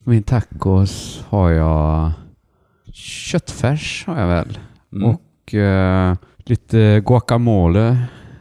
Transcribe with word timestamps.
Min 0.05 0.24
tacos 0.24 1.24
har 1.30 1.49
jag 1.52 2.12
köttfärs 2.93 4.04
har 4.08 4.20
jag 4.20 4.27
väl. 4.27 4.58
Mm. 4.93 5.10
Och 5.10 5.54
eh, 5.54 6.16
lite 6.50 7.02
guacamole, 7.05 7.98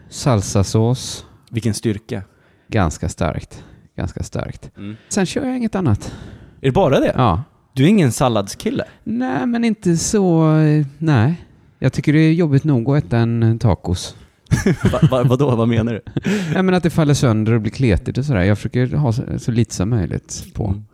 salsasås. 0.08 1.26
Vilken 1.50 1.74
styrka. 1.74 2.22
Ganska 2.68 3.08
starkt. 3.08 3.64
Ganska 3.96 4.22
starkt. 4.22 4.70
Mm. 4.76 4.96
Sen 5.08 5.26
kör 5.26 5.44
jag 5.46 5.56
inget 5.56 5.74
annat. 5.74 6.14
Är 6.60 6.66
det 6.66 6.72
bara 6.72 7.00
det? 7.00 7.12
Ja. 7.16 7.42
Du 7.72 7.84
är 7.84 7.88
ingen 7.88 8.12
salladskille? 8.12 8.84
Nej, 9.04 9.46
men 9.46 9.64
inte 9.64 9.96
så... 9.96 10.54
Nej. 10.98 11.44
Jag 11.78 11.92
tycker 11.92 12.12
det 12.12 12.18
är 12.18 12.32
jobbigt 12.32 12.64
nog 12.64 12.90
att 12.90 13.04
äta 13.04 13.18
en 13.18 13.58
tacos. 13.58 14.16
Va, 14.92 14.98
va, 15.10 15.24
vadå, 15.24 15.56
vad 15.56 15.68
menar 15.68 15.92
du? 15.92 16.02
Nej, 16.52 16.62
men 16.62 16.74
att 16.74 16.82
det 16.82 16.90
faller 16.90 17.14
sönder 17.14 17.52
och 17.52 17.60
blir 17.60 17.72
kletigt 17.72 18.18
och 18.18 18.24
sådär. 18.24 18.42
Jag 18.42 18.58
försöker 18.58 18.86
ha 18.86 19.12
så, 19.12 19.22
så 19.38 19.50
lite 19.50 19.74
som 19.74 19.90
möjligt 19.90 20.46
på. 20.54 20.66
Mm. 20.66 20.84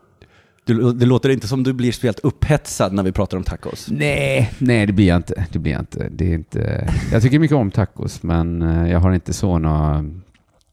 Du, 0.64 0.92
det 0.92 1.06
låter 1.06 1.28
inte 1.28 1.48
som 1.48 1.62
du 1.62 1.72
blir 1.72 1.92
speciellt 1.92 2.20
upphetsad 2.20 2.92
när 2.92 3.02
vi 3.02 3.12
pratar 3.12 3.36
om 3.36 3.44
tacos. 3.44 3.86
Nej, 3.90 4.52
nej 4.58 4.86
det 4.86 4.92
blir 4.92 5.06
jag 5.06 5.16
inte. 5.16 5.46
Det 5.52 5.58
blir 5.58 5.72
jag 5.72 5.82
inte. 5.82 6.08
Det 6.10 6.30
är 6.30 6.34
inte. 6.34 6.88
Jag 7.12 7.22
tycker 7.22 7.38
mycket 7.38 7.56
om 7.56 7.70
tacos, 7.70 8.22
men 8.22 8.62
eh, 8.62 8.90
jag 8.92 9.00
har 9.00 9.12
inte 9.12 9.32
såna... 9.32 10.04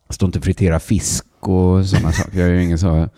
Står 0.10 0.28
inte 0.28 0.40
och 0.40 0.46
friterar 0.46 0.80
fisk 0.80 1.26
och 1.40 1.86
sådana 1.86 2.12
saker. 2.12 2.40
Jag 2.40 2.48
är 2.48 2.54
ju 2.54 2.64
ingen 2.64 2.80
så 2.80 3.10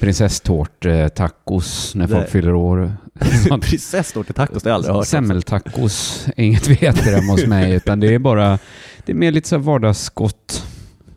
prinsesstårt-tacos 0.00 1.94
när 1.94 2.06
folk 2.06 2.20
Nej. 2.20 2.30
fyller 2.30 2.54
år. 2.54 2.92
Sånt. 3.48 3.64
Prinsesstårtetacos, 3.64 4.62
det 4.62 4.68
har 4.68 4.72
jag 4.72 4.76
aldrig 4.76 4.94
hört. 4.94 5.06
Semmeltacos 5.06 6.26
är 6.36 6.44
inget 6.44 6.68
vi 6.68 6.86
äter 6.86 7.12
hemma 7.12 7.32
hos 7.32 7.46
mig, 7.46 7.72
utan 7.72 8.00
det 8.00 8.14
är 8.14 8.18
bara... 8.18 8.58
Det 9.06 9.12
är 9.12 9.16
mer 9.16 9.32
lite 9.32 9.48
så 9.48 9.58
vardagsgott. 9.58 10.66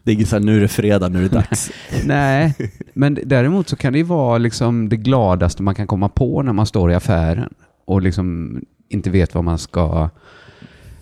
Det 0.05 0.11
är 0.11 0.15
inget 0.15 0.27
såhär, 0.29 0.43
nu 0.43 0.57
är 0.57 0.61
det 0.61 0.67
fredag, 0.67 1.09
nu 1.09 1.19
är 1.19 1.29
det 1.29 1.35
dags. 1.35 1.71
Nej, 2.05 2.53
men 2.93 3.19
däremot 3.25 3.69
så 3.69 3.75
kan 3.75 3.93
det 3.93 3.99
ju 3.99 4.05
vara 4.05 4.37
liksom 4.37 4.89
det 4.89 4.97
gladaste 4.97 5.63
man 5.63 5.75
kan 5.75 5.87
komma 5.87 6.09
på 6.09 6.41
när 6.41 6.53
man 6.53 6.65
står 6.65 6.91
i 6.91 6.95
affären 6.95 7.53
och 7.85 8.01
liksom 8.01 8.59
inte 8.89 9.09
vet 9.09 9.35
vad 9.35 9.43
man 9.43 9.57
ska, 9.57 10.09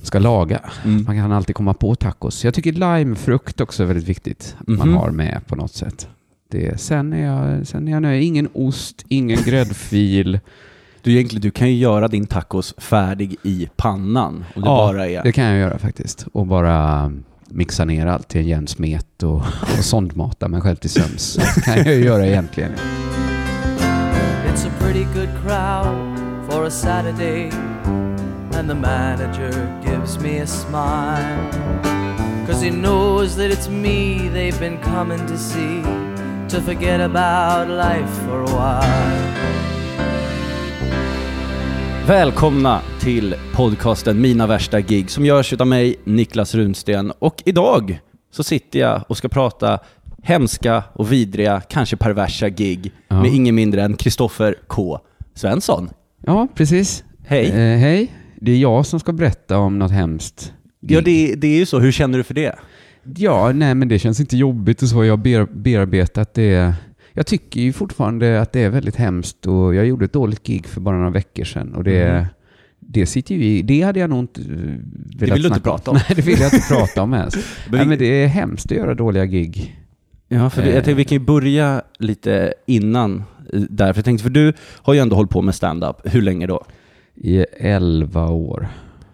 ska 0.02 0.20
laga. 0.20 0.60
Mm. 0.86 1.04
Man 1.04 1.16
kan 1.16 1.32
alltid 1.32 1.56
komma 1.56 1.74
på 1.74 1.96
tacos. 1.96 2.44
Jag 2.46 2.54
tycker 2.54 2.72
limefrukt 2.72 3.62
också 3.62 3.84
är 3.84 3.88
väldigt 3.88 4.08
viktigt 4.10 4.56
att 4.60 4.68
man 4.68 4.88
Mhm. 4.88 4.98
har 4.98 5.12
med 5.12 5.42
på 5.48 5.56
något 5.56 5.74
sätt. 5.74 6.08
Det, 6.52 6.82
sen, 6.82 7.14
är 7.14 7.26
jag, 7.26 7.68
sen 7.68 7.88
är 7.88 7.92
jag 7.92 8.02
nöjd. 8.02 8.24
Ingen 8.24 8.48
ost, 8.54 9.06
ingen 9.08 9.38
gräddfil. 9.46 10.40
Du, 11.02 11.12
egentligen, 11.14 11.42
du 11.42 11.52
kan 11.52 11.70
ju 11.70 11.76
göra 11.78 12.08
din 12.08 12.26
tacos 12.26 12.74
färdig 12.78 13.36
i 13.44 13.70
pannan. 13.76 14.34
Om 14.56 14.62
det 14.62 14.68
Ja, 14.70 14.76
bara 14.94 15.08
är... 15.10 15.24
det 15.24 15.32
kan 15.32 15.44
jag 15.46 15.58
göra 15.60 15.78
faktiskt. 15.78 16.28
Och 16.34 16.48
bara 16.48 17.12
mixa 17.54 17.86
ner 17.86 18.06
allt 18.08 18.30
till 18.30 18.42
en 18.42 18.48
jämn 18.48 18.68
smet 18.68 19.24
och, 19.24 19.36
och 19.78 19.86
sondmata 19.86 20.48
mig 20.48 20.62
själv 20.62 20.76
till 20.76 20.90
sömns. 20.90 21.36
Det 21.56 21.62
kan 21.62 21.78
jag 21.78 21.86
ju 21.86 22.06
göra 22.06 22.26
egentligen. 22.26 22.72
It's 24.54 24.68
a 24.68 24.72
pretty 24.80 25.04
good 25.04 25.30
crowd 25.44 26.20
for 26.50 26.66
a 26.66 26.72
Saturday, 26.72 27.50
and 28.54 28.70
the 28.70 28.76
manager 28.76 29.82
gives 29.86 30.20
me 30.20 30.42
a 30.42 30.48
smile. 30.48 31.50
Cause 32.48 32.66
he 32.66 32.72
knows 32.72 33.36
that 33.36 33.52
it's 33.52 33.70
me 33.70 34.30
they've 34.34 34.60
been 34.60 34.78
coming 34.78 35.28
to 35.28 35.38
see, 35.38 35.82
to 36.50 36.62
forget 36.62 37.02
about 37.02 37.70
life 37.70 38.10
for 38.28 38.42
a 38.42 38.56
while. 38.56 39.73
Välkomna 42.08 42.82
till 43.00 43.36
podcasten 43.54 44.22
Mina 44.22 44.48
värsta 44.48 44.82
gig 44.82 45.10
som 45.10 45.26
görs 45.26 45.54
av 45.54 45.68
mig, 45.68 45.96
Niklas 46.04 46.56
Runsten. 46.56 47.12
Och 47.20 47.44
idag 47.46 48.00
så 48.32 48.44
sitter 48.44 48.80
jag 48.80 49.04
och 49.08 49.18
ska 49.18 49.30
prata 49.30 49.80
hemska 50.24 50.84
och 50.94 51.12
vidriga, 51.12 51.62
kanske 51.70 51.96
perversa 51.96 52.50
gig 52.50 52.92
Ja. 53.08 53.22
med 53.22 53.34
ingen 53.34 53.56
mindre 53.56 53.82
än 53.82 53.94
Kristoffer 53.96 54.56
K. 54.68 55.00
Svensson. 55.36 55.90
Ja, 56.26 56.48
precis. 56.56 57.04
Hej. 57.26 57.46
Eh, 57.46 57.78
hej. 57.80 58.12
Det 58.42 58.52
är 58.52 58.58
jag 58.58 58.86
som 58.86 59.00
ska 59.00 59.12
berätta 59.12 59.58
om 59.58 59.80
något 59.80 59.92
hemskt. 59.92 60.54
Ja, 60.80 61.02
det, 61.02 61.36
det 61.36 61.48
är 61.48 61.58
ju 61.58 61.66
så. 61.66 61.80
Hur 61.80 61.92
känner 61.92 62.18
du 62.18 62.24
för 62.24 62.34
det? 62.34 62.56
Ja, 63.18 63.52
nej 63.52 63.76
men 63.76 63.88
det 63.88 64.00
känns 64.00 64.20
inte 64.20 64.38
jobbigt 64.38 64.82
och 64.82 64.88
så. 64.88 65.06
Jag 65.06 65.12
har 65.12 65.18
ber, 65.18 65.46
bearbetat 65.46 66.34
det. 66.34 66.74
Jag 67.14 67.28
tycker 67.28 67.62
ju 67.62 67.74
fortfarande 67.74 68.42
att 68.42 68.52
det 68.52 68.60
är 68.60 68.70
väldigt 68.70 68.96
hemskt 68.96 69.46
och 69.48 69.76
jag 69.76 69.86
gjorde 69.86 70.06
ett 70.06 70.14
dåligt 70.14 70.44
gig 70.44 70.66
för 70.68 70.82
bara 70.82 70.98
några 70.98 71.10
veckor 71.10 71.44
sedan 71.44 71.76
och 71.76 71.84
det, 71.84 72.14
Mhm. 72.20 72.26
det 72.80 73.06
sitter 73.06 73.36
ju 73.36 73.44
i. 73.46 73.62
Det 73.62 73.82
hade 73.82 74.00
jag 74.00 74.10
nog 74.10 74.20
inte 74.20 74.42
eh, 74.42 74.48
velat 75.20 75.36
vill 75.36 75.42
du 75.44 75.48
inte 75.48 75.62
prata 75.62 75.92
om. 75.92 75.98
Nej, 76.10 76.16
det 76.16 76.22
vill 76.22 76.40
jag 76.40 76.54
inte 76.54 76.68
prata 76.76 77.02
om 77.02 77.14
ens. 77.14 77.36
Men 77.36 77.78
nej, 77.78 77.86
men 77.88 77.98
det 77.98 78.06
är 78.24 78.28
hemskt 78.28 78.66
att 78.72 78.78
göra 78.78 78.94
dåliga 78.94 79.26
gig. 79.26 79.80
Ja, 80.28 80.50
för 80.50 80.62
vi, 80.62 80.68
jag 80.68 80.76
tänkte 80.76 80.94
vi 80.94 81.06
kan 81.06 81.18
ju 81.18 81.24
börja 81.26 81.82
lite 82.00 82.54
innan 82.66 83.24
eh, 83.54 83.60
där. 83.62 83.94
För 83.94 83.98
jag 84.00 84.06
tänkte, 84.06 84.24
för 84.24 84.30
du 84.30 84.54
har 84.62 84.94
ju 84.94 85.00
ändå 85.00 85.16
hållit 85.16 85.32
på 85.32 85.42
med 85.42 85.56
stand-up. 85.56 85.96
Hur 86.04 86.22
länge 86.22 86.48
då? 86.48 86.66
I 87.16 87.38
elva 87.60 88.28
år. 88.30 88.68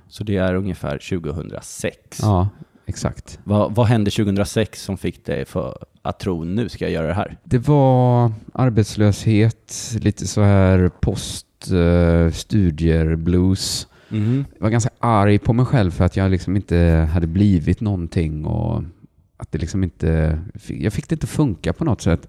Så 0.08 0.24
det 0.24 0.38
är 0.38 0.54
ungefär 0.56 0.98
2006. 0.98 2.20
Ja, 2.22 2.50
exakt. 2.86 3.40
Vad, 3.44 3.76
vad 3.76 3.86
hände 3.88 4.12
2006 4.12 4.84
som 4.84 4.98
fick 4.98 5.26
dig 5.26 5.46
för 5.46 5.78
att 6.02 6.20
tro 6.20 6.44
nu 6.44 6.70
ska 6.70 6.86
jag 6.86 6.92
göra 6.92 7.08
det 7.08 7.14
här? 7.14 7.38
Det 7.44 7.58
var 7.58 8.32
arbetslöshet, 8.54 9.96
lite 10.02 10.28
så 10.28 10.42
här 10.42 10.92
post 11.02 11.46
eh, 11.72 13.16
blues. 13.16 13.88
Mhm. 14.09 14.46
Jag 14.54 14.64
var 14.64 14.70
ganska 14.70 14.90
arg 15.00 15.40
på 15.40 15.54
mig 15.54 15.66
själv 15.66 15.92
för 15.92 16.06
att 16.06 16.18
jag 16.18 16.32
liksom 16.32 16.56
inte 16.56 17.09
hade 17.14 17.28
blivit 17.28 17.82
någonting 17.82 18.46
och 18.46 18.84
att 19.38 19.52
det 19.52 19.58
liksom 19.58 19.84
inte, 19.84 20.40
jag 20.68 20.94
fick 20.94 21.09
det 21.09 21.16
inte 21.16 21.28
funka 21.28 21.74
på 21.74 21.86
något 21.86 22.02
sätt. 22.02 22.28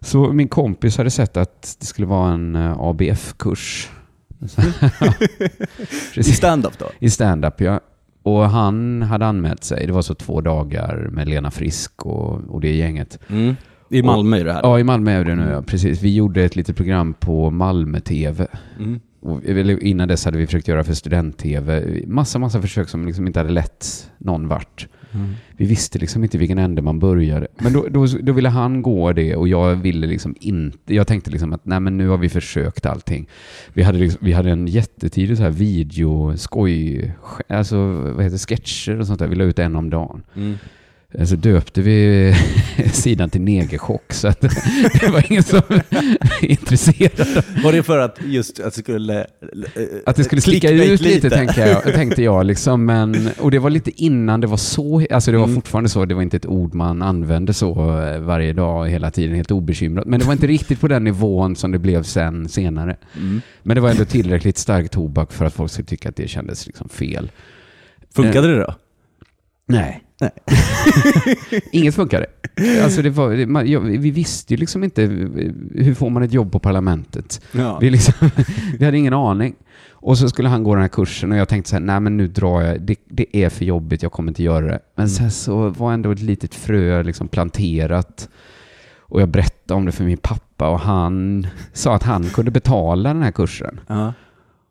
Så 0.00 0.32
min 0.32 0.48
kompis 0.48 0.96
hade 0.96 1.10
sett 1.10 1.36
att 1.36 1.76
det 1.80 1.86
skulle 1.86 2.06
vara 2.06 2.32
en 2.32 2.56
eh, 2.56 2.80
ABF-kurs. 2.80 3.90
I 6.16 6.22
stand-up 6.22 6.78
då? 6.78 6.86
I 6.98 7.10
stand-up, 7.10 7.60
ja. 7.60 7.80
Och 8.26 8.50
han 8.50 9.02
hade 9.02 9.26
anmält 9.26 9.64
sig. 9.64 9.86
Det 9.86 9.92
var 9.92 10.02
så 10.02 10.14
två 10.14 10.40
dagar 10.40 11.08
med 11.12 11.28
Lena 11.28 11.50
Frisk 11.50 12.06
och, 12.06 12.40
och 12.48 12.60
det 12.60 12.72
gänget. 12.72 13.18
Mm. 13.28 13.56
I 13.90 14.02
Malmö 14.02 14.36
är 14.36 14.44
det 14.44 14.52
här? 14.52 14.60
Ja, 14.62 14.78
i 14.78 14.84
Malmö 14.84 15.10
är 15.10 15.24
det 15.24 15.34
nu, 15.34 15.50
ja. 15.50 15.62
Precis. 15.62 16.02
Vi 16.02 16.14
gjorde 16.14 16.44
ett 16.44 16.56
litet 16.56 16.76
program 16.76 17.14
på 17.14 17.50
Malmö-TV. 17.50 18.46
Mm. 18.78 19.00
Och, 19.20 19.44
innan 19.82 20.08
dess 20.08 20.24
hade 20.24 20.38
vi 20.38 20.46
försökt 20.46 20.68
göra 20.68 20.84
för 20.84 20.94
student-TV. 20.94 21.84
Massa, 22.06 22.38
massa 22.38 22.60
försök 22.60 22.88
som 22.88 23.06
liksom 23.06 23.26
inte 23.26 23.40
hade 23.40 23.52
lett 23.52 24.10
någon 24.18 24.48
vart. 24.48 24.88
Mm. 25.16 25.34
Vi 25.56 25.66
visste 25.66 25.98
liksom 25.98 26.24
inte 26.24 26.38
vilken 26.38 26.58
ände 26.58 26.82
man 26.82 26.98
började. 26.98 27.46
Men 27.58 27.72
då, 27.72 27.86
då, 27.90 28.06
då 28.06 28.32
ville 28.32 28.48
han 28.48 28.82
gå 28.82 29.12
det 29.12 29.36
och 29.36 29.48
jag 29.48 29.74
ville 29.74 30.06
liksom 30.06 30.34
inte. 30.40 30.94
Jag 30.94 31.06
tänkte 31.06 31.30
liksom 31.30 31.52
att 31.52 31.64
nej 31.64 31.80
men 31.80 31.96
nu 31.96 32.08
har 32.08 32.18
vi 32.18 32.28
försökt 32.28 32.86
allting. 32.86 33.28
Vi 33.72 33.82
hade, 33.82 33.98
liksom, 33.98 34.18
vi 34.22 34.32
hade 34.32 34.50
en 34.50 34.66
jättetidig 34.66 35.36
så 35.36 35.42
här 35.42 35.50
video, 35.50 36.36
skoj, 36.36 37.12
alltså 37.48 37.76
vad 37.92 38.24
heter 38.24 38.36
det, 38.36 38.56
sketcher 38.56 39.00
och 39.00 39.06
sånt 39.06 39.18
där. 39.18 39.26
Vi 39.26 39.36
la 39.36 39.44
ut 39.44 39.58
en 39.58 39.76
om 39.76 39.90
dagen. 39.90 40.22
Mm 40.36 40.54
eh, 41.18 41.24
så 41.26 41.36
döpte 41.36 41.82
vi 41.82 42.34
sidan 42.92 43.30
till 43.30 43.40
negerchock. 43.40 44.12
Så 44.12 44.28
att 44.28 44.40
det 45.00 45.08
var 45.12 45.26
ingen 45.32 45.42
som 45.42 45.60
var 45.68 46.44
intresserad. 46.44 47.44
Var 47.64 47.72
det 47.72 47.82
för 47.82 47.98
att 47.98 48.18
just 48.24 48.60
att 48.60 48.74
det 48.74 48.80
skulle... 48.80 49.20
eh, 49.20 49.26
Att 50.06 50.16
det 50.16 50.24
skulle 50.24 50.40
sticka 50.40 50.70
ut 50.70 51.00
lite, 51.00 51.30
tänkte 51.30 51.60
jag, 51.60 51.82
tänkte 51.94 52.22
jag. 52.22 52.46
Liksom, 52.46 52.84
men, 52.84 53.28
och 53.38 53.50
det 53.50 53.58
var 53.58 53.70
lite 53.70 53.90
innan 54.04 54.40
det 54.40 54.46
var 54.46 54.56
så, 54.56 55.06
alltså 55.10 55.30
det 55.32 55.38
var 55.38 55.44
Mm. 55.46 55.54
fortfarande 55.54 55.90
så, 55.90 56.04
det 56.04 56.14
var 56.14 56.22
inte 56.22 56.36
ett 56.36 56.46
ord 56.46 56.74
man 56.74 57.02
använde 57.02 57.54
så 57.54 58.00
eh, 58.02 58.20
varje 58.20 58.52
dag 58.52 58.88
hela 58.88 59.10
tiden, 59.10 59.36
helt 59.36 59.50
obekymrat. 59.50 60.06
Men 60.06 60.20
det 60.20 60.26
var 60.26 60.32
inte 60.32 60.46
riktigt 60.46 60.80
på 60.80 60.88
den 60.88 61.04
nivån 61.04 61.56
som 61.56 61.72
det 61.72 61.78
blev 61.78 62.02
sen 62.02 62.48
senare. 62.48 62.96
Mm. 63.16 63.40
Men 63.62 63.74
det 63.74 63.80
var 63.80 63.90
ändå 63.90 64.04
tillräckligt 64.04 64.58
stark 64.58 64.90
tobak 64.90 65.32
för 65.32 65.44
att 65.44 65.54
folk 65.54 65.70
skulle 65.72 65.86
tycka 65.86 66.08
att 66.08 66.16
det 66.16 66.28
kändes 66.28 66.66
liksom 66.66 66.88
fel. 66.88 67.30
Funkade 68.14 68.48
det 68.54 68.58
då? 68.60 68.74
Nej. 69.68 70.02
Inget 71.72 71.94
funkade. 71.94 72.26
Alltså 72.82 73.02
det 73.02 73.10
var, 73.10 73.30
det, 73.30 73.46
man, 73.46 73.70
jag, 73.70 73.80
vi 73.80 74.10
visste 74.10 74.54
ju 74.54 74.56
liksom 74.56 74.84
inte 74.84 75.02
hur 75.74 75.94
får 75.94 76.10
man 76.10 76.22
ett 76.22 76.32
jobb 76.32 76.52
på 76.52 76.58
parlamentet. 76.58 77.40
Ja. 77.52 77.78
Vi, 77.78 77.90
liksom, 77.90 78.14
vi 78.78 78.84
hade 78.84 78.98
ingen 78.98 79.12
aning. 79.12 79.54
Och 79.90 80.18
så 80.18 80.28
skulle 80.28 80.48
han 80.48 80.62
gå 80.62 80.74
den 80.74 80.82
här 80.82 80.88
kursen 80.88 81.32
och 81.32 81.38
jag 81.38 81.48
tänkte 81.48 81.70
så 81.70 81.76
här, 81.76 81.80
nej 81.80 82.00
men 82.00 82.16
nu 82.16 82.28
drar 82.28 82.62
jag, 82.62 82.80
det, 82.80 82.96
det 83.08 83.36
är 83.36 83.48
för 83.48 83.64
jobbigt, 83.64 84.02
jag 84.02 84.12
kommer 84.12 84.30
inte 84.30 84.42
göra 84.42 84.66
det. 84.66 84.78
Men 84.94 85.08
sen 85.08 85.30
så 85.30 85.68
var 85.68 85.92
ändå 85.92 86.10
ett 86.10 86.20
litet 86.20 86.54
frö 86.54 87.02
liksom 87.02 87.28
planterat. 87.28 88.28
Och 88.98 89.20
jag 89.20 89.28
berättade 89.28 89.78
om 89.78 89.84
det 89.84 89.92
för 89.92 90.04
min 90.04 90.16
pappa 90.16 90.68
och 90.68 90.80
han 90.80 91.46
sa 91.72 91.94
att 91.94 92.02
han 92.02 92.24
kunde 92.24 92.50
betala 92.50 93.12
den 93.12 93.22
här 93.22 93.30
kursen. 93.30 93.80
Ja. 93.86 94.12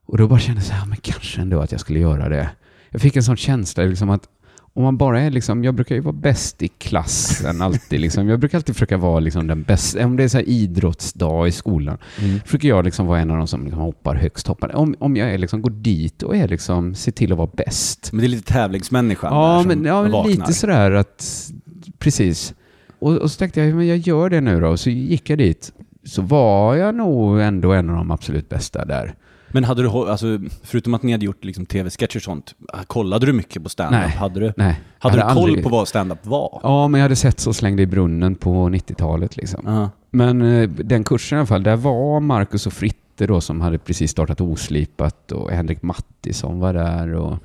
Och 0.06 0.18
då 0.18 0.28
bara 0.28 0.40
kände 0.40 0.62
jag 0.62 0.68
så 0.68 0.74
här, 0.74 0.86
men 0.86 0.98
kanske 0.98 1.42
ändå 1.42 1.62
att 1.62 1.72
jag 1.72 1.82
skulle 1.82 2.00
göra 2.00 2.30
det. 2.30 2.50
Jag 2.90 3.02
fick 3.02 3.16
en 3.16 3.24
sån 3.24 3.38
känsla 3.38 3.84
liksom 3.84 4.10
att 4.10 4.30
om 4.76 4.84
man 4.84 4.98
bara 4.98 5.22
är 5.22 5.30
liksom, 5.32 5.64
jag 5.64 5.76
brukar 5.76 5.96
ju 5.96 6.02
vara 6.02 6.14
bäst 6.14 6.62
i 6.62 6.68
klassen 6.68 7.62
alltid 7.62 8.00
liksom. 8.00 8.28
Jag 8.30 8.40
brukar 8.40 8.58
alltid 8.58 8.76
försöka 8.76 8.98
vara 8.98 9.20
liksom 9.20 9.48
den 9.48 9.64
bästa, 9.64 10.06
om 10.06 10.16
det 10.18 10.24
är 10.24 10.28
så 10.28 10.40
idrottsdag 10.40 11.48
i 11.48 11.52
skolan, 11.52 11.98
Mm. 12.22 12.40
försöker 12.40 12.68
jag 12.68 12.86
liksom 12.86 13.06
vara 13.08 13.20
en 13.20 13.32
av 13.32 13.38
de 13.38 13.48
som 13.48 13.64
liksom 13.64 13.82
hoppar 13.82 14.16
högst 14.16 14.48
hoppar. 14.48 14.76
Om, 14.76 14.96
om 15.00 15.16
jag 15.16 15.34
är 15.34 15.38
liksom, 15.38 15.62
går 15.62 15.70
dit 15.70 16.24
och 16.24 16.36
är 16.36 16.48
liksom, 16.48 16.96
ser 16.96 17.12
till 17.12 17.32
att 17.32 17.38
vara 17.38 17.50
bäst. 17.54 18.10
Men 18.12 18.20
det 18.22 18.28
är 18.28 18.30
lite 18.30 18.54
tävlingsmänniskan 18.54 19.34
där 19.34 19.40
Ja, 19.40 19.60
som 19.60 19.68
men, 19.68 19.86
ja, 19.86 20.02
vaknar. 20.02 20.30
lite 20.32 20.54
sådär 20.54 20.92
att, 20.92 21.52
precis. 22.00 22.54
Och, 23.00 23.18
och 23.18 23.32
så 23.32 23.38
tänkte 23.40 23.62
jag, 23.62 23.76
men 23.76 23.88
jag 23.88 23.98
gör 23.98 24.30
det 24.30 24.42
nu 24.42 24.60
då. 24.60 24.68
Och 24.68 24.80
så 24.80 24.90
gick 24.90 25.30
jag 25.30 25.38
dit. 25.38 25.72
Så 26.06 26.22
var 26.22 26.76
jag 26.76 26.96
nog 26.96 27.42
ändå 27.42 27.74
en 27.74 27.90
av 27.90 27.96
de 27.96 28.12
absolut 28.12 28.50
bästa 28.50 28.86
där. 28.86 29.16
Men 29.56 29.64
hade 29.64 29.82
du, 29.82 29.90
alltså, 29.90 30.40
förutom 30.64 30.94
att 30.94 31.04
ni 31.04 31.12
hade 31.12 31.26
gjort 31.26 31.44
liksom 31.44 31.66
tv-sketcher 31.66 32.18
och 32.18 32.22
sånt, 32.24 32.56
kollade 32.88 33.26
du 33.26 33.34
mycket 33.34 33.64
på 33.64 33.70
stand-up? 33.70 34.02
Nej. 34.02 34.10
Hade 34.10 34.40
du, 34.40 34.54
Nej. 34.58 34.82
hade 35.00 35.16
du 35.16 35.20
jag 35.20 35.34
koll 35.34 35.44
aldrig- 35.44 35.64
på 35.64 35.70
vad 35.70 35.88
stand-up 35.88 36.26
var? 36.26 36.60
Ja, 36.64 36.88
men 36.88 37.00
jag 37.00 37.04
hade 37.06 37.16
sett 37.16 37.40
Så 37.40 37.54
slängde 37.54 37.82
i 37.84 37.86
brunnen 37.86 38.36
på 38.36 38.50
90-talet 38.70 39.38
liksom. 39.38 39.62
Ja. 39.66 39.90
Men 40.12 40.42
eh, 40.42 40.70
den 40.70 41.04
kursen 41.04 41.36
i 41.36 41.40
alla 41.40 41.46
fall, 41.48 41.64
där 41.64 41.76
var 41.76 42.20
Marcus 42.20 42.68
och 42.68 42.74
Fritte 42.74 43.28
då 43.28 43.42
som 43.42 43.62
hade 43.62 43.78
precis 43.78 44.12
startat 44.12 44.42
Oslipat 44.42 45.32
och 45.32 45.52
Henrik 45.52 45.82
Mattisson 45.82 46.60
var 46.60 46.74
där 46.74 47.14
och 47.14 47.38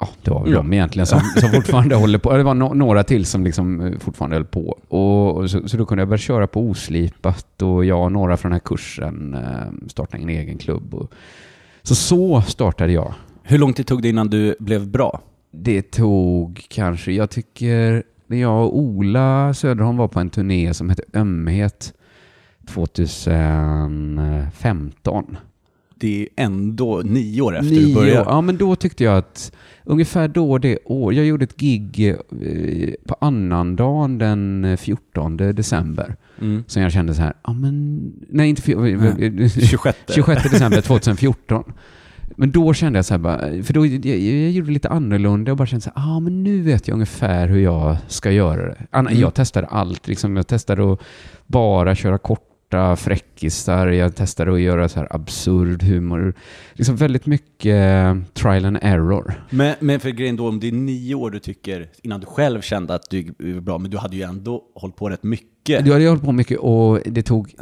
ja, 0.00 0.08
det 0.22 0.30
var 0.30 0.42
väl 0.42 0.52
Ja. 0.52 0.56
de 0.58 0.72
egentligen 0.72 1.06
som, 1.06 1.20
som 1.36 1.50
fortfarande 1.50 1.94
håller 1.94 2.18
på. 2.18 2.36
Det 2.36 2.42
var 2.42 2.54
no 2.54 2.74
några 2.74 3.04
till 3.04 3.26
som 3.26 3.44
liksom 3.44 3.80
eh, 3.80 3.98
fortfarande 3.98 4.36
höll 4.36 4.44
på. 4.44 4.78
Och, 4.88 5.36
och 5.36 5.50
så, 5.50 5.68
så 5.68 5.76
då 5.76 5.86
kunde 5.86 6.00
jag 6.02 6.08
börja 6.08 6.18
köra 6.18 6.46
på 6.46 6.60
Oslipat 6.60 7.62
och 7.62 7.84
jag 7.84 8.02
och 8.04 8.12
några 8.12 8.36
från 8.36 8.50
den 8.50 8.60
här 8.60 8.64
kursen 8.64 9.34
eh, 9.34 9.88
startade 9.88 10.22
en 10.22 10.28
egen 10.28 10.58
klubb. 10.58 10.94
Och, 10.94 11.12
så 11.82 11.94
så 11.94 12.42
startade 12.42 12.92
jag. 12.92 13.14
Hur 13.42 13.58
lång 13.58 13.72
tid 13.72 13.86
tog 13.86 14.02
det 14.02 14.08
innan 14.08 14.28
du 14.28 14.56
blev 14.58 14.88
bra? 14.88 15.20
Det 15.50 15.82
tog 15.82 16.66
kanske, 16.68 17.12
jag 17.12 17.30
tycker, 17.30 18.02
när 18.26 18.40
jag 18.40 18.64
och 18.64 18.78
Ola 18.78 19.54
Söderholm 19.54 19.96
var 19.96 20.08
på 20.08 20.20
en 20.20 20.30
turné 20.30 20.74
som 20.74 20.88
hette 20.88 21.02
Ömhet 21.14 21.92
2015. 22.68 25.36
Det 25.98 26.22
är 26.22 26.44
ändå 26.44 27.02
nio 27.04 27.40
år 27.42 27.56
efter 27.56 27.70
Nio 27.72 27.86
du 27.86 27.94
började. 27.94 28.20
år, 28.20 28.26
ja 28.28 28.40
men 28.40 28.56
då 28.56 28.76
tyckte 28.76 29.04
jag 29.04 29.16
att 29.18 29.52
ungefär 29.84 30.28
då 30.28 30.58
det 30.58 30.78
år, 30.84 31.14
jag 31.14 31.26
gjorde 31.26 31.44
ett 31.44 31.56
gig 31.56 32.08
eh, 32.08 32.16
på 33.06 33.16
annandagen 33.20 34.18
den 34.18 34.76
14 34.78 35.36
december. 35.36 36.16
Mm. 36.40 36.64
Så 36.66 36.80
jag 36.80 36.92
kände 36.92 37.14
så 37.14 37.22
här, 37.22 37.32
ja 37.44 37.52
men, 37.52 38.02
nej 38.28 38.48
inte, 38.48 38.62
fj- 38.62 39.48
26. 39.68 39.98
26 40.14 40.42
december 40.50 40.80
2014. 40.80 41.72
Men 42.36 42.50
då 42.52 42.74
kände 42.74 42.98
jag 42.98 43.04
så 43.04 43.14
här 43.14 43.18
bara, 43.18 43.62
för 43.62 43.72
då 43.74 43.86
jag, 43.86 44.04
jag 44.06 44.50
gjorde 44.50 44.70
lite 44.72 44.88
annorlunda 44.88 45.50
och 45.52 45.58
bara 45.58 45.66
kände 45.66 45.80
så 45.84 45.90
här, 45.96 46.16
ah, 46.16 46.20
men 46.20 46.44
nu 46.44 46.60
vet 46.60 46.88
jag 46.88 46.94
ungefär 46.94 47.48
hur 47.48 47.58
jag 47.60 47.96
ska 48.08 48.30
göra 48.30 48.66
det. 48.68 48.86
Mm. 48.92 49.20
Jag 49.20 49.34
testade 49.34 49.66
allt, 49.66 50.08
liksom, 50.08 50.36
jag 50.36 50.46
testade 50.46 50.92
att 50.92 51.00
bara 51.46 51.94
köra 51.94 52.18
korta 52.74 52.96
fräckisar, 52.96 53.86
jag 53.86 54.16
testade 54.16 54.52
att 54.52 54.60
göra 54.60 54.88
så 54.88 54.98
här 55.00 55.08
absurd 55.10 55.82
humor. 55.82 56.34
Liksom 56.72 56.96
väldigt 56.96 57.26
mycket 57.26 57.74
eh, 57.74 58.16
trial 58.34 58.64
and 58.64 58.78
error. 58.82 59.34
Men, 59.50 59.74
men 59.80 60.00
för 60.00 60.10
grejen 60.10 60.36
då, 60.36 60.48
om 60.48 60.60
det 60.60 60.68
är 60.68 60.72
nio 60.72 61.14
år 61.14 61.30
du 61.30 61.38
tycker, 61.38 61.88
innan 62.02 62.20
du 62.20 62.26
själv 62.26 62.60
kände 62.60 62.94
att 62.94 63.10
du 63.10 63.34
var 63.38 63.60
bra, 63.60 63.78
men 63.78 63.90
du 63.90 63.98
hade 63.98 64.16
ju 64.16 64.22
ändå 64.22 64.62
hållit 64.74 64.96
på 64.96 65.08
rätt 65.10 65.22
mycket. 65.22 65.84
Du 65.84 65.92
hade 65.92 66.02
ju 66.04 66.08
hållit 66.08 66.24
på 66.24 66.32
mycket 66.32 66.58
och 66.58 66.98
det 67.06 67.22
tog 67.22 67.54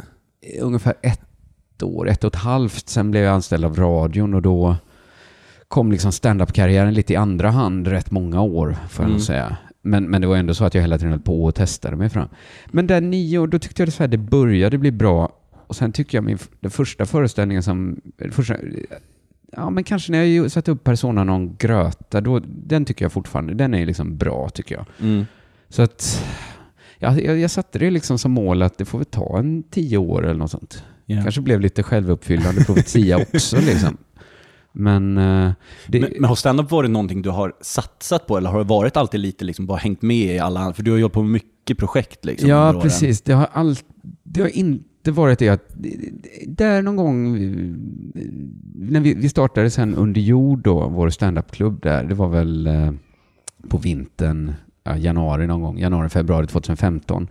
ungefär 0.61 0.93
ett 1.01 1.83
år, 1.83 2.09
ett 2.09 2.23
och 2.23 2.35
ett 2.35 2.41
halvt, 2.41 2.89
sen 2.89 3.11
blev 3.11 3.23
jag 3.23 3.33
anställd 3.33 3.65
av 3.65 3.75
radion 3.75 4.33
och 4.33 4.41
då 4.41 4.75
kom 5.67 5.91
liksom 5.91 6.11
stand-up-karriären 6.11 6.93
lite 6.93 7.13
i 7.13 7.15
andra 7.15 7.49
hand 7.51 7.87
rätt 7.87 8.11
många 8.11 8.41
år, 8.41 8.75
får 8.89 9.03
jag 9.03 9.09
Mm. 9.09 9.11
nog 9.11 9.21
säga. 9.21 9.57
Men, 9.85 10.03
men 10.03 10.21
det 10.21 10.27
var 10.27 10.37
ändå 10.37 10.53
så 10.53 10.65
att 10.65 10.73
jag 10.73 10.81
hela 10.81 10.97
tiden 10.97 11.11
höll 11.11 11.21
på 11.21 11.43
och 11.43 11.55
testade 11.55 11.95
mig 11.95 12.09
fram. 12.09 12.29
Men 12.67 12.87
där 12.87 13.01
nio 13.01 13.37
år, 13.37 13.47
då 13.47 13.59
tyckte 13.59 13.81
jag 13.81 13.87
det, 13.87 13.91
så 13.91 14.03
här, 14.03 14.07
det 14.07 14.17
började 14.17 14.77
bli 14.77 14.91
bra. 14.91 15.39
Och 15.67 15.75
sen 15.75 15.91
tycker 15.91 16.17
jag 16.17 16.23
min, 16.23 16.37
den 16.59 16.71
första 16.71 17.05
föreställningen 17.05 17.63
som, 17.63 18.01
första, 18.31 18.55
ja 19.51 19.69
men 19.69 19.83
kanske 19.83 20.11
när 20.11 20.23
jag 20.23 20.51
satte 20.51 20.71
upp 20.71 20.83
Persona 20.83 21.23
non 21.23 21.55
gröta, 21.59 22.21
då, 22.21 22.41
den 22.45 22.85
tycker 22.85 23.05
jag 23.05 23.11
fortfarande, 23.11 23.53
den 23.53 23.73
är 23.73 23.85
liksom 23.85 24.17
bra 24.17 24.49
tycker 24.49 24.75
jag. 24.75 24.85
Mm. 24.99 25.25
Så 25.69 25.81
att 25.81 26.25
ja, 26.99 27.19
jag, 27.19 27.39
jag 27.39 27.51
satte 27.51 27.79
det 27.79 27.91
liksom 27.91 28.19
som 28.19 28.31
mål 28.31 28.61
att 28.61 28.77
det 28.77 28.85
får 28.85 28.97
väl 28.97 29.05
ta 29.05 29.39
en 29.39 29.63
tio 29.63 29.97
år 29.97 30.25
eller 30.25 30.39
något 30.39 30.51
sånt. 30.51 30.83
Ja. 31.05 31.21
Kanske 31.23 31.41
blev 31.41 31.61
lite 31.61 31.83
självuppfyllande 31.83 32.63
profetia 32.63 33.17
också 33.17 33.57
liksom. 33.57 33.97
Men, 34.75 35.17
eh, 35.17 35.51
det, 35.87 35.99
Men, 35.99 36.11
men 36.19 36.23
har 36.23 36.35
stand-up 36.35 36.71
varit 36.71 36.91
någonting 36.91 37.21
du 37.21 37.29
har 37.29 37.53
satsat 37.61 38.27
på 38.27 38.37
eller 38.37 38.49
har 38.49 38.57
det 38.57 38.63
varit 38.63 38.97
alltid 38.97 39.19
lite 39.19 39.45
liksom 39.45 39.65
bara 39.65 39.77
hängt 39.77 40.01
med 40.01 40.35
i 40.35 40.39
alla? 40.39 40.73
För 40.73 40.83
du 40.83 40.91
har 40.91 40.99
hållit 40.99 41.13
på 41.13 41.23
mycket 41.23 41.77
projekt 41.77 42.25
liksom. 42.25 42.49
ja, 42.49 42.79
precis. 42.81 43.21
Det 43.21 43.33
har, 43.33 43.47
all, 43.51 43.75
det 44.23 44.41
har 44.41 44.57
inte 44.57 45.11
varit 45.11 45.39
det 45.39 45.49
att 45.49 45.65
där 46.47 46.81
någon 46.81 46.95
gång 46.95 47.33
när 48.75 48.99
vi, 48.99 49.13
vi 49.13 49.29
startade 49.29 49.69
sen 49.69 49.95
under 49.95 50.21
jord 50.21 50.59
då, 50.59 50.87
vår 50.87 51.09
standupklubb 51.09 51.81
där, 51.81 52.03
det 52.03 52.15
var 52.15 52.27
väl 52.27 52.67
eh, 52.67 52.91
på 53.69 53.77
vintern, 53.77 54.53
ja, 54.83 54.97
januari 54.97 55.47
någon 55.47 55.61
gång, 55.61 55.79
januari, 55.79 56.09
februari 56.09 56.47
2015. 56.47 57.27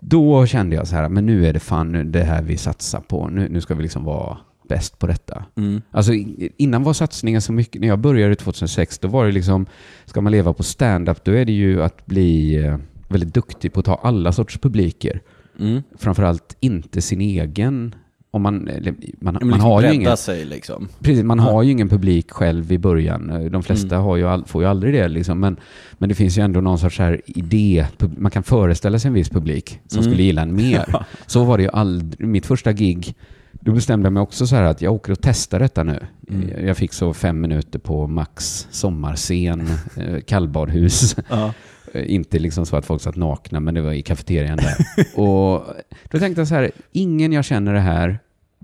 Då 0.00 0.46
kände 0.46 0.76
jag 0.76 0.88
så 0.88 0.96
här, 0.96 1.08
men 1.08 1.26
nu 1.26 1.46
är 1.46 1.52
det 1.52 1.60
fan 1.60 2.12
det 2.12 2.22
här 2.22 2.42
vi 2.42 2.56
satsar 2.56 3.00
på. 3.00 3.28
Nu, 3.28 3.48
nu 3.48 3.60
ska 3.60 3.74
vi 3.74 3.82
liksom 3.82 4.04
vara 4.04 4.38
bäst 4.68 4.98
på 4.98 5.06
detta. 5.06 5.44
Mm. 5.56 5.82
Alltså 5.90 6.12
innan 6.56 6.82
var 6.82 6.92
satsningen 6.92 7.40
så 7.42 7.52
mycket, 7.52 7.80
när 7.80 7.88
jag 7.88 7.98
började 7.98 8.34
2006, 8.34 8.98
då 8.98 9.08
var 9.08 9.26
det 9.26 9.32
liksom, 9.32 9.66
ska 10.04 10.20
man 10.20 10.32
leva 10.32 10.52
på 10.52 10.62
stand-up, 10.62 11.24
då 11.24 11.32
är 11.32 11.44
det 11.44 11.52
ju 11.52 11.82
att 11.82 12.06
bli 12.06 12.56
eh, 12.64 12.76
väldigt 13.08 13.34
duktig 13.34 13.72
på 13.72 13.80
att 13.80 13.86
ta 13.86 13.94
alla 14.02 14.32
sorts 14.32 14.58
publiker. 14.58 15.20
Mm. 15.60 15.82
Framförallt 15.98 16.56
inte 16.60 17.00
sin 17.02 17.20
egen, 17.20 17.94
om 18.30 18.42
man, 18.42 18.68
eller, 18.68 18.94
man, 19.20 19.34
Men 19.34 19.48
man 19.48 19.48
liksom 19.48 19.60
har 19.60 19.82
ju 19.82 19.94
ingen, 19.94 20.16
sig 20.16 20.44
liksom. 20.44 20.88
precis, 21.00 21.24
man 21.24 21.38
Ja. 21.38 21.44
har 21.44 21.62
ju 21.62 21.70
ingen 21.70 21.88
publik 21.88 22.30
själv 22.30 22.72
i 22.72 22.78
början. 22.78 23.48
De 23.52 23.62
flesta 23.62 23.94
Mm. 23.94 24.04
har 24.04 24.16
ju 24.16 24.26
all, 24.28 24.44
får 24.44 24.62
ju 24.62 24.68
aldrig 24.68 24.94
det 24.94 25.08
liksom, 25.08 25.40
men, 25.40 25.56
men 25.98 26.08
det 26.08 26.14
finns 26.14 26.38
ju 26.38 26.42
ändå 26.42 26.60
någon 26.60 26.78
sorts 26.78 26.98
här 26.98 27.20
idé, 27.26 27.86
man 28.18 28.30
kan 28.30 28.42
föreställa 28.42 28.98
sig 28.98 29.08
en 29.08 29.14
viss 29.14 29.30
publik 29.30 29.80
som 29.86 29.98
Mm. 30.00 30.10
skulle 30.12 30.22
gilla 30.22 30.42
en 30.42 30.54
mer. 30.56 31.06
Så 31.26 31.44
var 31.44 31.56
det 31.56 31.62
ju 31.62 31.70
aldrig, 31.72 32.28
mitt 32.28 32.46
första 32.46 32.72
gig, 32.72 33.14
då 33.60 33.72
bestämde 33.72 34.06
jag 34.06 34.12
mig 34.12 34.20
också 34.20 34.46
så 34.46 34.56
här 34.56 34.62
att 34.62 34.82
jag 34.82 34.94
åker 34.94 35.12
och 35.12 35.18
testar 35.22 35.58
detta 35.58 35.82
nu. 35.82 36.06
Mm. 36.30 36.66
Jag 36.66 36.76
fick 36.76 36.92
så 36.92 37.14
fem 37.14 37.40
minuter 37.40 37.78
på 37.78 38.06
Max 38.06 38.66
sommarscen, 38.70 39.68
eh, 39.96 40.20
kallbadhus. 40.26 41.16
Ja. 41.30 41.52
Eh, 41.94 42.14
Inte 42.14 42.38
liksom 42.38 42.66
så 42.66 42.76
att 42.76 42.86
folk 42.86 43.02
satt 43.02 43.16
nakna, 43.16 43.60
men 43.60 43.74
det 43.74 43.80
var 43.80 43.92
i 43.92 44.02
kafeterian 44.02 44.56
där. 44.58 44.76
och 45.20 45.64
då 46.10 46.18
tänkte 46.18 46.40
jag 46.40 46.48
så 46.48 46.54
här, 46.54 46.70
ingen 46.92 47.32
jag 47.32 47.44
känner 47.44 47.74
det 47.74 47.80
här, 47.80 48.18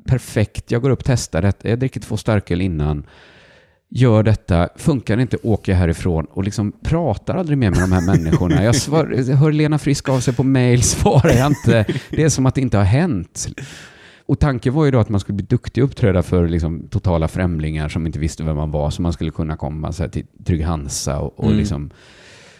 perfekt, 0.06 0.70
jag 0.70 0.82
går 0.82 0.90
upp 0.90 0.99
och 0.99 1.04
testar 1.04 1.42
detta, 1.42 1.68
jag 1.68 1.78
dricker 1.78 2.00
två 2.00 2.16
starköl 2.16 2.61
innan, 2.61 3.06
gör 3.88 4.22
detta, 4.22 4.68
funkar 4.76 5.16
det 5.16 5.22
inte, 5.22 5.37
åker 5.42 5.72
jag 5.72 5.78
härifrån 5.78 6.25
och 6.25 6.44
liksom 6.44 6.72
pratar 6.82 7.34
aldrig 7.34 7.58
mer 7.58 7.70
med 7.70 7.80
de 7.80 7.92
här 7.92 8.00
människorna. 8.06 8.64
Jag, 8.64 8.76
svar, 8.76 9.14
jag 9.28 9.37
hör 9.37 9.52
Lena 9.52 9.78
Frisk 9.78 10.08
av 10.08 10.20
sig 10.20 10.34
på 10.34 10.42
mail, 10.42 10.82
svarar 10.82 11.32
jag 11.32 11.46
inte. 11.46 11.84
Det 12.11 12.22
är 12.22 12.28
som 12.28 12.46
att 12.46 12.54
det 12.54 12.61
inte 12.61 12.76
har 12.76 12.84
hänt. 12.84 13.49
Och 14.33 14.39
tanken 14.39 14.75
var 14.75 14.85
ju 14.85 14.91
då 14.91 14.99
att 14.99 15.09
man 15.09 15.21
skulle 15.21 15.37
bli 15.37 15.47
duktig 15.47 15.85
och 15.85 15.89
uppträda 15.91 16.23
för 16.23 16.49
liksom 16.49 16.89
totala 16.91 17.29
främlingar 17.29 17.89
som 17.89 18.07
inte 18.07 18.19
visste 18.19 18.43
vem 18.45 18.57
man 18.57 18.71
var, 18.71 18.91
så 18.91 19.03
man 19.03 19.12
skulle 19.12 19.31
kunna 19.31 19.57
komma 19.57 19.93
så 19.93 20.03
här 20.03 20.11
till 20.11 20.27
Trygg 20.45 20.65
Hansa 20.65 21.19
och, 21.21 21.39
och 21.39 21.45
Mm. 21.47 21.59
liksom 21.59 21.91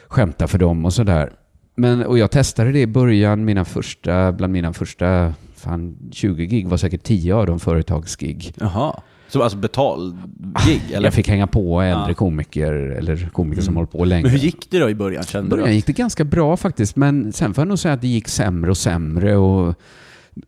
skämta 0.09 0.47
för 0.47 0.59
dem 0.59 0.85
och 0.85 0.93
sådär. 0.93 1.33
Men, 1.75 2.02
och 2.07 2.19
jag 2.19 2.31
testade 2.31 2.73
det 2.73 2.81
i 2.81 2.87
början, 2.87 3.45
mina 3.45 3.64
första, 3.64 4.33
bland 4.33 4.52
mina 4.52 4.73
första 4.73 5.35
fan, 5.57 5.97
20 6.12 6.47
gig 6.47 6.69
var 6.69 6.76
säkert 6.76 7.02
10 7.02 7.35
av 7.35 7.47
dem 7.47 7.61
företagsgig. 7.61 8.52
Jaha. 8.61 9.00
Så 9.29 9.43
alltså 9.43 9.59
betal-gig? 9.59 10.83
Eller? 10.93 11.07
Jag 11.07 11.14
fick 11.14 11.29
hänga 11.29 11.47
på 11.47 11.81
äldre 11.81 12.05
Ja. 12.11 12.14
komiker, 12.14 12.73
eller 12.73 13.29
komiker 13.33 13.62
som 13.62 13.73
Mm. 13.73 13.76
hållit 13.76 13.91
på 13.93 14.05
länge. 14.05 14.23
Men 14.23 14.31
hur 14.31 14.38
gick 14.38 14.71
det 14.71 14.79
då 14.79 14.91
i 14.91 14.95
början? 14.95 15.23
I 15.23 15.26
Kände 15.26 15.50
du? 15.57 15.61
början 15.62 15.75
gick 15.76 15.87
det 15.87 15.93
ganska 15.93 16.25
bra 16.25 16.57
faktiskt, 16.57 16.97
men 16.97 17.33
sen 17.33 17.55
får 17.55 17.62
jag 17.62 17.69
nog 17.69 17.79
säga 17.79 17.95
att 17.95 18.00
det 18.00 18.09
gick 18.09 18.29
sämre 18.29 18.71
och 18.71 18.76
sämre. 18.76 19.37
Och 19.37 19.75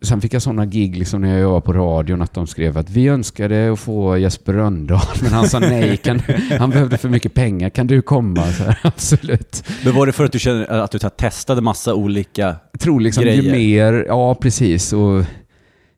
sen 0.03 0.21
fick 0.21 0.35
jag 0.35 0.43
sådana 0.43 0.67
gig 0.67 0.97
liksom 0.97 1.21
när 1.21 1.33
jag 1.33 1.41
jobbade 1.41 1.63
på 1.63 1.73
radion 1.73 2.23
att 2.23 2.35
de 2.35 2.47
skrev 2.47 2.79
att 2.79 2.91
vi 2.91 3.09
önskade 3.09 3.73
att 3.73 3.81
få 3.81 4.19
Jesper 4.19 4.53
Rönndahl, 4.53 5.17
men 5.23 5.33
han 5.33 5.49
sa 5.49 5.59
nej. 5.59 5.97
Kan, 5.97 6.23
han 6.59 6.71
behövde 6.71 6.99
för 6.99 7.09
mycket 7.09 7.35
pengar. 7.35 7.71
Kan 7.71 7.87
du 7.87 8.03
komma? 8.03 8.41
Här, 8.41 8.79
absolut. 8.85 9.65
Men 9.85 9.95
var 9.95 10.07
det 10.07 10.13
för 10.13 10.25
att 10.25 10.33
du 10.33 10.39
kände 10.39 10.83
att 10.83 10.91
du 10.91 10.99
testade 10.99 11.61
massa 11.61 11.95
olika... 11.95 12.57
Jag 12.73 12.81
tror 12.81 13.01
liksom 13.01 13.25
ju 13.25 13.31
Grejer. 13.31 13.53
mer, 13.53 14.05
ja 14.09 14.35
precis. 14.35 14.93
Och 14.93 15.25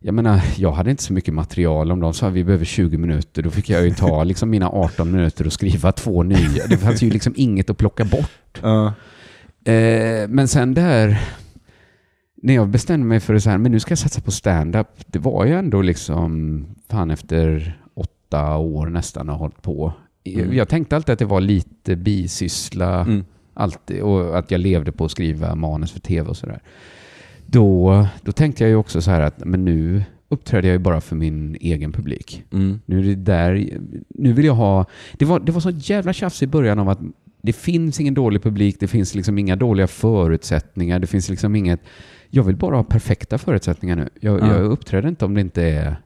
jag 0.01 0.15
menar, 0.15 0.41
jag 0.57 0.73
hade 0.73 0.91
inte 0.91 1.03
så 1.03 1.13
mycket 1.13 1.35
material. 1.35 1.93
Om 1.93 2.01
de 2.01 2.15
sa 2.15 2.29
vi 2.29 2.45
behöver 2.45 2.65
20 2.65 2.99
minuter, 2.99 3.43
då 3.43 3.51
fick 3.51 3.71
jag 3.71 3.85
ju 3.85 3.95
ta 3.95 4.25
liksom 4.25 4.51
mina 4.51 4.69
18 4.69 5.11
minuter 5.11 5.47
och 5.47 5.53
skriva 5.53 5.93
två 5.93 6.23
nya. 6.23 6.67
Det 6.69 6.77
fanns 6.77 7.03
ju 7.03 7.11
liksom 7.11 7.33
inget 7.37 7.71
att 7.71 7.79
plocka 7.79 8.05
bort. 8.05 8.61
Eh, 9.65 10.29
men 10.29 10.49
sen 10.49 10.75
där, 10.75 11.21
när 12.47 12.55
jag 12.55 12.69
bestämde 12.69 13.07
mig 13.07 13.21
för 13.21 13.35
det 13.35 13.41
så 13.41 13.51
här, 13.51 13.59
men 13.59 13.73
nu 13.73 13.81
ska 13.81 13.91
jag 13.91 13.99
satsa 13.99 14.21
på 14.21 14.31
stand-up. 14.31 14.89
Det 15.07 15.19
var 15.19 15.45
ju 15.45 15.53
ändå 15.53 15.83
liksom, 15.83 16.65
fan 16.89 17.11
efter 17.11 17.79
åtta 17.95 18.57
år 18.57 18.87
nästan 18.87 19.29
har 19.29 19.37
hållit 19.37 19.63
på. 19.63 19.93
Mm. 20.25 20.55
Jag 20.55 20.69
tänkte 20.69 20.97
alltid 20.97 21.13
att 21.13 21.19
det 21.19 21.25
var 21.25 21.41
lite 21.41 21.97
bisyssla, 21.97 23.01
Mm. 23.01 23.25
alltid, 23.55 24.03
och 24.03 24.39
att 24.39 24.51
jag 24.51 24.61
levde 24.61 24.93
på 24.93 25.05
att 25.05 25.11
skriva 25.11 25.55
manus 25.55 25.93
för 25.93 26.01
tv 26.01 26.29
och 26.29 26.37
sådär. 26.37 26.61
Då, 27.47 28.07
då 28.23 28.33
tänkte 28.33 28.65
jag 28.65 28.71
ju 28.71 28.77
också 28.77 29.03
så 29.03 29.11
här 29.11 29.21
att, 29.21 29.45
men 29.45 29.65
nu 29.65 30.05
uppträder 30.29 30.69
jag 30.69 30.75
ju 30.75 30.79
bara 30.79 31.01
för 31.01 31.17
min 31.17 31.57
egen 31.61 31.93
publik. 31.93 32.45
Mm. 32.53 32.81
Nu 32.87 32.99
är 32.99 33.03
det 33.03 33.15
där, 33.15 33.79
nu 34.09 34.33
vill 34.33 34.45
jag 34.45 34.55
ha, 34.55 34.87
det 35.13 35.25
var, 35.25 35.41
det 35.41 35.53
var 35.53 35.61
så 35.61 35.71
jävla 35.71 36.13
tjafs 36.13 36.43
i 36.43 36.47
början 36.47 36.79
om 36.79 36.89
att 36.89 37.01
det 37.43 37.53
finns 37.53 38.01
ingen 38.01 38.15
dålig 38.15 38.43
publik, 38.43 38.77
det 38.81 38.87
finns 38.89 39.15
liksom 39.15 39.39
inga 39.39 39.57
dåliga 39.57 39.87
förutsättningar, 39.87 40.99
det 40.99 41.07
finns 41.07 41.29
liksom 41.29 41.57
inget, 41.57 41.81
jag 42.31 42.43
vill 42.43 42.57
bara 42.57 42.77
ha 42.77 42.85
perfekta 42.85 43.39
förutsättningar 43.39 43.97
nu. 43.97 44.09
Jag, 44.21 44.41
Ja. 44.41 44.47
jag 44.47 44.65
uppträder 44.65 45.09
inte 45.09 45.25
om 45.25 45.35
det 45.35 45.41
inte 45.41 45.63
är 45.63 45.97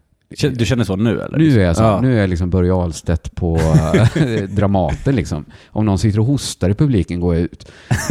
Du 0.57 0.67
känner 0.67 0.85
så 0.85 0.97
nu 0.97 1.21
eller? 1.21 1.39
nu 1.39 1.61
är 1.61 1.65
jag 1.65 1.77
så. 1.77 1.83
Ja. 1.83 2.00
Nu 2.00 2.17
är 2.17 2.21
jag 2.21 2.31
liksom 2.31 2.50
Börje 2.50 2.75
Ahlstedt 2.75 3.35
på 3.35 3.59
Dramaten 4.50 5.17
liksom. 5.17 5.45
Om 5.69 5.87
någon 5.87 5.99
sitter 5.99 6.19
och 6.21 6.27
hostar 6.27 6.71
i 6.71 6.75
publiken 6.75 7.21
går 7.21 7.35
jag 7.35 7.43
ut. 7.45 7.73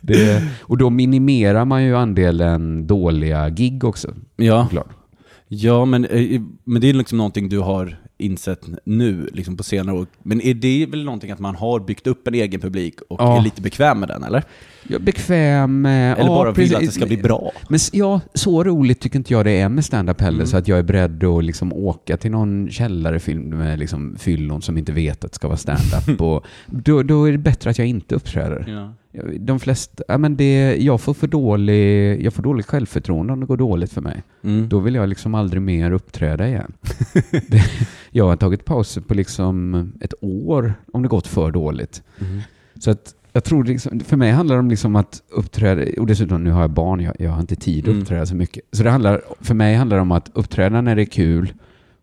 det, 0.00 0.42
och 0.60 0.78
då 0.78 0.90
minimerar 0.90 1.64
man 1.64 1.84
ju 1.84 1.96
andelen 1.96 2.86
dåliga 2.86 3.48
gig 3.48 3.84
också. 3.84 4.14
Ja. 4.36 4.66
Klart. 4.70 4.88
Ja, 5.48 5.84
men, 5.84 6.04
eh, 6.04 6.40
men 6.64 6.80
det 6.82 6.88
är 6.88 6.94
liksom 6.94 7.18
någonting 7.18 7.48
du 7.48 7.58
har 7.58 7.96
insett 8.22 8.60
nu, 8.84 9.28
liksom 9.32 9.56
på 9.56 9.62
senare 9.62 9.96
år. 9.96 10.06
Men 10.22 10.40
är 10.40 10.54
det 10.54 10.86
väl 10.86 11.04
någonting 11.04 11.30
att 11.30 11.38
man 11.38 11.54
har 11.56 11.80
byggt 11.80 12.06
upp 12.06 12.28
en 12.28 12.34
egen 12.34 12.60
publik 12.60 12.94
och 13.08 13.20
Ja. 13.20 13.38
är 13.38 13.42
lite 13.42 13.62
bekväm 13.62 14.00
med 14.00 14.08
den, 14.08 14.22
eller? 14.24 14.44
Är 14.90 14.98
bekväm 14.98 15.80
med... 15.80 16.12
Eller 16.12 16.22
ja, 16.22 16.28
bara 16.28 16.52
vill 16.52 16.54
precis. 16.54 16.74
att 16.74 16.80
det 16.80 16.86
ska 17.00 17.06
bli 17.06 17.16
bra? 17.16 17.52
Men 17.68 17.78
ja, 17.92 18.20
så 18.34 18.64
roligt 18.64 19.00
tycker 19.00 19.18
inte 19.18 19.32
jag 19.32 19.44
det 19.44 19.60
är 19.60 19.68
med 19.68 19.84
stand-up 19.84 20.20
heller, 20.20 20.32
Mm. 20.38 20.46
så 20.46 20.56
att 20.56 20.68
jag 20.68 20.78
är 20.78 20.82
beredd 20.82 21.24
att 21.24 21.44
liksom 21.44 21.72
åka 21.72 22.16
till 22.16 22.30
någon 22.30 22.70
källarefilm 22.70 23.42
med 23.42 23.78
liksom 23.78 24.16
fyllon 24.18 24.62
som 24.62 24.78
inte 24.78 24.92
vet 24.92 25.24
att 25.24 25.32
det 25.32 25.36
ska 25.36 25.48
vara 25.48 25.56
stand-up. 25.58 26.20
och 26.20 26.44
då, 26.66 27.02
då 27.02 27.24
är 27.28 27.32
det 27.32 27.38
bättre 27.38 27.70
att 27.70 27.78
jag 27.78 27.86
inte 27.86 28.14
uppträder. 28.14 28.64
Ja. 28.68 28.94
De 29.38 29.60
flesta, 29.60 30.04
ja, 30.08 30.18
men 30.18 30.36
det, 30.36 30.76
jag 30.76 31.00
får 31.00 31.14
för 31.14 31.26
dålig, 31.26 32.22
jag 32.24 32.34
får 32.34 32.42
dåligt 32.42 32.66
självförtroende 32.66 33.32
om 33.32 33.40
det 33.40 33.46
går 33.46 33.56
dåligt 33.56 33.92
för 33.92 34.00
mig. 34.00 34.22
Mm. 34.44 34.68
Då 34.68 34.78
vill 34.78 34.94
jag 34.94 35.08
liksom 35.08 35.34
aldrig 35.34 35.62
mer 35.62 35.90
uppträda 35.92 36.48
igen. 36.48 36.72
det, 37.48 37.62
jag 38.10 38.26
har 38.28 38.36
tagit 38.36 38.64
pauser 38.64 39.00
på 39.00 39.14
liksom 39.14 39.92
ett 40.00 40.14
år 40.20 40.74
om 40.92 41.02
det 41.02 41.08
gått 41.08 41.26
för 41.26 41.50
dåligt. 41.50 42.02
Mm. 42.20 42.40
Så 42.78 42.90
att 42.90 43.14
jag 43.32 43.44
tror 43.44 43.64
liksom, 43.64 44.00
för 44.00 44.16
mig 44.16 44.30
handlar 44.30 44.56
det 44.56 44.60
om 44.60 44.70
liksom 44.70 44.96
att 44.96 45.22
uppträda, 45.30 46.00
och 46.00 46.06
dessutom 46.06 46.44
nu 46.44 46.50
har 46.50 46.60
jag 46.60 46.70
barn, 46.70 47.00
jag, 47.00 47.14
jag 47.18 47.30
har 47.30 47.40
inte 47.40 47.56
tid 47.56 47.84
att 47.84 47.88
Mm. 47.88 48.02
uppträda 48.02 48.26
så 48.26 48.34
mycket. 48.34 48.64
Så 48.72 48.82
det 48.82 48.90
handlar, 48.90 49.20
för 49.40 49.54
mig 49.54 49.74
handlar 49.76 49.96
det 49.96 50.00
om 50.02 50.12
att 50.12 50.30
uppträda 50.34 50.80
när 50.80 50.96
det 50.96 51.02
är 51.02 51.06
kul 51.06 51.52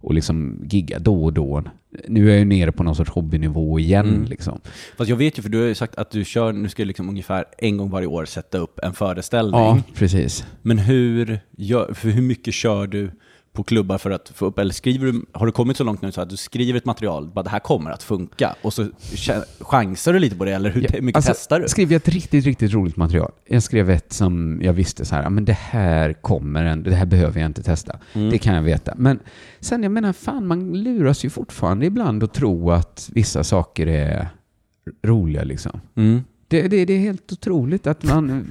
och 0.01 0.13
liksom 0.13 0.59
gigga 0.69 0.99
då 0.99 1.23
och 1.23 1.33
då. 1.33 1.63
Nu 2.08 2.25
är 2.25 2.29
jag 2.29 2.39
ju 2.39 2.46
nere 2.46 2.72
på 2.72 2.84
någon 2.84 2.96
sorts 2.96 3.10
hobbynivå 3.12 3.79
igen 3.79 4.08
Mm. 4.10 4.24
liksom. 4.25 4.62
Fast 4.98 5.10
jag 5.10 5.17
vet 5.17 5.38
ju, 5.38 5.41
för 5.41 5.50
du 5.50 5.58
har 5.60 5.65
ju 5.65 5.75
sagt 5.75 5.96
att 5.96 6.12
du 6.12 6.25
kör, 6.25 6.53
nu 6.53 6.69
ska 6.69 6.81
du 6.84 6.88
liksom 6.88 7.10
ungefär 7.10 7.46
en 7.58 7.77
gång 7.77 7.89
varje 7.89 8.08
år 8.08 8.25
sätta 8.25 8.58
upp 8.58 8.79
en 8.84 8.93
föreställning. 8.93 9.60
Ja, 9.62 9.81
precis. 9.96 10.46
Men 10.62 10.77
hur, 10.79 11.39
för 11.93 12.10
hur 12.10 12.22
mycket 12.22 12.53
kör 12.53 12.88
du 12.88 13.12
på 13.53 13.63
klubbar 13.63 13.98
för 13.98 14.12
att 14.12 14.32
få 14.36 14.46
upp, 14.46 14.60
eller 14.60 14.74
skriver 14.74 15.06
du, 15.06 15.25
har 15.32 15.46
du 15.46 15.51
kommit 15.51 15.77
så 15.77 15.84
långt 15.84 16.01
nu 16.01 16.12
så 16.12 16.22
att 16.22 16.29
du 16.29 16.38
skriver 16.38 16.77
ett 16.77 16.86
material, 16.86 17.27
bara 17.34 17.44
det 17.44 17.50
här 17.50 17.60
kommer 17.60 17.91
att 17.91 18.03
funka, 18.03 18.56
och 18.62 18.74
så 18.74 18.84
ch- 18.84 19.44
chansar 19.60 20.13
du 20.13 20.20
lite 20.20 20.36
på 20.36 20.46
det, 20.46 20.51
eller 20.51 20.70
hur 20.70 20.82
te- 20.88 21.01
mycket 21.01 21.15
Alltså, 21.15 21.32
testar 21.32 21.60
du? 21.60 21.68
Skrev 21.68 21.91
jag 21.91 21.98
ett 22.00 22.08
riktigt, 22.10 22.46
riktigt 22.46 22.74
roligt 22.74 22.98
material. 22.98 23.32
Jag 23.46 23.63
skrev 23.63 23.89
ett 23.89 24.13
som 24.13 24.60
jag 24.63 24.74
visste 24.74 25.06
så 25.06 25.15
här, 25.15 25.24
ja 25.24 25.29
men 25.29 25.46
det 25.46 25.53
här 25.58 26.13
kommer 26.13 26.63
en, 26.65 26.84
det 26.84 26.96
här 26.96 27.06
behöver 27.06 27.39
jag 27.39 27.46
inte 27.50 27.63
testa. 27.63 28.00
Mm. 28.13 28.29
Det 28.29 28.38
kan 28.38 28.56
jag 28.56 28.62
veta. 28.62 28.94
Men 28.98 29.20
sen, 29.60 29.84
jag 29.84 29.91
menar, 29.91 30.13
fan 30.13 30.48
man 30.48 30.74
luras 30.84 31.25
ju 31.25 31.29
fortfarande 31.29 31.86
ibland 31.86 32.24
att 32.24 32.34
tro 32.34 32.72
att 32.72 33.10
vissa 33.13 33.44
saker 33.44 33.88
är 33.88 34.29
roliga 35.03 35.44
liksom. 35.44 35.82
Mm. 35.96 36.24
Det, 36.50 36.68
det, 36.68 36.86
det 36.86 36.94
är 36.94 37.00
helt 37.00 37.32
otroligt 37.32 37.88
att 37.88 38.03
man... 38.03 38.48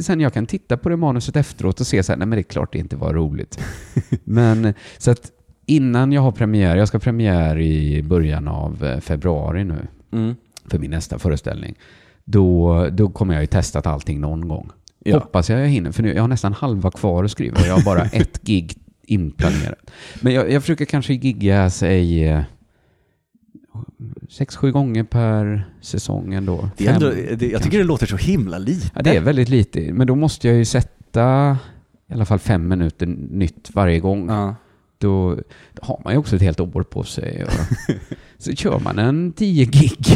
Sen 0.00 0.20
jag 0.20 0.32
kan 0.34 0.46
titta 0.46 0.76
på 0.76 0.88
det 0.88 0.96
manuset 0.96 1.36
efteråt 1.36 1.80
och 1.80 1.86
se 1.86 2.02
så 2.02 2.12
här, 2.12 2.16
nej 2.18 2.26
men 2.26 2.36
det 2.36 2.40
är 2.40 2.52
klart 2.52 2.72
det 2.72 2.78
inte 2.78 2.96
var 2.96 3.14
roligt. 3.14 3.58
men 4.24 4.74
så 4.98 5.10
att 5.10 5.30
innan 5.66 6.12
jag 6.12 6.22
har 6.22 6.32
premiär, 6.32 6.76
jag 6.76 6.88
ska 6.88 6.96
ha 6.96 7.00
premiär 7.00 7.58
i 7.60 8.02
början 8.02 8.48
av 8.48 8.84
eh, 8.84 9.00
februari 9.00 9.64
nu 9.64 9.86
Mm. 10.12 10.34
för 10.66 10.78
min 10.78 10.90
nästa 10.90 11.18
föreställning. 11.18 11.74
Då, 12.24 12.88
då 12.92 13.08
kommer 13.08 13.34
jag 13.34 13.42
ju 13.42 13.46
testat 13.46 13.86
allting 13.86 14.20
någon 14.20 14.48
gång. 14.48 14.70
Ja. 15.04 15.18
Hoppas 15.18 15.50
jag 15.50 15.60
jag 15.60 15.68
hinner, 15.68 15.92
för 15.92 16.02
nu, 16.02 16.14
jag 16.14 16.22
har 16.22 16.28
nästan 16.28 16.52
halva 16.52 16.90
kvar 16.90 17.24
att 17.24 17.30
skriva. 17.30 17.66
Jag 17.66 17.74
har 17.74 17.84
bara 17.84 18.02
ett 18.12 18.42
gig 18.42 18.74
inplanerat. 19.02 19.90
Men 20.20 20.32
jag, 20.32 20.50
jag 20.52 20.62
försöker 20.62 20.84
kanske 20.84 21.14
gigga, 21.14 21.70
säg, 21.70 22.28
eh, 22.28 22.42
sex, 24.28 24.56
sju 24.56 24.72
gånger 24.72 25.04
per 25.04 25.70
säsong 25.80 26.34
ändå. 26.34 26.70
Det 26.76 26.86
är 26.86 26.94
ändå, 26.94 27.10
Fem, 27.10 27.16
det, 27.16 27.30
jag 27.30 27.38
kanske. 27.38 27.58
tycker 27.58 27.78
det 27.78 27.84
låter 27.84 28.06
så 28.06 28.16
himla 28.16 28.58
lite. 28.58 28.90
Ja, 28.94 29.02
det 29.02 29.16
är 29.16 29.20
väldigt 29.20 29.48
lite. 29.48 29.92
Men 29.92 30.06
då 30.06 30.14
måste 30.14 30.48
jag 30.48 30.56
ju 30.56 30.64
sätta 30.64 31.56
i 32.10 32.12
alla 32.12 32.24
fall 32.24 32.38
fem 32.38 32.68
minuter 32.68 33.06
nytt 33.30 33.70
varje 33.74 34.00
gång. 34.00 34.28
Ja. 34.28 34.54
Då, 34.98 35.38
har 35.80 36.00
man 36.04 36.12
ju 36.12 36.18
också 36.18 36.36
ett 36.36 36.42
helt 36.42 36.60
år 36.60 36.82
på 36.82 37.04
sig. 37.04 37.46
Så 38.38 38.52
kör 38.52 38.78
man 38.78 38.98
en 38.98 39.32
tio 39.32 39.64
gig. 39.64 40.06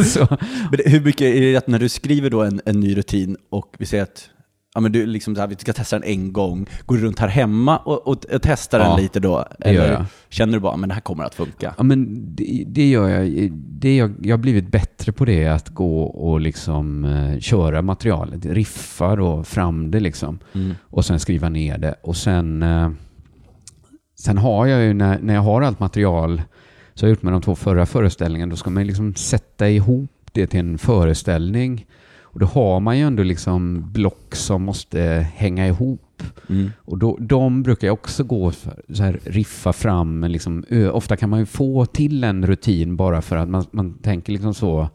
så, 0.04 0.26
Men 0.70 0.80
hur 0.92 1.00
mycket 1.00 1.20
är 1.20 1.40
det 1.40 1.56
att 1.56 1.66
när 1.66 1.78
du 1.78 1.88
skriver 1.88 2.30
då 2.30 2.42
en, 2.42 2.60
en 2.64 2.80
ny 2.80 2.96
rutin 2.96 3.36
och 3.50 3.74
vi 3.78 3.86
säger 3.86 4.02
att 4.02 4.30
ja, 4.78 4.82
men 4.82 4.92
du 4.92 5.06
liksom 5.06 5.34
så 5.34 5.40
här, 5.40 5.48
vi 5.48 5.56
ska 5.56 5.72
testa 5.72 5.98
den 5.98 6.08
en 6.08 6.32
gång, 6.32 6.66
går 6.86 6.96
du 6.96 7.02
runt 7.02 7.18
här 7.18 7.28
hemma 7.28 7.78
och, 7.78 8.06
och, 8.06 8.24
och 8.24 8.42
testar 8.42 8.80
Ja, 8.80 8.88
den 8.88 9.02
lite 9.02 9.20
då? 9.20 9.44
Eller 9.60 10.04
känner 10.28 10.52
du 10.52 10.60
bara, 10.60 10.76
men 10.76 10.88
det 10.88 10.94
här 10.94 11.00
kommer 11.00 11.24
att 11.24 11.34
funka? 11.34 11.74
Ja, 11.76 11.82
men 11.82 12.26
det, 12.34 12.64
det 12.66 12.88
gör 12.88 13.08
jag. 13.08 13.52
Det 13.52 13.96
jag, 13.96 14.14
jag 14.22 14.36
har 14.36 14.42
blivit 14.42 14.68
bättre 14.68 15.12
på 15.12 15.24
det, 15.24 15.46
att 15.46 15.68
gå 15.68 16.02
och 16.02 16.40
liksom 16.40 17.04
eh, 17.04 17.38
köra 17.38 17.82
materialet, 17.82 18.46
riffa 18.46 19.16
då 19.16 19.44
fram 19.44 19.90
det 19.90 20.00
liksom. 20.00 20.38
Mm. 20.54 20.74
Och 20.80 21.04
sen 21.04 21.20
skriva 21.20 21.48
ner 21.48 21.78
det. 21.78 21.94
Och 22.02 22.16
sen, 22.16 22.62
eh, 22.62 22.90
sen 24.18 24.38
har 24.38 24.66
jag 24.66 24.82
ju, 24.82 24.94
när, 24.94 25.18
när 25.18 25.34
jag 25.34 25.42
har 25.42 25.62
allt 25.62 25.80
material, 25.80 26.42
så 26.94 27.06
har 27.06 27.08
jag 27.08 27.16
gjort 27.16 27.22
med 27.22 27.32
de 27.32 27.42
två 27.42 27.54
förra 27.54 27.86
föreställningarna, 27.86 28.50
då 28.50 28.56
ska 28.56 28.70
man 28.70 28.86
liksom 28.86 29.14
sätta 29.14 29.68
ihop 29.68 30.10
det 30.32 30.46
till 30.46 30.60
en 30.60 30.78
föreställning. 30.78 31.86
Och 32.32 32.40
då 32.40 32.46
har 32.46 32.80
man 32.80 32.98
ju 32.98 33.04
ändå 33.04 33.22
liksom 33.22 33.92
block 33.92 34.34
som 34.34 34.62
måste 34.62 35.26
hänga 35.34 35.66
ihop. 35.66 36.22
Mm. 36.48 36.70
Och 36.78 36.98
då, 36.98 37.16
de 37.20 37.62
brukar 37.62 37.86
jag 37.86 37.94
också 37.94 38.24
gå 38.24 38.50
för, 38.50 38.82
så 38.92 39.02
här, 39.02 39.20
riffa 39.24 39.72
fram. 39.72 40.24
Liksom, 40.24 40.64
ofta 40.92 41.16
kan 41.16 41.30
man 41.30 41.40
ju 41.40 41.46
få 41.46 41.86
till 41.86 42.24
en 42.24 42.46
rutin 42.46 42.96
bara 42.96 43.22
för 43.22 43.36
att 43.36 43.48
man, 43.48 43.64
man 43.70 43.94
tänker 43.94 44.32
liksom 44.32 44.54
så. 44.54 44.88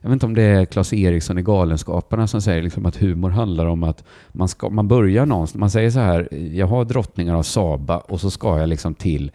Jag 0.00 0.10
vet 0.10 0.12
inte 0.12 0.26
om 0.26 0.34
det 0.34 0.42
är 0.42 0.64
Claes 0.64 0.92
Eriksson 0.92 1.38
i 1.38 1.42
Galenskaparna 1.42 2.26
som 2.26 2.42
säger 2.42 2.62
liksom 2.62 2.86
att 2.86 2.96
humor 2.96 3.30
handlar 3.30 3.66
om 3.66 3.82
att 3.82 4.04
man, 4.32 4.48
ska, 4.48 4.70
man 4.70 4.88
börjar 4.88 5.26
någonstans. 5.26 5.60
Man 5.60 5.70
säger 5.70 5.90
så 5.90 5.98
här, 6.00 6.28
jag 6.54 6.66
har 6.66 6.84
drottningar 6.84 7.34
av 7.34 7.42
Saba 7.42 7.98
och 7.98 8.20
så 8.20 8.30
ska 8.30 8.58
jag 8.58 8.68
liksom 8.68 8.94
till 8.94 9.30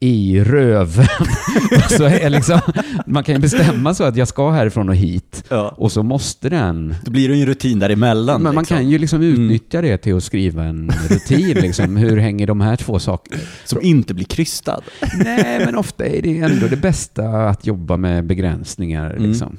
i 0.00 0.44
röven. 0.44 1.06
Så 1.88 2.04
är 2.04 2.30
liksom, 2.30 2.60
man 3.06 3.24
kan 3.24 3.34
ju 3.34 3.40
bestämma 3.40 3.94
så 3.94 4.04
att 4.04 4.16
jag 4.16 4.28
ska 4.28 4.50
härifrån 4.50 4.88
och 4.88 4.96
hit. 4.96 5.44
Ja. 5.48 5.74
Och 5.76 5.92
så 5.92 6.02
måste 6.02 6.48
den... 6.48 6.94
Då 7.04 7.10
blir 7.10 7.28
det 7.28 7.34
ju 7.34 7.40
en 7.40 7.46
rutin 7.46 7.78
däremellan. 7.78 8.42
Men 8.42 8.54
man 8.54 8.62
liksom. 8.62 8.76
kan 8.76 8.88
ju 8.88 8.98
liksom 8.98 9.22
utnyttja 9.22 9.82
det 9.82 9.98
till 9.98 10.16
att 10.16 10.24
skriva 10.24 10.64
en 10.64 10.92
rutin. 11.08 11.56
Liksom. 11.56 11.96
Hur 11.96 12.16
hänger 12.16 12.46
de 12.46 12.60
här 12.60 12.76
två 12.76 12.98
sakerna? 12.98 13.40
Som 13.64 13.82
inte 13.82 14.14
blir 14.14 14.24
krystad. 14.24 14.80
Nej, 15.24 15.64
men 15.64 15.76
ofta 15.76 16.06
är 16.06 16.22
det 16.22 16.38
ändå 16.38 16.66
det 16.66 16.76
bästa 16.76 17.28
att 17.28 17.66
jobba 17.66 17.96
med 17.96 18.26
begränsningar. 18.26 19.10
Mm. 19.10 19.30
Liksom. 19.30 19.58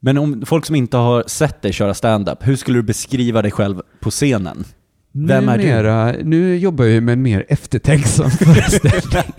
Men 0.00 0.18
om 0.18 0.42
folk 0.46 0.66
som 0.66 0.76
inte 0.76 0.96
har 0.96 1.24
sett 1.26 1.62
dig 1.62 1.72
köra 1.72 1.94
stand-up, 1.94 2.38
hur 2.40 2.56
skulle 2.56 2.78
du 2.78 2.82
beskriva 2.82 3.42
dig 3.42 3.50
själv 3.50 3.80
på 4.00 4.10
scenen? 4.10 4.64
Numera, 5.12 6.12
Nu 6.22 6.56
jobbar 6.56 6.84
jag 6.84 6.94
ju 6.94 7.00
med 7.00 7.12
en 7.12 7.22
mer 7.22 7.44
eftertänksam 7.48 8.30
föreställning. 8.40 9.34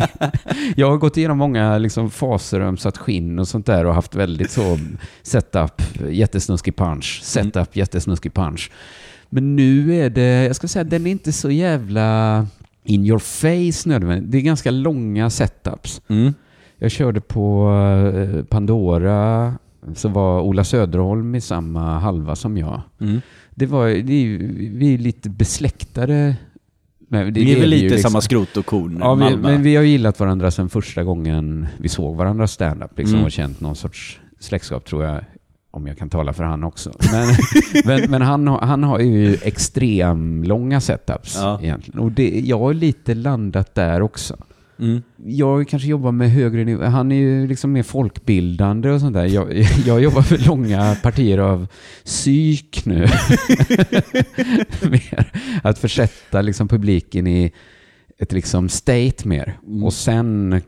jag 0.75 0.89
har 0.89 0.97
gått 0.97 1.17
igenom 1.17 1.37
många 1.37 1.77
liksom, 1.77 2.09
faser 2.09 2.59
och 2.59 2.67
ömsat 2.67 2.97
skinn 2.97 3.39
och 3.39 3.47
sånt 3.47 3.65
där 3.65 3.85
och 3.85 3.93
haft 3.93 4.15
väldigt 4.15 4.51
så 4.51 4.79
setup, 5.21 5.81
jättesnuskig 6.09 6.75
punch, 6.75 7.21
setup, 7.23 7.75
jättesnuskig 7.75 8.33
punch. 8.33 8.71
Men 9.29 9.55
nu 9.55 9.95
är 9.95 10.09
det, 10.09 10.45
jag 10.45 10.55
ska 10.55 10.67
säga, 10.67 10.83
den 10.83 11.07
är 11.07 11.11
inte 11.11 11.31
så 11.31 11.51
jävla 11.51 12.47
in 12.83 13.05
your 13.05 13.19
face 13.19 13.89
nödvändigt. 13.89 14.31
Det 14.31 14.37
är 14.37 14.41
ganska 14.41 14.71
långa 14.71 15.29
setups. 15.29 16.01
Mm. 16.07 16.33
Jag 16.77 16.91
körde 16.91 17.21
på 17.21 17.69
eh, 18.15 18.43
Pandora, 18.43 19.53
så 19.95 20.09
var 20.09 20.41
Ola 20.41 20.63
Söderholm 20.63 21.35
i 21.35 21.41
samma 21.41 21.99
halva 21.99 22.35
som 22.35 22.57
jag. 22.57 22.81
Mm. 22.99 23.21
Det 23.55 23.65
var, 23.65 23.87
det 23.87 24.13
är, 24.13 24.21
ju- 24.23 24.69
vi 24.77 24.93
är 24.93 24.97
lite 24.97 25.29
besläktade. 25.29 26.35
Men 27.09 27.33
det, 27.33 27.39
Vi 27.39 27.53
är 27.55 27.59
väl 27.59 27.69
lite 27.69 27.83
liksom. 27.95 28.11
samma 28.11 28.21
skrot 28.21 28.57
och 28.57 28.65
korn, 28.65 28.97
Ja, 29.01 29.15
vi, 29.15 29.35
men 29.37 29.63
vi 29.63 29.75
har 29.75 29.83
gillat 29.83 30.19
varandra 30.19 30.51
sedan 30.51 30.69
första 30.69 31.03
gången 31.03 31.67
vi 31.77 31.89
såg 31.89 32.15
varandra 32.15 32.47
stand-up 32.47 32.97
liksom, 32.97 33.13
Mm. 33.15 33.25
och 33.25 33.31
känt 33.31 33.59
någon 33.61 33.75
sorts 33.75 34.19
släktskap 34.39 34.85
tror 34.85 35.03
jag, 35.05 35.23
om 35.71 35.87
jag 35.87 35.97
kan 35.97 36.09
tala 36.09 36.33
för 36.33 36.43
han 36.43 36.63
också. 36.63 36.91
Men, 37.11 37.27
men, 38.01 38.11
men 38.11 38.21
han, 38.21 38.47
han 38.47 38.83
har 38.83 38.99
ju 38.99 39.33
extrem 39.43 40.43
långa 40.43 40.81
setups 40.81 41.35
Ja. 41.35 41.59
egentligen. 41.61 41.99
Och 41.99 42.11
det, 42.11 42.41
jag 42.45 42.59
har 42.59 42.73
lite 42.73 43.13
landat 43.15 43.75
där 43.75 44.01
också. 44.01 44.37
Mm. 44.79 45.01
Jag 45.25 45.67
kanske 45.67 45.87
jobbar 45.87 46.11
med 46.11 46.31
högre 46.31 46.63
nivå. 46.63 46.83
Han 46.83 47.11
är 47.11 47.15
ju 47.15 47.47
liksom 47.47 47.71
mer 47.71 47.83
folkbildande 47.83 48.89
och 48.89 48.99
sånt 48.99 49.13
där. 49.13 49.25
Jag, 49.25 49.53
jag 49.85 50.03
jobbar 50.03 50.21
för 50.21 50.37
långa 50.37 50.95
partier 50.95 51.37
av 51.37 51.67
psyk 52.05 52.85
nu. 52.85 52.99
mer. 54.89 55.31
Att 55.63 55.79
försätta 55.79 56.41
liksom 56.41 56.67
publiken 56.67 57.27
i 57.27 57.51
ett 58.17 58.31
liksom 58.31 58.69
state 58.69 59.27
mer. 59.27 59.57
Mm. 59.67 59.83
Och 59.83 59.93
sen 59.93 60.61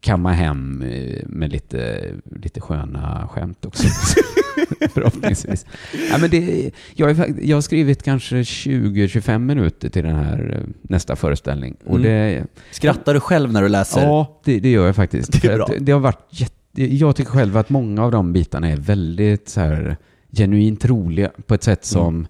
kamma 0.00 0.32
hem 0.32 0.82
eh, 0.82 1.26
med 1.26 1.52
lite, 1.52 2.12
lite 2.42 2.60
sköna 2.60 3.28
skämt 3.28 3.64
också. 3.64 3.86
Förhoppningsvis. 4.94 5.66
Ja, 6.10 6.18
men 6.18 6.30
det, 6.30 6.70
jag, 6.94 7.10
är, 7.10 7.34
jag 7.42 7.56
har 7.56 7.60
skrivit 7.62 8.02
kanske 8.02 8.36
20-25 8.36 9.38
minuter 9.38 9.88
till 9.88 10.04
den 10.04 10.16
här 10.16 10.56
eh, 10.60 10.70
nästa 10.82 11.16
föreställning. 11.16 11.76
Och 11.84 11.96
Mm. 11.96 12.02
det, 12.02 12.44
Skrattar 12.70 13.14
du 13.14 13.20
själv 13.20 13.52
när 13.52 13.62
du 13.62 13.68
läser? 13.68 14.00
Ja, 14.02 14.40
det, 14.44 14.60
det 14.60 14.70
gör 14.70 14.86
jag 14.86 14.96
faktiskt. 14.96 15.32
Det 15.42 15.48
är 15.48 15.56
bra. 15.56 15.64
att 15.64 15.72
Det, 15.80 15.92
har 15.92 16.00
varit 16.00 16.26
jätte, 16.30 16.54
jag 16.94 17.16
tycker 17.16 17.30
själv 17.30 17.56
att 17.56 17.70
många 17.70 18.04
av 18.04 18.10
de 18.10 18.32
bitarna 18.32 18.68
är 18.68 18.76
väldigt 18.76 19.48
så 19.48 19.60
här, 19.60 19.96
genuint 20.32 20.84
roliga 20.84 21.30
på 21.46 21.54
ett 21.54 21.62
sätt 21.62 21.92
Mm. 21.94 22.02
som 22.04 22.26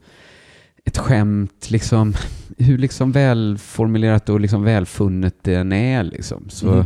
ett 0.85 0.99
skämt, 0.99 1.71
liksom, 1.71 2.15
hur 2.59 2.79
liksom 2.79 3.13
välformulerat 3.13 4.29
och 4.29 4.41
liksom 4.41 4.63
välfunnet 4.65 5.35
den 5.43 5.73
är. 5.73 6.03
Liksom. 6.03 6.45
Så, 6.49 6.69
Mm. 6.73 6.85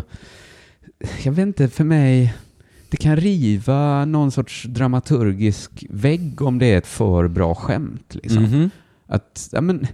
Jag 1.23 1.33
vet 1.33 1.43
inte, 1.47 1.69
för 1.69 1.85
mig, 1.85 2.35
det 2.95 2.99
kan 2.99 3.17
riva 3.17 4.05
någon 4.05 4.31
sorts 4.31 4.63
dramaturgisk 4.69 5.85
vägg 5.91 6.43
om 6.43 6.59
det 6.59 6.67
är 6.67 6.79
ett 6.79 6.87
för 6.87 7.29
bra 7.29 7.55
skämt. 7.55 8.15
Liksom. 8.23 8.43
Mhm. 8.43 8.71
Att, 9.09 9.49
ja, 9.53 9.61
men, 9.61 9.87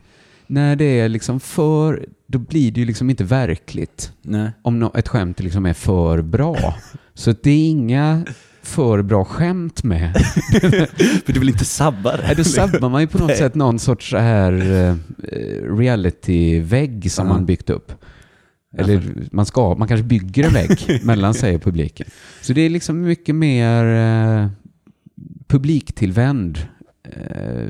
när 0.46 0.76
det 0.76 0.84
är 1.00 1.08
liksom 1.08 1.40
för, 1.40 2.06
då 2.26 2.38
blir 2.38 2.72
det 2.72 2.80
ju 2.80 2.86
liksom 2.86 3.10
inte 3.10 3.24
verkligt 3.24 4.12
Nej. 4.22 4.50
om 4.62 4.78
nå- 4.78 4.92
ett 4.94 5.08
skämt 5.08 5.40
liksom 5.40 5.66
är 5.66 5.72
för 5.72 6.22
bra. 6.22 6.74
Så 7.14 7.34
det 7.42 7.50
är 7.50 7.70
inga 7.70 8.24
för 8.62 9.02
bra 9.02 9.24
skämt 9.24 9.82
med. 9.84 10.16
För 11.26 11.32
du 11.32 11.40
vill 11.40 11.48
inte 11.48 11.64
sabba 11.64 12.16
det? 12.16 12.22
Nej, 12.26 12.36
Då 12.36 12.44
sabbar 12.44 12.88
man 12.88 13.00
ju 13.00 13.06
på 13.06 13.18
något 13.18 13.28
Nej. 13.28 13.36
sätt 13.36 13.54
någon 13.54 13.78
sorts 13.78 14.10
så 14.10 14.16
här 14.18 14.52
eh, 14.52 14.96
reality-vägg 15.76 17.12
som 17.12 17.26
Ja. 17.26 17.32
man 17.32 17.46
byggt 17.46 17.70
upp. 17.70 17.92
Eller 18.78 19.28
man, 19.32 19.46
ska, 19.46 19.74
man 19.74 19.88
kanske 19.88 20.04
bygger 20.04 20.44
en 20.44 20.52
vägg 20.52 21.00
mellan 21.04 21.34
sig 21.34 21.54
och 21.54 21.62
publiken. 21.62 22.06
Så 22.40 22.52
det 22.52 22.60
är 22.60 22.70
liksom 22.70 23.00
mycket 23.00 23.34
mer 23.34 23.84
eh, 23.84 24.48
publiktillvänd, 25.46 26.58
eh, 27.04 27.66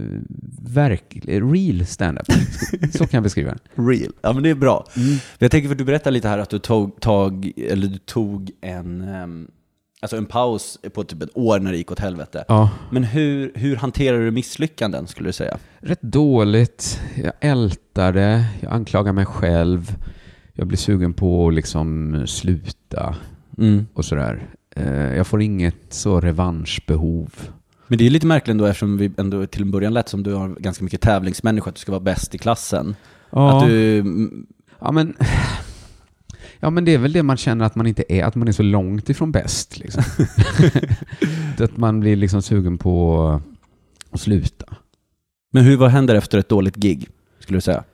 verk, 0.63 1.19
real 1.25 1.87
stand-up. 1.87 2.27
Så 2.93 3.07
kan 3.07 3.19
jag 3.19 3.23
beskriva 3.23 3.51
det. 3.51 3.59
Real. 3.83 4.13
Ja 4.23 4.33
men 4.33 4.43
det 4.43 4.51
är 4.51 4.55
bra. 4.55 4.87
Jag 5.39 5.51
tänker 5.51 5.69
för 5.69 5.75
du 5.75 5.85
berättade 5.85 6.15
lite 6.15 6.29
här 6.29 6.39
att 6.39 6.51
du 6.51 6.59
tog, 6.59 7.01
tag, 7.01 7.53
eller 7.57 7.87
du 7.87 7.99
tog 7.99 8.51
en, 8.61 9.01
ehm, 9.03 9.51
alltså 10.01 10.17
en 10.17 10.27
paus 10.27 10.79
på 10.95 11.05
typ 11.05 11.23
ett 11.23 11.37
år 11.37 11.59
när 11.59 11.71
det 11.73 11.79
gick 11.79 11.93
åt 11.93 12.01
helvete. 12.01 12.45
Ja. 12.49 12.71
Men 12.91 13.05
hur, 13.05 13.53
hur 13.55 13.77
hanterar 13.77 14.19
du 14.21 14.31
misslyckanden 14.31 15.07
skulle 15.07 15.29
du 15.29 15.33
säga? 15.33 15.59
rätt 15.81 16.03
dåligt. 16.03 17.01
Jag 17.23 17.33
ältar 17.41 18.13
det, 18.13 18.45
jag 18.61 18.73
anklagar 18.73 19.13
mig 19.13 19.27
själv. 19.27 19.97
Jag 20.61 20.67
blir 20.67 20.79
sugen 20.79 21.13
på 21.13 21.49
att 21.49 21.55
liksom 21.55 22.23
sluta 22.27 23.17
och 23.93 24.05
sådär. 24.05 24.49
Eh, 24.77 25.17
Jag 25.17 25.27
får 25.27 25.43
inget 25.43 25.77
så 25.89 26.21
revanschbehov. 26.21 27.35
Men 27.87 27.99
det 27.99 28.07
är 28.07 28.11
lite 28.11 28.27
märkligt 28.27 28.53
ändå 28.53 28.65
eftersom 28.65 28.97
vi 28.99 29.11
ändå 29.17 29.47
till 29.47 29.63
en 29.63 29.71
början 29.71 29.93
lät 29.95 30.09
som 30.09 30.23
du 30.23 30.35
har 30.35 30.49
ganska 30.49 30.85
mycket 30.85 31.01
tävlingsmänniska, 31.01 31.69
att 31.69 31.75
du 31.77 31.81
ska 31.81 31.93
vara 31.93 32.01
bäst 32.03 32.35
i 32.35 32.39
klassen. 32.39 32.97
Ja. 33.31 33.59
Att 33.59 33.67
du, 33.69 33.99
mm, 33.99 34.47
Ja 34.79 34.93
men, 34.93 35.17
ja 36.61 36.71
men 36.71 36.85
det 36.85 36.95
är 36.95 36.99
väl 36.99 37.13
det 37.13 37.23
man 37.23 37.37
känner 37.37 37.65
att 37.65 37.75
man 37.75 37.87
inte 37.87 38.13
är, 38.13 38.25
att 38.25 38.35
man 38.35 38.49
är 38.49 38.53
så 38.53 38.63
långt 38.63 39.11
ifrån 39.11 39.33
bäst. 39.33 39.79
Liksom. 39.79 40.03
att 41.59 41.77
man 41.77 42.01
blir 42.01 42.17
liksom 42.17 42.43
sugen 42.43 42.79
på 42.79 43.41
att 44.11 44.21
sluta. 44.21 44.67
men 45.53 45.65
hur, 45.65 45.77
vad 45.77 45.91
händer 45.91 46.15
efter 46.15 46.39
ett 46.39 46.49
dåligt 46.49 46.77
gig, 46.77 47.09
skulle 47.39 47.57
du 47.57 47.61
säga? 47.61 47.85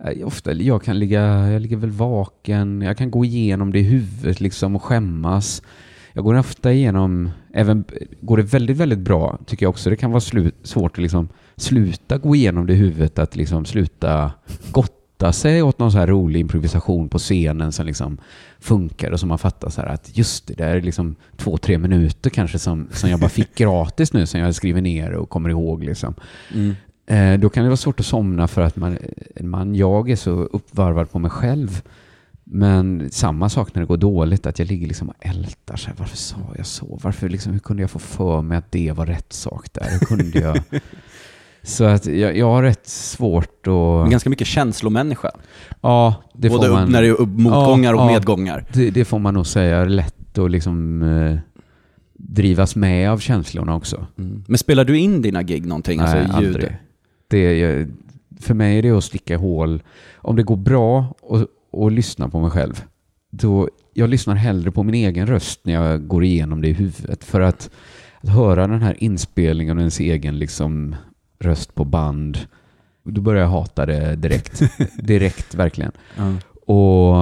Eh, 0.00 0.26
Ofta, 0.26 0.52
jag 0.52 0.82
kan 0.82 0.98
ligga, 0.98 1.50
jag 1.50 1.62
ligger 1.62 1.76
väl 1.76 1.90
vaken, 1.90 2.82
jag 2.82 2.98
kan 2.98 3.10
gå 3.10 3.24
igenom 3.24 3.72
det 3.72 3.78
i 3.78 3.82
huvudet 3.82 4.40
liksom 4.40 4.76
och 4.76 4.82
skämmas. 4.82 5.62
Jag 6.12 6.24
går 6.24 6.34
ofta 6.34 6.72
igenom, 6.72 7.30
även 7.52 7.84
går 8.20 8.36
det 8.36 8.42
väldigt, 8.42 8.76
väldigt 8.76 8.98
bra, 8.98 9.38
tycker 9.46 9.66
jag 9.66 9.70
också 9.70 9.90
det 9.90 9.96
kan 9.96 10.10
vara 10.10 10.20
slut, 10.20 10.54
svårt 10.62 10.92
att 10.92 11.02
liksom 11.02 11.28
sluta 11.56 12.18
gå 12.18 12.34
igenom 12.34 12.66
det 12.66 12.72
i 12.72 12.76
huvudet, 12.76 13.18
att 13.18 13.36
liksom 13.36 13.64
sluta 13.64 14.32
gotta 14.72 15.32
sig 15.32 15.62
åt 15.62 15.78
någon 15.78 15.92
så 15.92 15.98
här 15.98 16.06
rolig 16.06 16.40
improvisation 16.40 17.08
på 17.08 17.18
scenen 17.18 17.72
som 17.72 17.86
liksom 17.86 18.18
funkar 18.58 19.10
och 19.10 19.20
som 19.20 19.28
man 19.28 19.38
fattar 19.38 19.70
så 19.70 19.80
här 19.80 19.88
att 19.88 20.18
just 20.18 20.46
det, 20.46 20.54
det 20.54 20.64
är 20.64 20.80
liksom 20.80 21.16
två, 21.36 21.56
tre 21.56 21.78
minuter 21.78 22.30
kanske 22.30 22.58
som, 22.58 22.88
som 22.92 23.10
jag 23.10 23.20
bara 23.20 23.30
fick 23.30 23.54
gratis 23.58 24.12
nu, 24.12 24.26
som 24.26 24.40
jag 24.40 24.54
skriver 24.54 24.80
ner 24.80 25.12
och 25.12 25.28
kommer 25.28 25.50
ihåg 25.50 25.84
liksom. 25.84 26.14
Eh, 26.54 26.72
då 27.38 27.48
kan 27.48 27.62
det 27.64 27.68
vara 27.68 27.76
svårt 27.76 28.00
att 28.00 28.06
somna 28.06 28.48
för 28.48 28.62
att 28.62 28.76
man, 28.76 28.98
man, 29.40 29.74
jag 29.74 30.10
är 30.10 30.16
så 30.16 30.30
uppvarvad 30.30 31.10
på 31.10 31.18
mig 31.18 31.30
själv. 31.30 31.82
Men 32.44 33.10
samma 33.10 33.48
sak 33.48 33.74
när 33.74 33.82
det 33.82 33.86
går 33.86 33.96
dåligt, 33.96 34.46
att 34.46 34.58
jag 34.58 34.68
ligger 34.68 34.86
liksom 34.86 35.08
och 35.08 35.14
ältar. 35.20 35.76
Så 35.76 35.86
här, 35.86 35.94
varför 35.98 36.16
sa 36.16 36.36
jag 36.56 36.66
så? 36.66 36.98
Varför 37.02 37.28
liksom, 37.28 37.52
hur 37.52 37.58
kunde 37.58 37.82
jag 37.82 37.90
få 37.90 37.98
för 37.98 38.42
mig 38.42 38.58
att 38.58 38.72
det 38.72 38.92
var 38.92 39.06
rätt 39.06 39.32
sak 39.32 39.72
där? 39.72 39.90
Hur 39.90 39.98
kunde 39.98 40.38
jag? 40.38 40.60
Så 41.62 41.84
att 41.84 42.06
jag, 42.06 42.36
jag 42.36 42.46
har 42.46 42.62
rätt 42.62 42.86
svårt 42.88 43.66
Men 43.66 43.74
att... 43.74 44.10
ganska 44.10 44.30
mycket 44.30 44.46
känslomänniska. 44.46 45.30
Ja, 45.80 46.14
det 46.34 46.48
Både 46.48 46.66
får 46.66 46.74
man... 46.74 46.84
upp, 46.84 46.90
när 46.90 47.02
det 47.02 47.08
är 47.08 47.26
motgångar 47.26 47.94
Ja, 47.94 48.02
och 48.02 48.10
ja. 48.10 48.12
medgångar. 48.12 48.64
Det, 48.72 48.90
det 48.90 49.04
får 49.04 49.18
man 49.18 49.34
nog 49.34 49.46
säga 49.46 49.76
är 49.76 49.86
lätt 49.86 50.38
att 50.38 50.50
liksom 50.50 51.02
eh, 51.02 51.38
drivas 52.14 52.76
med 52.76 53.10
av 53.10 53.18
känslorna 53.18 53.74
också. 53.74 54.06
Men 54.46 54.58
spelar 54.58 54.84
du 54.84 54.98
in 54.98 55.22
dina 55.22 55.42
gig 55.42 55.66
någonting? 55.66 56.00
Nej, 56.00 56.20
alltså 56.20 56.40
ljud? 56.42 56.48
aldrig. 56.56 56.76
Det 57.28 57.62
är, 57.62 57.88
för 58.40 58.54
mig 58.54 58.78
är 58.78 58.82
det 58.82 58.90
att 58.90 59.04
sticka 59.04 59.36
hål. 59.36 59.82
Om 60.16 60.36
det 60.36 60.42
går 60.42 60.56
bra 60.56 61.14
och, 61.20 61.46
och 61.70 61.92
lyssna 61.92 62.28
på 62.28 62.40
mig 62.40 62.50
själv, 62.50 62.84
då 63.30 63.68
jag 63.94 64.10
lyssnar 64.10 64.34
hellre 64.34 64.70
på 64.70 64.82
min 64.82 64.94
egen 64.94 65.26
röst 65.26 65.60
när 65.62 65.72
jag 65.72 66.06
går 66.06 66.24
igenom 66.24 66.62
det 66.62 66.68
i 66.68 66.72
huvudet. 66.72 67.24
För 67.24 67.40
att, 67.40 67.70
att 68.20 68.28
höra 68.28 68.66
den 68.66 68.82
här 68.82 68.96
inspelningen 68.98 69.76
och 69.76 69.82
ens 69.82 70.00
egen 70.00 70.38
liksom, 70.38 70.96
röst 71.38 71.74
på 71.74 71.84
band, 71.84 72.38
då 73.02 73.20
börjar 73.20 73.42
jag 73.42 73.48
hata 73.48 73.86
det 73.86 74.16
direkt. 74.16 74.62
direkt, 74.98 75.54
verkligen. 75.54 75.92
Ja. 76.16 76.32
Och, 76.66 77.14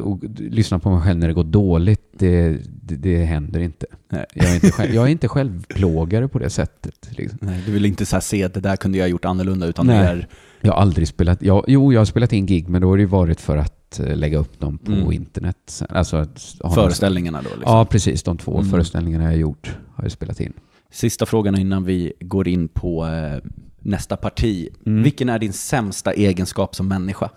och, 0.00 0.18
lyssna 0.38 0.78
på 0.78 0.90
mig 0.90 1.00
själv 1.02 1.18
när 1.18 1.28
det 1.28 1.34
går 1.34 1.44
dåligt, 1.44 2.02
det, 2.18 2.58
det, 2.82 2.96
det 2.96 3.24
händer 3.24 3.60
inte. 3.60 3.86
Nej. 4.08 4.26
Jag 4.34 4.50
är 4.50 4.54
inte, 4.54 4.70
själv, 4.70 4.94
jag 4.94 5.04
är 5.06 5.08
inte 5.10 5.28
självplågare 5.28 6.28
på 6.28 6.38
det 6.38 6.50
sättet. 6.50 7.08
Liksom. 7.10 7.38
Nej, 7.42 7.62
du 7.66 7.72
vill 7.72 7.86
inte 7.86 8.06
så 8.06 8.20
se 8.20 8.44
att 8.44 8.54
det 8.54 8.60
där 8.60 8.76
kunde 8.76 8.98
jag 8.98 9.04
ha 9.04 9.08
gjort 9.08 9.24
annorlunda, 9.24 9.66
utan 9.66 9.86
Nej. 9.86 9.98
det 9.98 10.04
är... 10.04 10.28
Jag 10.60 10.72
har 10.72 10.80
aldrig 10.80 11.08
spelat, 11.08 11.42
jag, 11.42 11.64
jo 11.68 11.92
jag 11.92 12.00
har 12.00 12.04
spelat 12.04 12.32
in 12.32 12.46
gig 12.46 12.68
men 12.68 12.82
då 12.82 12.88
har 12.88 12.96
det 12.96 13.06
varit 13.06 13.40
för 13.40 13.56
att 13.56 14.00
eh, 14.00 14.16
lägga 14.16 14.38
upp 14.38 14.60
dem 14.60 14.78
på 14.78 14.92
Mm. 14.92 15.12
internet. 15.12 15.82
Alltså 15.88 16.26
Föreställningarna 16.74 17.38
då 17.42 17.48
liksom. 17.56 17.62
Ja, 17.76 17.84
precis. 17.84 18.22
De 18.22 18.38
två 18.38 18.58
Mm. 18.58 18.70
föreställningarna 18.70 19.24
jag 19.24 19.36
gjort 19.36 19.76
har 19.94 20.04
jag 20.04 20.12
spelat 20.12 20.40
in. 20.40 20.52
Sista 20.90 21.26
frågan 21.26 21.58
innan 21.58 21.84
vi 21.84 22.12
går 22.20 22.48
in 22.48 22.68
på 22.68 23.06
eh, 23.06 23.50
nästa 23.80 24.16
parti. 24.16 24.68
Mm. 24.86 25.02
Vilken 25.02 25.28
är 25.28 25.38
din 25.38 25.52
sämsta 25.52 26.12
egenskap 26.12 26.74
som 26.74 26.88
människa? 26.88 27.30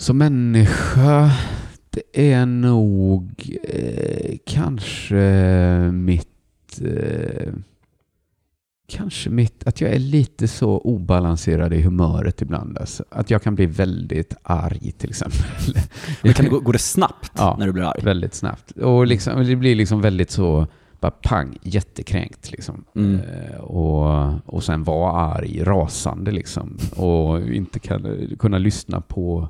Som 0.00 0.18
människa, 0.18 1.30
det 1.90 2.32
är 2.32 2.46
nog 2.46 3.56
eh, 3.62 4.36
kanske 4.46 5.14
mitt... 5.92 6.80
Eh, 6.84 7.52
kanske 8.88 9.30
mitt... 9.30 9.66
Att 9.66 9.80
jag 9.80 9.90
är 9.90 9.98
lite 9.98 10.48
så 10.48 10.78
obalanserad 10.78 11.72
i 11.72 11.82
humöret 11.82 12.42
ibland. 12.42 12.78
Alltså. 12.78 13.04
Att 13.10 13.30
jag 13.30 13.42
kan 13.42 13.54
bli 13.54 13.66
väldigt 13.66 14.34
arg 14.42 14.92
till 14.98 15.10
exempel. 15.10 15.40
Men 16.22 16.34
kan 16.34 16.44
det 16.44 16.50
gå, 16.50 16.60
går 16.60 16.72
det 16.72 16.78
snabbt 16.78 17.32
Ja. 17.36 17.56
när 17.58 17.66
du 17.66 17.72
blir 17.72 17.84
arg? 17.84 18.00
Väldigt 18.04 18.34
snabbt. 18.34 18.70
Och 18.70 19.06
liksom, 19.06 19.44
det 19.44 19.56
blir 19.56 19.74
liksom 19.76 20.00
väldigt 20.00 20.30
så, 20.30 20.66
bara 21.00 21.10
pang, 21.10 21.58
jättekränkt 21.62 22.50
liksom. 22.52 22.84
Mm. 22.96 23.20
Eh, 23.20 23.60
och, 23.60 24.30
och 24.54 24.64
sen 24.64 24.84
vara 24.84 25.12
arg, 25.12 25.64
rasande 25.64 26.30
liksom. 26.30 26.76
Och 26.96 27.40
inte 27.40 27.78
kan, 27.78 28.28
kunna 28.38 28.58
lyssna 28.58 29.00
på 29.00 29.48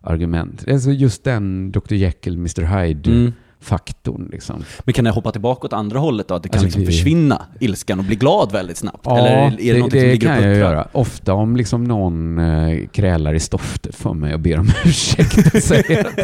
argument. 0.00 0.64
Alltså 0.72 0.90
just 0.90 1.24
den 1.24 1.72
Dr. 1.72 1.94
Jekyll, 1.94 2.34
Mr. 2.34 2.62
Hyde-faktorn 2.62 4.16
Mm. 4.16 4.30
liksom. 4.30 4.64
Men 4.84 4.92
kan 4.94 5.04
det 5.04 5.10
hoppa 5.10 5.32
tillbaka 5.32 5.66
åt 5.66 5.72
andra 5.72 5.98
hållet 5.98 6.28
då? 6.28 6.34
Att 6.34 6.42
det 6.42 6.48
kan 6.48 6.56
Alltså, 6.58 6.64
liksom 6.66 6.80
det- 6.80 6.86
försvinna, 6.86 7.42
ilskan, 7.60 7.98
och 7.98 8.04
bli 8.04 8.16
glad 8.16 8.52
väldigt 8.52 8.76
snabbt? 8.76 9.00
Ja, 9.04 9.18
Eller 9.18 9.60
är 9.60 9.74
det, 9.74 9.80
det, 9.80 9.88
det 9.88 9.90
som 10.00 10.08
ligger 10.10 10.28
kan 10.36 10.42
jag 10.42 10.56
göra. 10.56 10.88
Ofta 10.92 11.32
om 11.34 11.56
liksom 11.56 11.84
någon 11.84 12.38
eh, 12.38 12.86
krälar 12.92 13.34
i 13.34 13.40
stoftet 13.40 13.94
för 13.96 14.14
mig 14.14 14.34
och 14.34 14.40
ber 14.40 14.58
om 14.58 14.68
ursäkt 14.84 15.54
och 15.54 15.62
säger 15.62 16.06
att, 16.06 16.16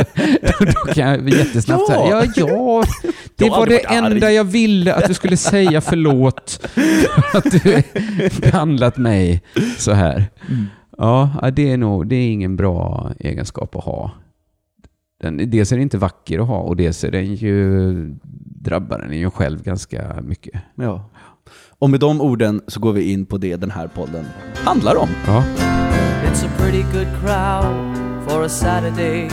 då, 0.59 0.65
då 0.65 0.93
kan 0.93 1.09
jag 1.09 1.29
jättesnabbt 1.29 1.83
Ja. 1.89 1.95
säga 1.95 2.25
ja, 2.37 2.47
ja, 2.49 2.85
det 3.37 3.45
Jag 3.47 3.51
var 3.51 3.67
det 3.67 3.73
varit 3.75 3.87
arg." 3.87 3.97
enda 4.15 4.33
jag 4.33 4.45
ville 4.45 4.95
att 4.95 5.09
du 5.09 5.15
skulle 5.15 5.37
säga 5.37 5.81
förlåt 5.81 6.61
för 7.33 7.39
att 7.39 7.51
du 7.51 7.83
behandlat 8.41 8.97
mig 8.97 9.43
så 9.79 9.93
här. 9.93 10.25
Mm. 10.49 10.67
Ja, 11.05 11.51
det 11.51 11.71
är 11.71 11.77
nog, 11.77 12.07
det 12.07 12.17
är 12.17 12.33
ingen 12.33 12.57
bra 12.57 13.11
egenskap 13.19 13.77
att 13.77 13.85
ha. 13.85 14.11
Den, 15.21 15.51
dels 15.51 15.73
är 15.73 15.77
den 15.77 15.83
inte 15.83 15.99
vacker 15.99 16.38
att 16.38 16.47
ha 16.47 16.59
och 16.59 16.77
dels 16.77 17.05
är 17.05 17.11
den 17.11 17.35
ju, 17.35 17.93
drabbar 18.64 18.99
den 18.99 19.19
ju 19.19 19.31
själv 19.31 19.62
ganska 19.62 20.21
mycket. 20.23 20.62
Ja. 20.75 21.11
Och 21.79 21.90
med 21.90 22.01
de 22.01 22.21
orden 22.21 22.62
så 22.67 22.81
går 22.81 22.93
vi 22.93 23.12
in 23.12 23.27
på 23.27 23.38
det 23.38 23.57
den 23.57 23.71
här 23.71 23.88
podden 23.88 24.25
handlar 24.55 24.97
om. 24.97 25.09
Ja. 25.27 25.45
It's 26.25 26.47
a 26.47 26.51
pretty 26.59 26.83
good 26.83 27.09
crowd 27.21 27.97
for 28.29 28.45
a 28.45 28.49
Saturday. 28.49 29.29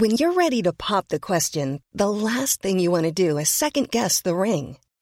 When 0.00 0.10
you're 0.10 0.38
ready 0.38 0.62
to 0.62 0.72
pop 0.72 1.08
the 1.08 1.18
question, 1.18 1.80
the 1.98 2.04
last 2.04 2.62
thing 2.62 2.80
you 2.80 2.92
want 2.92 3.16
to 3.16 3.28
do 3.28 3.40
is 3.40 3.48
second 3.48 3.88
guess 3.90 4.22
the 4.22 4.30
ring. 4.30 4.76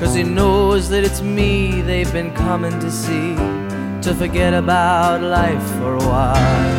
Cause 0.00 0.18
he 0.18 0.24
knows 0.24 0.88
that 0.88 1.04
it's 1.04 1.22
me 1.22 1.82
they've 1.86 2.12
been 2.12 2.30
coming 2.30 2.72
to 2.80 2.90
see. 2.90 3.34
To 4.02 4.14
forget 4.14 4.54
about 4.54 5.22
life 5.22 5.64
for 5.80 5.94
a 5.96 5.98
while. 6.00 6.78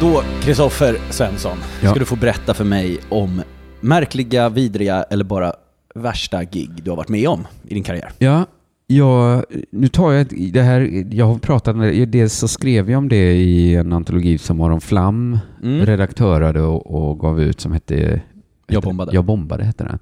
Då, 0.00 0.22
Kristoffer 0.42 0.96
Svensson, 1.10 1.58
Ja. 1.82 1.90
ska 1.90 1.98
du 1.98 2.04
få 2.04 2.16
berätta 2.16 2.54
för 2.54 2.64
mig 2.64 2.98
om 3.08 3.42
märkliga, 3.80 4.48
vidriga 4.48 5.02
eller 5.10 5.24
bara 5.24 5.52
värsta 5.94 6.44
gig 6.44 6.70
du 6.82 6.90
har 6.90 6.96
varit 6.96 7.08
med 7.08 7.28
om 7.28 7.46
i 7.68 7.74
din 7.74 7.82
karriär. 7.82 8.10
Ja, 8.18 8.46
jag, 8.86 9.44
nu 9.70 9.88
tar 9.88 10.12
jag 10.12 10.26
det 10.52 10.62
här, 10.62 11.04
jag 11.10 11.26
har 11.26 11.38
pratat 11.38 11.76
med, 11.76 12.08
dels 12.08 12.34
så 12.34 12.48
skrev 12.48 12.90
jag 12.90 12.98
om 12.98 13.08
det 13.08 13.32
i 13.32 13.74
en 13.74 13.92
antologi 13.92 14.38
som 14.38 14.60
Aron 14.60 14.80
Flam 14.80 15.38
Mm. 15.62 15.86
redaktörade 15.86 16.62
och, 16.62 17.10
och 17.10 17.18
gav 17.20 17.40
ut 17.40 17.60
som 17.60 17.72
hette 17.72 18.20
Jag 18.66 18.82
bombade. 18.82 19.14
Jag 19.14 19.24
bombade 19.24 19.64
hette 19.64 19.84
den. 19.84 19.98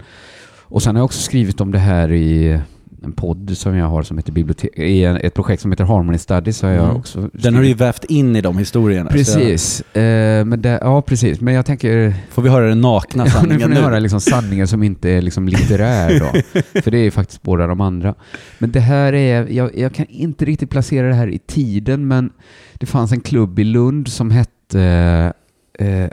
Och 0.62 0.82
sen 0.82 0.94
har 0.94 1.00
jag 1.00 1.04
också 1.04 1.20
skrivit 1.20 1.60
om 1.60 1.72
det 1.72 1.78
här 1.78 2.12
i 2.12 2.60
en 3.04 3.12
podd 3.12 3.56
som 3.56 3.74
jag 3.76 3.86
har 3.86 4.02
som 4.02 4.18
heter 4.18 4.32
bibliotek, 4.32 4.78
i 4.78 5.04
ett 5.04 5.34
projekt 5.34 5.62
som 5.62 5.70
heter 5.72 5.84
Harmony 5.84 6.18
Studies 6.18 6.62
har 6.62 6.70
jag 6.70 6.84
Mm. 6.84 6.96
också 6.96 7.30
Den 7.32 7.54
har 7.54 7.62
du 7.62 7.68
ju 7.68 7.74
skrivit- 7.74 7.80
vävt 7.80 8.04
in 8.04 8.36
i 8.36 8.40
de 8.40 8.58
historierna. 8.58 9.10
Precis, 9.10 9.80
eh, 9.80 10.44
men 10.44 10.62
det, 10.62 10.78
ja 10.82 11.02
precis, 11.02 11.40
men 11.40 11.54
jag 11.54 11.66
tänker 11.66 12.14
Får 12.30 12.42
vi 12.42 12.48
höra 12.48 12.68
den 12.68 12.80
nakna 12.80 13.22
Ja, 13.22 13.24
nu 13.24 13.30
sanningen 13.30 13.60
får 13.60 13.68
ni 13.68 13.76
höra 13.76 13.98
liksom 13.98 14.20
sanningen 14.20 14.68
som 14.68 14.82
inte 14.82 15.10
är 15.10 15.22
liksom 15.22 15.48
litterär 15.48 16.20
då. 16.20 16.60
För 16.82 16.90
det 16.90 16.98
är 16.98 17.02
ju 17.04 17.10
faktiskt 17.10 17.42
båda 17.42 17.66
de 17.66 17.80
andra. 17.80 18.14
Men 18.58 18.70
det 18.72 18.80
här 18.80 19.12
är, 19.12 19.46
jag, 19.50 19.78
jag 19.78 19.94
kan 19.94 20.06
inte 20.06 20.44
riktigt 20.44 20.70
placera 20.70 21.08
det 21.08 21.14
här 21.14 21.28
i 21.28 21.38
tiden, 21.38 22.08
men 22.08 22.30
det 22.74 22.86
fanns 22.86 23.12
en 23.12 23.20
klubb 23.20 23.58
i 23.58 23.64
Lund 23.64 24.08
som 24.08 24.30
hette 24.30 25.32
eh, 25.78 26.06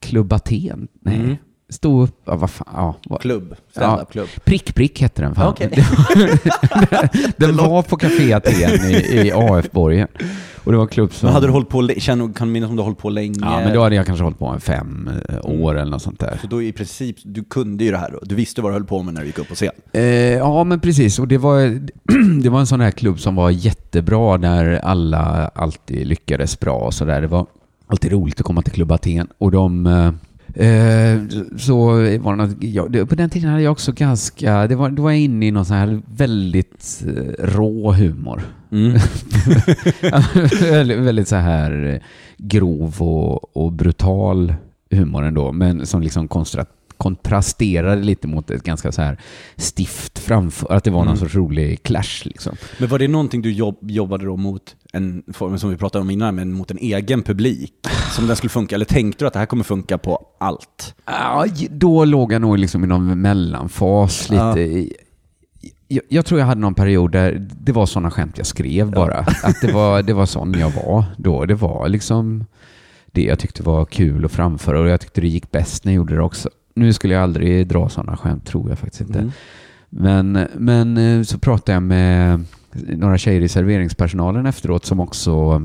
Klubb 0.00 0.32
Aten. 0.32 0.88
Nej, 1.00 1.16
Mm. 1.16 1.36
Stod 1.68 2.02
upp, 2.02 2.20
ja, 2.24 2.36
vad 2.36 2.50
fan, 2.50 2.68
ja. 2.72 2.94
vad- 3.06 3.20
Klubb, 3.20 3.56
stand-up-klubb. 3.70 4.28
Prick 4.44 4.74
Prick 4.74 5.00
hette 5.00 5.22
den 5.22 5.34
fan. 5.34 5.48
Okej. 5.48 5.70
den 7.36 7.56
var 7.56 7.82
på 7.82 7.96
Café 7.96 8.32
Aten 8.32 8.84
i, 8.90 8.94
i 8.94 9.32
AF-borgen. 9.32 10.08
Och 10.66 10.72
det 10.72 10.78
var 10.78 10.86
klubb 10.86 11.12
som... 11.12 11.26
Men 11.26 11.34
hade 11.34 11.46
du 11.46 11.52
hållit 11.52 11.68
på, 11.68 11.88
känner, 11.98 12.32
kan 12.32 12.48
du 12.48 12.52
minnas 12.52 12.70
om 12.70 12.76
du 12.76 12.82
hållit 12.82 12.98
på 12.98 13.10
länge? 13.10 13.38
Ja, 13.40 13.60
men 13.60 13.74
då 13.74 13.82
hade 13.82 13.96
jag 13.96 14.06
kanske 14.06 14.24
hållit 14.24 14.38
på 14.38 14.46
en 14.46 14.60
fem 14.60 15.10
eh, 15.28 15.38
år 15.62 15.78
eller 15.78 15.90
något 15.90 16.02
sånt 16.02 16.20
där. 16.20 16.38
Så 16.40 16.46
då 16.46 16.62
i 16.62 16.72
princip, 16.72 17.16
du 17.24 17.44
kunde 17.44 17.84
ju 17.84 17.90
det 17.90 17.98
här 17.98 18.10
då. 18.10 18.18
Du 18.22 18.34
visste 18.34 18.62
vad 18.62 18.70
du 18.70 18.74
höll 18.74 18.84
på 18.84 19.02
med 19.02 19.14
när 19.14 19.20
du 19.20 19.26
gick 19.26 19.38
upp 19.38 19.48
på 19.48 19.54
scen. 19.54 19.70
Eh, 19.92 20.02
ja, 20.34 20.64
men 20.64 20.80
precis. 20.80 21.18
Och 21.18 21.28
det 21.28 21.38
var, 21.38 21.80
det 22.42 22.48
var 22.48 22.60
en 22.60 22.66
sån 22.66 22.80
här 22.80 22.90
klubb 22.90 23.20
som 23.20 23.34
var 23.34 23.50
jättebra 23.50 24.38
där 24.38 24.80
alla 24.84 25.50
alltid 25.54 26.06
lyckades 26.06 26.60
bra 26.60 26.76
och 26.78 26.94
sådär. 26.94 27.20
Det 27.20 27.26
var 27.26 27.46
alltid 27.86 28.12
roligt 28.12 28.40
att 28.40 28.46
komma 28.46 28.62
till 28.62 28.72
Klubb 28.72 28.92
Aten. 28.92 29.28
Och 29.38 29.50
de... 29.50 29.86
Eh, 30.58 31.20
så 31.56 31.86
var 32.18 32.36
det 32.36 32.44
något, 32.44 32.62
ja, 32.62 32.86
det, 32.88 33.06
på 33.06 33.14
den 33.14 33.30
tiden 33.30 33.50
hade 33.50 33.62
jag 33.62 33.72
också 33.72 33.92
ganska... 33.92 34.66
Det 34.66 34.74
var, 34.74 34.90
då 34.90 35.02
var 35.02 35.10
jag 35.10 35.20
inne 35.20 35.46
i 35.46 35.50
någon 35.50 35.64
sån 35.64 35.76
här 35.76 36.02
väldigt 36.16 37.04
eh, 37.06 37.44
rå 37.44 37.92
humor. 37.92 38.42
Mm. 38.72 38.92
väldigt, 40.60 40.98
väldigt 40.98 41.28
så 41.28 41.36
här 41.36 41.84
eh, 41.94 42.00
grov 42.38 43.02
och, 43.02 43.56
och 43.56 43.72
brutal 43.72 44.54
humor 44.90 45.24
ändå, 45.24 45.52
men 45.52 45.86
som 45.86 46.02
liksom 46.02 46.28
konstrat, 46.28 46.70
kontrasterade 46.98 48.02
lite 48.02 48.26
mot 48.28 48.50
ett 48.50 48.62
ganska 48.62 48.92
så 48.92 49.02
här 49.02 49.18
stift 49.56 50.18
framför, 50.18 50.72
att 50.72 50.84
det 50.84 50.90
var 50.90 50.98
någon 50.98 51.06
Mm. 51.06 51.16
sorts 51.18 51.34
rolig 51.34 51.82
clash 51.82 52.22
liksom. 52.24 52.56
Men 52.78 52.88
var 52.88 52.98
det 52.98 53.08
någonting 53.08 53.42
du 53.42 53.52
jobb, 53.52 53.90
jobbade 53.90 54.24
då 54.24 54.36
mot, 54.36 54.76
en 54.92 55.22
som 55.58 55.70
vi 55.70 55.76
pratade 55.76 56.02
om 56.02 56.10
innan, 56.10 56.34
men 56.34 56.52
mot 56.52 56.70
en 56.70 56.78
egen 56.78 57.22
publik? 57.22 57.72
Som 58.16 58.26
den 58.26 58.36
skulle 58.36 58.50
funka? 58.50 58.74
Eller 58.74 58.84
tänkte 58.84 59.24
du 59.24 59.26
att 59.26 59.32
det 59.32 59.38
här 59.38 59.46
kommer 59.46 59.64
funka 59.64 59.98
på 59.98 60.26
allt? 60.40 60.94
Ja, 61.06 61.46
då 61.70 62.04
låg 62.04 62.32
jag 62.32 62.40
nog 62.42 62.58
liksom 62.58 62.84
i 62.84 62.86
någon 62.86 63.20
mellanfas 63.20 64.30
lite. 64.30 64.42
Ja. 64.42 64.58
i- 64.58 64.92
Jag, 65.88 66.02
jag 66.08 66.26
tror 66.26 66.40
jag 66.40 66.46
hade 66.46 66.60
någon 66.60 66.74
period 66.74 67.12
där 67.12 67.48
det 67.60 67.72
var 67.72 67.86
sådana 67.86 68.10
skämt 68.10 68.38
jag 68.38 68.46
skrev 68.46 68.90
bara. 68.90 69.18
Att 69.42 69.60
det 69.60 69.72
var, 69.72 70.02
det 70.02 70.12
var 70.12 70.26
sån 70.26 70.54
jag 70.58 70.70
var 70.70 71.04
då. 71.18 71.44
Det 71.44 71.54
var 71.54 71.88
liksom 71.88 72.44
det 73.12 73.22
jag 73.22 73.38
tyckte 73.38 73.62
var 73.62 73.84
kul 73.84 74.24
att 74.24 74.32
framföra 74.32 74.80
och 74.80 74.88
jag 74.88 75.00
tyckte 75.00 75.20
det 75.20 75.28
gick 75.28 75.50
bäst 75.50 75.84
när 75.84 75.92
jag 75.92 75.96
gjorde 75.96 76.14
det 76.14 76.22
också. 76.22 76.48
Nu 76.76 76.92
skulle 76.92 77.14
jag 77.14 77.22
aldrig 77.22 77.66
dra 77.66 77.88
sådana 77.88 78.16
skämt, 78.16 78.46
tror 78.46 78.68
jag 78.68 78.78
faktiskt 78.78 79.00
inte. 79.00 79.18
Mm. 79.18 79.32
Men, 79.88 80.48
men 80.54 80.96
eh, 80.96 81.22
så 81.22 81.38
pratade 81.38 81.72
jag 81.72 81.82
med 81.82 82.44
några 82.72 83.18
tjejer 83.18 83.40
i 83.40 83.48
serveringspersonalen 83.48 84.46
efteråt 84.46 84.84
som 84.84 85.00
också 85.00 85.62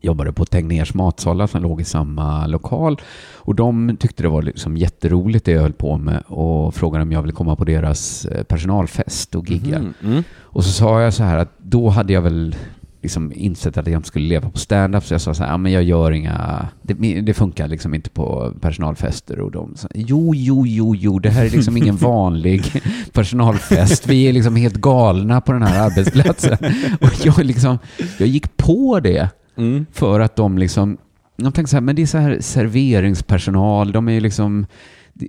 jobbade 0.00 0.32
på 0.32 0.44
Tegnérs 0.44 0.94
matsalar 0.94 1.46
som 1.46 1.62
låg 1.62 1.80
i 1.80 1.84
samma 1.84 2.46
lokal. 2.46 3.00
Och 3.34 3.54
de 3.54 3.96
tyckte 4.00 4.22
det 4.22 4.28
var 4.28 4.42
liksom 4.42 4.76
jätteroligt 4.76 5.44
det 5.44 5.52
jag 5.52 5.62
höll 5.62 5.72
på 5.72 5.98
med 5.98 6.22
och 6.26 6.74
frågade 6.74 7.02
om 7.02 7.12
jag 7.12 7.22
ville 7.22 7.32
komma 7.32 7.56
på 7.56 7.64
deras 7.64 8.24
eh, 8.24 8.42
personalfest 8.42 9.34
och 9.34 9.50
gigga. 9.50 9.78
Mhm, 9.78 9.94
mm. 10.04 10.24
Och 10.36 10.64
så 10.64 10.72
sa 10.72 11.02
jag 11.02 11.14
så 11.14 11.22
här 11.22 11.38
att 11.38 11.58
då 11.58 11.88
hade 11.88 12.12
jag 12.12 12.22
väl 12.22 12.56
liksom 13.02 13.32
insett 13.36 13.76
att 13.76 13.86
jag 13.86 13.98
inte 13.98 14.08
skulle 14.08 14.28
leva 14.28 14.50
på 14.50 14.58
stand-up 14.58 15.04
så 15.04 15.14
jag 15.14 15.20
sa 15.20 15.34
så 15.34 15.42
här, 15.42 15.50
ja 15.50 15.56
men 15.56 15.72
jag 15.72 15.82
gör 15.82 16.10
inga, 16.12 16.68
det, 16.82 17.20
det 17.20 17.34
funkar 17.34 17.68
liksom 17.68 17.94
inte 17.94 18.10
på 18.10 18.52
personalfester 18.60 19.40
och 19.40 19.50
de 19.50 19.76
sa, 19.76 19.88
jo, 19.94 20.34
jo, 20.34 20.66
jo, 20.66 20.94
jo, 20.94 21.18
det 21.18 21.30
här 21.30 21.44
är 21.44 21.50
liksom 21.50 21.76
ingen 21.76 21.96
vanlig 22.10 22.82
personalfest, 23.12 24.06
vi 24.06 24.28
är 24.28 24.32
liksom 24.32 24.56
helt 24.56 24.76
galna 24.76 25.40
på 25.40 25.52
den 25.52 25.62
här 25.62 25.86
arbetsplatsen. 25.86 26.56
Och 27.00 27.26
jag 27.26 27.44
liksom, 27.44 27.78
jag 28.18 28.28
gick 28.28 28.56
på 28.56 29.00
det 29.00 29.28
Mm. 29.56 29.86
för 29.92 30.20
att 30.20 30.36
de 30.36 30.58
liksom, 30.58 30.98
de 31.36 31.52
tänkte 31.52 31.70
så 31.70 31.76
här, 31.76 31.80
men 31.80 31.96
det 31.96 32.02
är 32.02 32.06
så 32.06 32.18
här 32.18 32.38
serveringspersonal, 32.40 33.92
de 33.92 34.08
är 34.08 34.12
ju 34.12 34.20
liksom, 34.20 34.66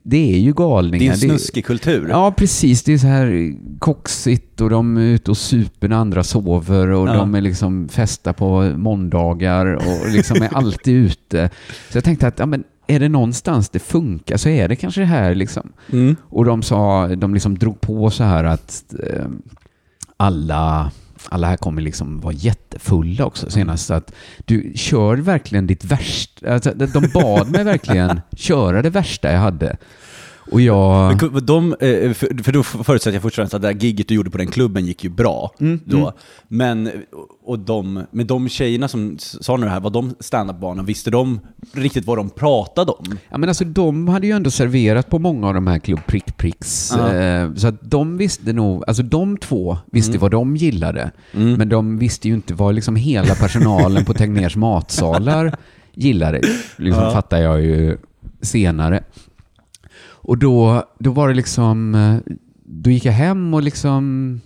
det- 0.03 0.33
är 0.35 0.39
ju 0.39 0.53
galningar. 0.53 0.99
Det 0.99 1.07
är 1.07 1.11
en 1.11 1.17
snuskig 1.17 1.65
kultur. 1.65 2.07
Ja, 2.09 2.31
precis. 2.37 2.83
Det 2.83 2.93
är 2.93 2.97
så 2.97 3.07
här 3.07 3.53
koxigt 3.79 4.61
och 4.61 4.69
de 4.69 4.97
är 4.97 5.01
ute 5.01 5.31
och 5.31 5.37
super 5.37 5.87
när 5.87 5.95
andra 5.95 6.23
sover 6.23 6.89
och 6.89 7.07
Ja. 7.09 7.13
de 7.13 7.35
är 7.35 7.41
liksom 7.41 7.89
festa 7.89 8.33
på 8.33 8.73
måndagar 8.77 9.65
och 9.65 10.09
liksom 10.09 10.37
är 10.41 10.53
alltid 10.57 10.95
ute. 10.95 11.49
Så 11.89 11.97
jag 11.97 12.03
tänkte 12.03 12.27
att 12.27 12.39
ja, 12.39 12.45
men 12.45 12.63
är 12.87 12.99
det 12.99 13.09
någonstans 13.09 13.69
det 13.69 13.79
funkar 13.79 14.37
så 14.37 14.49
är 14.49 14.67
det 14.67 14.75
kanske 14.75 15.01
det 15.01 15.05
här 15.07 15.35
liksom. 15.35 15.69
Mm. 15.91 16.15
Och 16.21 16.45
de 16.45 16.61
sa, 16.63 17.07
de 17.07 17.33
liksom 17.33 17.57
drog 17.57 17.81
på 17.81 18.09
så 18.09 18.23
här 18.23 18.43
att 18.43 18.83
eh, 19.03 19.25
alla, 20.17 20.91
alla 21.29 21.47
här 21.47 21.57
kommer 21.57 21.81
liksom 21.81 22.19
vara 22.19 22.33
jättefulla 22.33 23.25
också 23.25 23.49
senast. 23.49 23.85
Så 23.85 23.93
att 23.93 24.13
du 24.45 24.73
kör 24.75 25.15
verkligen 25.15 25.67
ditt 25.67 25.83
värsta. 25.83 26.53
Alltså, 26.53 26.73
de 26.73 27.09
bad 27.13 27.51
mig 27.51 27.63
verkligen 27.63 28.21
köra 28.37 28.81
det 28.81 28.89
värsta 28.89 29.31
jag 29.31 29.39
hade. 29.39 29.77
Och 30.51 30.61
jag... 30.61 31.21
Men 31.33 31.45
De, 31.45 31.73
eh, 31.73 32.13
för, 32.13 32.43
för 32.43 32.51
då 32.51 32.63
förutsätter 32.63 33.15
jag 33.15 33.21
fortfarande 33.21 33.55
att 33.55 33.61
det 33.61 33.67
där 33.73 33.79
gigget 33.85 34.07
du 34.07 34.15
gjorde 34.15 34.29
på 34.29 34.37
den 34.37 34.47
klubben 34.47 34.85
gick 34.85 35.03
ju 35.03 35.09
bra 35.09 35.51
Mm, 35.59 35.79
då. 35.85 35.97
mm. 35.97 36.11
Men, 36.47 36.91
och 37.45 37.59
de, 37.59 38.03
men 38.11 38.27
de 38.27 38.49
tjejerna 38.49 38.87
som 38.87 39.15
sa 39.19 39.57
nu 39.57 39.65
det 39.65 39.71
här, 39.71 39.79
var 39.79 39.89
de 39.89 40.15
standup-barnen, 40.19 40.85
visste 40.85 41.11
de 41.11 41.39
riktigt 41.73 42.05
vad 42.05 42.17
de 42.17 42.29
pratade 42.29 42.91
om? 42.91 43.05
Ja, 43.29 43.37
men 43.37 43.49
alltså, 43.49 43.63
de 43.65 44.07
hade 44.07 44.27
ju 44.27 44.33
ändå 44.33 44.51
serverat 44.51 45.09
på 45.09 45.19
många 45.19 45.47
av 45.47 45.53
de 45.53 45.67
här 45.67 45.79
Club 45.79 45.99
Prick 46.07 46.37
Pricks. 46.37 46.93
Ja. 46.97 47.13
Eh, 47.15 47.53
så 47.53 47.67
att 47.67 47.91
de 47.91 48.17
visste 48.17 48.53
nog, 48.53 48.83
alltså 48.87 49.03
de 49.03 49.37
två 49.37 49.77
visste 49.91 50.11
Mm. 50.11 50.21
vad 50.21 50.31
de 50.31 50.55
gillade. 50.55 51.11
Mm. 51.33 51.53
Men 51.53 51.69
de 51.69 51.97
visste 51.99 52.27
ju 52.27 52.33
inte 52.33 52.53
vad 52.53 52.75
liksom 52.75 52.95
hela 52.95 53.35
personalen 53.35 54.05
på 54.05 54.13
Tegnérs 54.13 54.55
matsalar 54.55 55.57
gillade. 55.93 56.41
Liksom 56.77 57.03
Ja. 57.03 57.11
fattar 57.11 57.37
jag 57.37 57.61
ju 57.61 57.97
senare. 58.41 59.03
Och 60.29 60.37
då, 60.37 60.83
då 60.99 61.11
var 61.11 61.27
det 61.27 61.33
liksom, 61.33 61.95
eh, 61.95 62.33
då 62.63 62.89
gick 62.89 63.05
jag 63.05 63.13
hem 63.13 63.53
och 63.53 63.63
liksom 63.63 64.41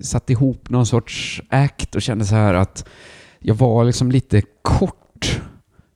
satte 0.00 0.32
ihop 0.32 0.70
någon 0.70 0.86
sorts 0.86 1.42
act 1.48 1.94
och 1.94 2.02
kände 2.02 2.24
så 2.24 2.34
här 2.34 2.54
att 2.54 2.88
jag 3.38 3.54
var 3.54 3.84
liksom 3.84 4.10
lite 4.10 4.42
kort. 4.62 5.40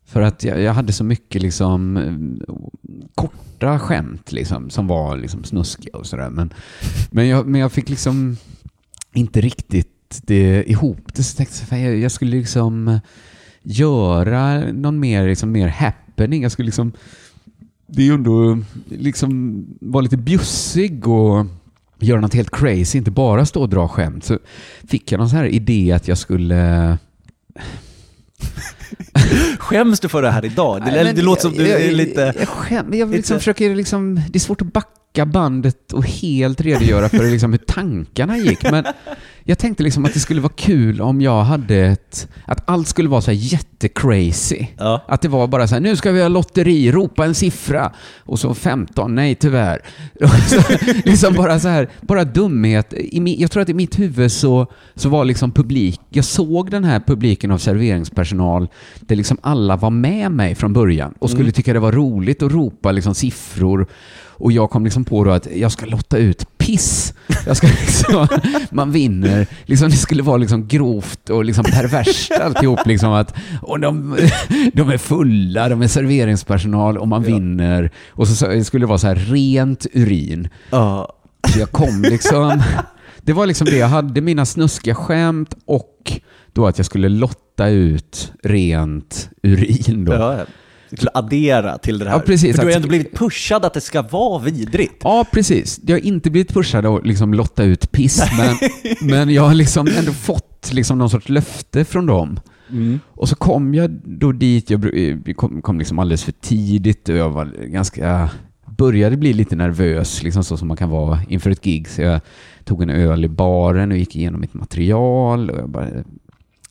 För 0.07 0.23
att 0.23 0.45
jag, 0.45 0.61
jag 0.61 0.73
hade 0.73 0.93
så 0.93 1.05
mycket 1.05 1.43
liksom 1.43 1.97
eh, 1.97 2.55
korta 3.15 3.79
skämt 3.79 4.33
liksom, 4.33 4.71
som 4.71 4.87
var 4.87 5.17
liksom 5.17 5.45
snuskiga 5.45 5.97
och 5.97 6.07
sådär. 6.07 6.31
Men, 6.31 6.55
men, 7.11 7.29
jag, 7.29 7.47
men 7.47 7.61
jag 7.61 7.73
fick 7.73 7.89
liksom 7.89 8.37
inte 9.13 9.41
riktigt 9.41 10.21
det 10.23 10.71
ihop 10.71 11.15
det. 11.15 11.23
Så 11.23 11.37
tänkte 11.37 11.77
jag, 11.77 11.81
jag, 11.81 11.99
jag 11.99 12.13
skulle 12.13 12.37
liksom 12.37 12.89
eh, 12.89 12.99
göra 13.63 14.73
någon 14.73 15.01
mer, 15.01 15.29
liksom, 15.29 15.53
mer 15.53 15.69
happening. 15.69 16.43
Jag 16.43 16.53
skulle 16.53 16.67
liksom, 16.67 16.93
det 17.95 18.03
är 18.03 18.07
ju 18.07 18.15
ändå 18.15 18.59
liksom 18.89 19.65
vara 19.81 20.01
lite 20.03 20.17
bjussig 20.17 21.09
och 21.09 21.47
göra 21.99 22.21
något 22.21 22.35
helt 22.35 22.51
crazy, 22.51 22.99
inte 22.99 23.11
bara 23.11 23.47
stå 23.47 23.61
och 23.61 23.69
dra 23.69 23.89
skämt. 23.89 24.25
Så 24.25 24.39
fick 24.89 25.13
jag 25.13 25.19
någon 25.19 25.29
sån 25.29 25.39
här 25.39 25.47
idé 25.47 25.93
att 25.93 26.09
jag 26.09 26.19
skulle 26.19 26.99
Skäms 29.63 30.01
du 30.01 30.09
för 30.09 30.23
det 30.23 30.31
här 30.31 30.45
idag? 30.45 30.83
Det, 30.85 30.91
Nej, 31.05 31.13
det 31.15 31.23
låter 31.23 31.43
som 31.43 31.53
du 31.53 31.69
jag- 31.69 31.81
är 31.81 31.87
jag- 31.87 31.95
lite... 31.95 32.35
Jag, 32.39 32.49
skäm, 32.49 32.95
jag 32.95 33.11
liksom 33.11 33.39
försöker 33.39 33.75
liksom, 33.75 34.15
det 34.31 34.37
är 34.39 34.41
svårt 34.41 34.61
att 34.61 34.73
backa 34.73 35.27
bandet 35.27 35.93
och 35.93 36.05
helt 36.07 36.61
redogöra 36.61 37.09
för 37.09 37.31
liksom 37.31 37.53
hur 37.53 37.59
tankarna 37.59 38.39
gick. 38.39 38.63
Men 38.71 38.85
jag 39.45 39.59
tänkte 39.59 39.83
liksom 39.83 40.05
att 40.05 40.15
det 40.15 40.21
skulle 40.21 40.41
vara 40.41 40.53
kul 40.57 41.01
om 41.01 41.21
jag 41.21 41.43
hade 41.43 41.77
ett, 41.77 42.29
att 42.45 42.71
allt 42.71 42.89
skulle 42.89 43.09
vara 43.09 43.21
så 43.21 43.31
här 43.31 43.39
jättecrazy. 43.39 44.67
Ja. 44.79 45.05
Att 45.09 45.23
det 45.23 45.29
var 45.29 45.47
bara 45.47 45.69
så 45.69 45.75
här, 45.75 45.81
nu 45.81 45.97
ska 45.97 46.13
vi 46.13 46.21
ha 46.23 46.29
lotteri, 46.29 46.93
ropa 46.93 47.25
en 47.25 47.35
siffra. 47.35 47.93
Och 48.19 48.39
så 48.39 48.55
15, 48.55 49.15
nej 49.15 49.35
tyvärr. 49.35 49.81
Så, 50.49 50.61
liksom 51.05 51.35
bara 51.35 51.61
så 51.61 51.69
här, 51.69 51.89
bara 52.01 52.25
dumhet. 52.25 52.95
Jag 53.39 53.51
tror 53.51 53.63
att 53.63 53.69
i 53.69 53.75
mitt 53.75 53.99
huvud 53.99 54.33
så, 54.33 54.67
så 54.95 55.09
var 55.09 55.25
liksom 55.25 55.53
publik, 55.53 56.01
jag 56.09 56.25
såg 56.25 56.71
den 56.71 56.85
här 56.85 57.01
publiken 57.01 57.51
av 57.51 57.59
serveringspersonal 57.59 58.69
där 59.01 59.17
liksom 59.17 59.39
alla 59.53 59.77
var 59.77 59.91
med 59.91 60.31
mig 60.33 60.55
från 60.55 60.73
början 60.73 61.15
och 61.19 61.31
skulle 61.31 61.43
Mm. 61.43 61.53
tycka 61.53 61.73
det 61.73 61.79
var 61.81 61.93
roligt 61.93 62.43
att 62.43 62.53
ropa 62.53 62.93
liksom 62.93 63.15
siffror. 63.15 63.87
Och 64.35 64.53
jag 64.53 64.71
kom 64.71 64.85
liksom 64.85 65.05
på 65.05 65.25
då 65.25 65.31
att 65.31 65.49
jag 65.57 65.73
ska 65.73 65.87
lotta 65.87 66.17
ut 66.19 66.59
piss. 66.59 67.15
Jag 67.47 67.57
ska 67.57 67.67
liksom, 67.67 68.27
man 68.71 68.93
vinner. 68.93 69.47
Liksom, 69.65 69.89
det 69.89 69.97
skulle 69.97 70.23
vara 70.23 70.37
liksom 70.37 70.69
grovt 70.69 71.31
och 71.31 71.45
liksom 71.45 71.65
perverst 71.65 72.33
alltihop. 72.33 72.87
Liksom 72.87 73.13
att, 73.13 73.35
och 73.63 73.81
de, 73.81 74.17
de 74.75 74.91
är 74.91 74.99
fulla, 74.99 75.69
de 75.69 75.83
är 75.83 75.87
serveringspersonal 75.89 76.99
och 76.99 77.09
man 77.09 77.23
Ja. 77.23 77.29
vinner. 77.35 77.91
Och 78.11 78.29
så, 78.29 78.35
så 78.35 78.65
skulle 78.65 78.83
det 78.83 78.89
vara 78.89 78.99
så 78.99 79.07
här 79.07 79.15
rent 79.15 79.87
urin. 79.93 80.49
Ja. 80.71 81.09
Så 81.53 81.59
jag 81.59 81.73
kom 81.73 82.03
liksom... 82.03 82.63
Det 83.25 83.33
var 83.33 83.47
liksom 83.47 83.65
det 83.65 83.77
jag 83.77 83.89
hade, 83.89 84.21
mina 84.21 84.47
snuskiga 84.47 84.95
skämt 84.95 85.55
och 85.65 86.21
då 86.53 86.67
att 86.67 86.79
jag 86.79 86.87
skulle 86.87 87.09
lotta 87.09 87.69
ut 87.69 88.33
rent 88.43 89.31
urin 89.43 90.05
då. 90.05 90.13
Ja, 90.13 90.39
du 90.91 90.97
skulle 90.97 91.11
addera 91.15 91.79
till 91.79 91.99
det 91.99 92.05
här. 92.05 92.13
Ja, 92.13 92.21
precis. 92.21 92.57
För 92.57 92.63
du 92.63 92.67
har 92.69 92.71
Att- 92.71 92.77
ändå 92.77 92.89
blivit 92.89 93.15
pushad 93.19 93.65
att 93.65 93.75
det 93.75 93.81
ska 93.81 94.03
vara 94.03 94.43
vidrigt. 94.43 95.01
Ja, 95.05 95.27
precis. 95.33 95.81
Jag 95.87 95.95
har 95.95 96.01
inte 96.01 96.31
blivit 96.31 96.55
pushad 96.55 96.87
att 96.87 97.07
liksom 97.07 97.35
lotta 97.35 97.65
ut 97.65 97.93
piss, 97.93 98.23
men, 98.39 98.57
men 99.09 99.31
jag 99.31 99.43
har 99.43 99.55
liksom 99.55 99.89
ändå 99.99 100.13
fått 100.13 100.71
liksom 100.73 100.99
någon 100.99 101.11
sorts 101.11 101.29
löfte 101.29 101.85
från 101.85 102.07
dem. 102.07 102.41
Mm. 102.71 103.01
Och 103.09 103.29
så 103.29 103.37
kom 103.37 103.75
jag 103.75 103.91
då 104.05 104.33
dit, 104.33 104.71
jag 104.71 104.85
br- 104.85 105.23
jag 105.27 105.37
kom, 105.37 105.63
kom 105.63 105.79
liksom 105.79 105.99
alldeles 105.99 106.25
för 106.25 106.33
tidigt 106.33 107.09
och 107.09 107.17
jag 107.17 107.31
var 107.31 107.45
ganska, 107.67 108.31
började 108.83 109.17
bli 109.17 109.33
lite 109.33 109.57
nervös, 109.57 110.23
liksom 110.23 110.45
så 110.45 110.57
som 110.57 110.69
man 110.69 110.77
kan 110.77 110.91
vara 110.91 111.21
inför 111.29 111.51
ett 111.51 111.65
gig. 111.65 111.89
Så 111.89 112.03
jag 112.03 112.21
tog 112.65 112.83
en 112.83 112.91
öl 112.91 113.25
i 113.25 113.29
baren 113.29 113.93
och 113.93 113.99
gick 113.99 114.17
igenom 114.17 114.41
mitt 114.41 114.55
material 114.55 115.51
och 115.51 115.59
jag 115.59 115.71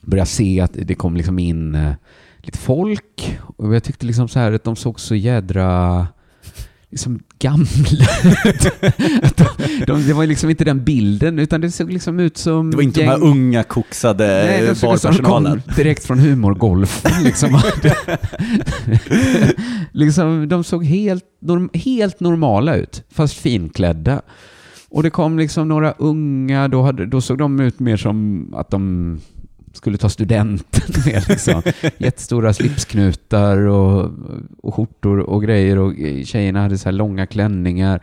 började 0.02 0.30
se 0.30 0.62
att 0.62 0.72
det 0.74 0.96
kom 0.96 1.16
liksom 1.16 1.40
in 1.40 1.76
eh, 1.76 1.94
lite 2.38 2.58
folk 2.58 3.40
och 3.58 3.76
jag 3.76 3.84
tyckte 3.84 4.06
liksom 4.06 4.28
så 4.28 4.40
här 4.40 4.52
att 4.52 4.64
de 4.64 4.76
såg 4.76 5.00
så 5.00 5.16
jädra 5.16 6.08
liksom 6.92 7.20
gamla 7.40 7.66
de, 9.36 9.46
de, 9.88 10.08
Det 10.08 10.14
var 10.14 10.26
liksom 10.26 10.50
inte 10.50 10.64
den 10.64 10.84
bilden 10.84 11.40
utan 11.40 11.62
det 11.62 11.72
såg 11.72 11.92
liksom 11.92 12.20
ut 12.20 12.38
som 12.38 12.72
Det 12.72 12.78
var 12.78 12.84
inte 12.84 13.00
de 13.00 13.06
gäng- 13.06 13.10
här 13.10 13.24
unga 13.24 13.64
koksade 13.64 14.28
Nej, 14.28 14.68
de 14.68 14.76
som 14.76 14.90
de 14.90 14.96
barpersonalen. 14.96 15.62
kom 15.66 15.76
direkt 15.76 16.06
från 16.06 16.20
humorgolfen. 16.20 17.12
Liksom. 17.24 17.52
liksom, 19.92 20.48
de 20.50 20.64
såg 20.64 20.86
helt, 20.86 21.24
norm, 21.42 21.70
helt 21.74 22.20
normala 22.20 22.76
ut, 22.76 23.04
fast 23.12 23.34
finklädda. 23.34 24.22
Och 24.90 25.04
det 25.04 25.10
kom 25.10 25.40
liksom 25.40 25.68
några 25.68 25.92
unga, 25.92 26.68
då, 26.68 26.82
hade, 26.82 27.06
då 27.06 27.22
såg 27.22 27.38
de 27.38 27.60
ut 27.60 27.80
mer 27.80 27.98
som 27.98 28.48
att 28.58 28.70
de 28.70 29.20
skulle 29.74 29.98
ta 29.98 30.10
studenten 30.10 30.82
med. 31.06 31.30
Liksom. 31.30 31.62
Jättestora 31.98 32.54
slipsknutar 32.54 33.58
och, 33.58 34.12
och 34.62 34.76
skjortor 34.76 35.20
och 35.20 35.44
grejer 35.44 35.78
och 35.78 35.94
tjejerna 36.26 36.62
hade 36.62 36.78
så 36.78 36.86
här 36.90 36.94
långa 36.94 37.28
klänningar. 37.28 38.02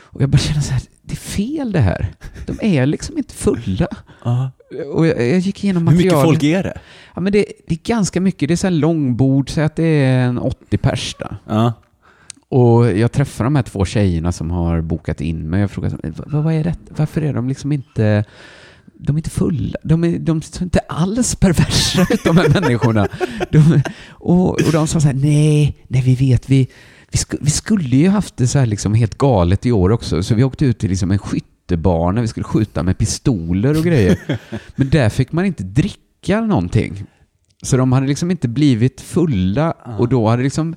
Och 0.00 0.22
jag 0.22 0.28
bara 0.28 0.38
kände 0.38 0.62
så 0.62 0.72
här, 0.72 0.82
det 1.02 1.14
är 1.14 1.16
fel 1.16 1.72
det 1.72 1.80
här. 1.80 2.08
De 2.46 2.58
är 2.62 2.86
liksom 2.86 3.18
inte 3.18 3.34
fulla. 3.34 3.86
Och 4.94 5.06
jag, 5.06 5.28
jag 5.28 5.38
gick 5.38 5.64
igenom 5.64 5.88
Hur 5.88 5.96
mycket 5.96 6.12
materialet. 6.12 6.28
folk 6.30 6.42
är 6.42 6.62
det? 6.62 6.78
Ja, 7.14 7.20
men 7.20 7.32
det, 7.32 7.44
det 7.66 7.74
är 7.74 7.78
ganska 7.84 8.20
mycket. 8.20 8.48
Det 8.48 8.54
är 8.54 8.56
så 8.56 8.66
här 8.66 8.74
långbord, 8.74 9.50
så 9.50 9.60
att 9.60 9.76
det 9.76 9.84
är 9.84 10.20
en 10.20 10.38
80 10.38 10.78
pers. 10.78 11.16
Ja. 11.46 11.72
Och 12.48 12.92
jag 12.98 13.12
träffar 13.12 13.44
de 13.44 13.56
här 13.56 13.62
två 13.62 13.84
tjejerna 13.84 14.32
som 14.32 14.50
har 14.50 14.80
bokat 14.80 15.20
in 15.20 15.50
mig. 15.50 15.60
Jag 15.60 15.70
frågar, 15.70 15.92
vad, 16.26 16.42
vad 16.42 16.54
är 16.54 16.64
det? 16.64 16.74
Varför 16.96 17.22
är 17.22 17.32
de 17.32 17.48
liksom 17.48 17.72
inte... 17.72 18.24
De 19.00 19.16
är 19.16 19.18
inte 19.18 19.30
fulla. 19.30 19.78
De 19.84 20.04
är, 20.04 20.18
de 20.18 20.36
är 20.38 20.62
inte 20.62 20.78
alls 20.78 21.34
perversa, 21.34 22.06
de 22.24 22.36
här 22.36 22.60
människorna. 22.60 23.08
De, 23.52 23.82
och, 24.10 24.48
och 24.48 24.72
de 24.72 24.86
sa 24.86 25.00
så 25.00 25.06
här, 25.06 25.14
nej, 25.14 25.76
nej 25.88 26.02
vi 26.02 26.14
vet, 26.14 26.50
vi, 26.50 26.68
vi, 27.10 27.18
sku, 27.18 27.36
vi 27.40 27.50
skulle 27.50 27.96
ju 27.96 28.08
haft 28.08 28.36
det 28.36 28.46
så 28.46 28.58
här 28.58 28.66
liksom 28.66 28.94
helt 28.94 29.18
galet 29.18 29.66
i 29.66 29.72
år 29.72 29.90
också. 29.90 30.22
Så 30.22 30.34
vi 30.34 30.44
åkte 30.44 30.64
ut 30.64 30.78
till 30.78 30.90
liksom 30.90 31.10
en 31.10 31.18
skyttebana, 31.18 32.20
vi 32.20 32.28
skulle 32.28 32.44
skjuta 32.44 32.82
med 32.82 32.98
pistoler 32.98 33.78
och 33.78 33.84
grejer. 33.84 34.18
Men 34.76 34.88
där 34.88 35.08
fick 35.08 35.32
man 35.32 35.44
inte 35.44 35.62
dricka 35.62 36.40
någonting. 36.40 37.04
Så 37.62 37.76
de 37.76 37.92
hade 37.92 38.06
liksom 38.06 38.30
inte 38.30 38.48
blivit 38.48 39.00
fulla 39.00 39.70
och 39.98 40.08
då 40.08 40.28
hade 40.28 40.42
liksom 40.42 40.74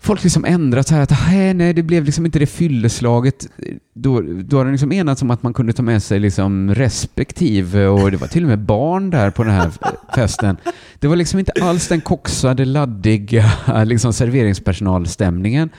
folk 0.00 0.22
liksom 0.22 0.44
ändrat 0.44 0.88
så 0.88 0.94
här 0.94 1.02
att 1.02 1.10
"Nej, 1.28 1.54
nej, 1.54 1.72
det 1.74 1.82
blev 1.82 2.04
liksom 2.04 2.26
inte 2.26 2.38
det 2.38 2.46
fylleslaget. 2.46 3.46
Då, 3.94 4.20
då 4.20 4.56
har 4.56 4.64
de 4.64 4.70
liksom 4.70 4.92
enats 4.92 5.22
om 5.22 5.30
att 5.30 5.42
man 5.42 5.54
kunde 5.54 5.72
ta 5.72 5.82
med 5.82 6.02
sig 6.02 6.20
liksom 6.20 6.74
respektive 6.74 7.86
och 7.86 8.10
det 8.10 8.16
var 8.16 8.28
till 8.28 8.42
och 8.42 8.48
med 8.48 8.58
barn 8.58 9.10
där 9.10 9.30
på 9.30 9.44
den 9.44 9.52
här 9.52 9.70
festen. 10.14 10.56
Det 10.98 11.06
var 11.08 11.16
liksom 11.16 11.38
inte 11.38 11.52
alls 11.60 11.88
den 11.88 12.00
koksade, 12.00 12.64
laddiga 12.64 13.52
liksom 13.84 14.12
serveringspersonalstämningen. 14.12 15.70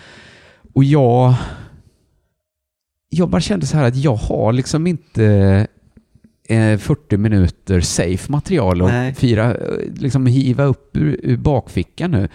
Och 0.73 0.83
jag, 0.83 1.33
jag 3.09 3.29
bara 3.29 3.41
kände 3.41 3.65
så 3.65 3.77
här 3.77 3.83
att 3.87 3.95
jag 3.95 4.15
har 4.15 4.53
liksom 4.53 4.87
inte 4.87 5.25
eh, 6.49 6.77
40 6.77 7.17
minuter 7.17 7.81
safe 7.81 8.31
material 8.31 8.81
och 8.81 8.89
fira, 9.15 9.55
eh, 9.55 9.93
liksom 9.95 10.25
hiva 10.25 10.63
upp 10.63 10.97
ur, 10.97 11.19
ur 11.23 11.37
bakfickan 11.37 12.11
nu. 12.11 12.27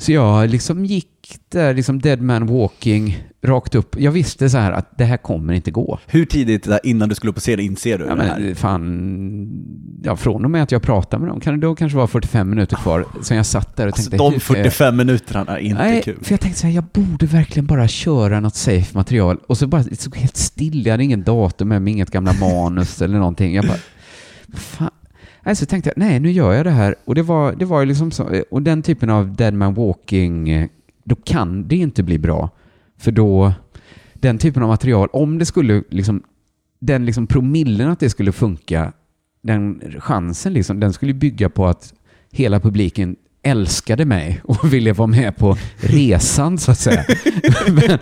Så 0.00 0.12
jag 0.12 0.50
liksom 0.50 0.84
gick 0.84 1.06
där, 1.48 1.74
liksom 1.74 1.98
dead 2.00 2.20
man 2.20 2.46
walking, 2.46 3.24
rakt 3.42 3.74
upp. 3.74 3.96
Jag 4.00 4.12
visste 4.12 4.50
så 4.50 4.58
här 4.58 4.72
att 4.72 4.98
det 4.98 5.04
här 5.04 5.16
kommer 5.16 5.52
inte 5.52 5.70
gå. 5.70 5.98
Hur 6.06 6.24
tidigt 6.24 6.64
där 6.64 6.80
innan 6.84 7.08
du 7.08 7.14
skulle 7.14 7.30
upp 7.30 7.34
på 7.36 7.40
scen 7.40 7.60
inser 7.60 7.98
du 7.98 8.04
Ja, 8.04 8.14
det 8.14 8.22
här? 8.22 8.38
men 8.40 8.54
fan, 8.54 9.48
ja, 10.02 10.16
från 10.16 10.44
och 10.44 10.50
med 10.50 10.62
att 10.62 10.72
jag 10.72 10.82
pratade 10.82 11.20
med 11.20 11.30
dem, 11.32 11.40
kan 11.40 11.54
det 11.54 11.66
då 11.66 11.74
kanske 11.74 11.96
vara 11.96 12.06
45 12.06 12.50
minuter 12.50 12.76
kvar, 12.76 13.04
sen 13.22 13.36
jag 13.36 13.46
satt 13.46 13.76
där 13.76 13.86
och 13.86 13.92
Alltså, 13.92 14.10
tänkte... 14.10 14.16
de 14.26 14.32
hur 14.32 14.40
ska 14.40 14.52
jag- 14.56 14.64
45 14.64 14.96
minuterna 14.96 15.58
är 15.58 15.58
inte 15.58 15.82
Nej, 15.82 16.02
kul. 16.02 16.18
för 16.22 16.32
jag 16.32 16.40
tänkte 16.40 16.60
så 16.60 16.66
här, 16.66 16.74
jag 16.74 16.84
borde 16.84 17.26
verkligen 17.26 17.66
bara 17.66 17.88
köra 17.88 18.40
något 18.40 18.54
safe 18.56 18.96
material. 18.96 19.38
Och 19.46 19.58
så 19.58 19.66
bara, 19.66 19.82
det 19.82 20.16
helt 20.16 20.36
still, 20.36 20.86
jag 20.86 20.92
hade 20.92 21.04
ingen 21.04 21.22
datum 21.22 21.68
med 21.68 21.82
mig, 21.82 21.92
inget 21.92 22.10
gamla 22.10 22.32
manus 22.32 23.02
eller 23.02 23.18
någonting. 23.18 23.54
Jag 23.54 23.66
bara, 23.66 23.78
fan. 24.54 24.90
Nej, 25.50 25.56
så 25.56 25.66
tänkte 25.66 25.90
jag, 25.90 25.98
nej, 25.98 26.20
nu 26.20 26.30
gör 26.30 26.52
jag 26.52 26.66
det 26.66 26.70
här. 26.70 26.94
Och 27.04 27.14
det 27.14 27.22
var, 27.22 27.52
det 27.52 27.64
var 27.64 27.80
ju 27.80 27.86
liksom 27.86 28.10
så, 28.10 28.42
och 28.50 28.62
den 28.62 28.82
typen 28.82 29.10
av 29.10 29.34
dead 29.36 29.54
man 29.54 29.74
walking, 29.74 30.48
eh, 30.48 30.68
då 31.04 31.14
kan 31.14 31.68
det 31.68 31.76
inte 31.76 32.02
bli 32.02 32.18
bra. 32.18 32.50
För 32.98 33.12
då, 33.12 33.52
den 34.14 34.38
typen 34.38 34.62
av 34.62 34.68
material, 34.68 35.08
om 35.12 35.38
det 35.38 35.44
skulle 35.44 35.82
liksom, 35.88 36.22
den 36.78 37.06
liksom 37.06 37.26
promillen 37.26 37.90
att 37.90 38.00
det 38.00 38.10
skulle 38.10 38.32
funka, 38.32 38.92
den 39.42 39.82
chansen 39.98 40.52
liksom, 40.52 40.80
den 40.80 40.92
skulle 40.92 41.14
bygga 41.14 41.48
på 41.48 41.66
att 41.66 41.94
hela 42.30 42.60
publiken 42.60 43.16
älskade 43.42 44.04
mig 44.04 44.40
och 44.44 44.64
ville 44.72 44.92
vara 44.92 45.06
med 45.06 45.36
på 45.36 45.56
resan 45.76 46.58
så 46.58 46.70
att 46.70 46.78
säga. 46.78 47.04
men, 47.68 47.98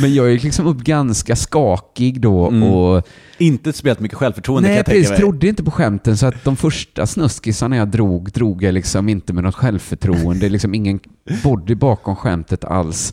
men 0.00 0.14
jag 0.14 0.30
gick 0.30 0.42
liksom 0.42 0.66
upp 0.66 0.78
ganska 0.80 1.36
skakig 1.36 2.20
då 2.20 2.48
Mm. 2.48 2.62
och 2.62 3.06
Inte 3.38 3.72
speciellt 3.72 4.00
mycket 4.00 4.18
självförtroende 4.18 4.68
kan 4.68 4.72
Nej, 4.72 4.76
jag 4.78 4.86
tänka 4.86 5.08
mig. 5.08 5.18
Trodde 5.18 5.48
inte 5.48 5.64
på 5.64 5.70
skämten 5.70 6.16
så 6.16 6.26
att 6.26 6.44
de 6.44 6.56
första 6.56 7.06
snuskisarna 7.06 7.76
jag 7.76 7.88
drog, 7.88 8.30
drog 8.32 8.62
jag 8.62 8.74
liksom 8.74 9.08
inte 9.08 9.32
med 9.32 9.44
något 9.44 9.54
självförtroende. 9.54 10.48
liksom 10.48 10.74
ingen 10.74 11.00
body 11.42 11.74
bakom 11.74 12.16
skämtet 12.16 12.64
alls. 12.64 13.12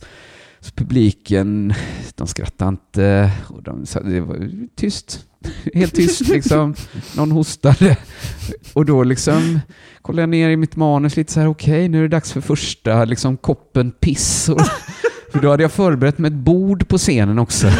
Så 0.60 0.70
publiken, 0.72 1.74
de 2.14 2.26
skrattade 2.26 2.68
inte 2.68 3.30
och 3.48 3.62
de 3.62 3.84
det 4.04 4.20
var 4.20 4.50
tyst. 4.76 5.24
Helt 5.74 5.94
tyst 5.94 6.28
liksom. 6.28 6.74
Någon 7.16 7.30
hostade. 7.30 7.96
Och 8.72 8.84
då 8.84 9.04
liksom 9.04 9.60
kollade 10.02 10.22
jag 10.22 10.28
ner 10.28 10.50
i 10.50 10.56
mitt 10.56 10.76
manus 10.76 11.16
lite 11.16 11.32
så 11.32 11.40
här, 11.40 11.48
okej, 11.48 11.88
nu 11.88 11.98
är 11.98 12.02
det 12.02 12.08
dags 12.08 12.32
för 12.32 12.40
första 12.40 13.04
liksom 13.04 13.36
koppen 13.36 13.90
piss. 13.90 14.48
Och, 14.48 14.60
för 15.32 15.40
då 15.40 15.50
hade 15.50 15.62
jag 15.62 15.72
förberett 15.72 16.18
med 16.18 16.32
ett 16.32 16.38
bord 16.38 16.88
på 16.88 16.98
scenen 16.98 17.38
också. 17.38 17.70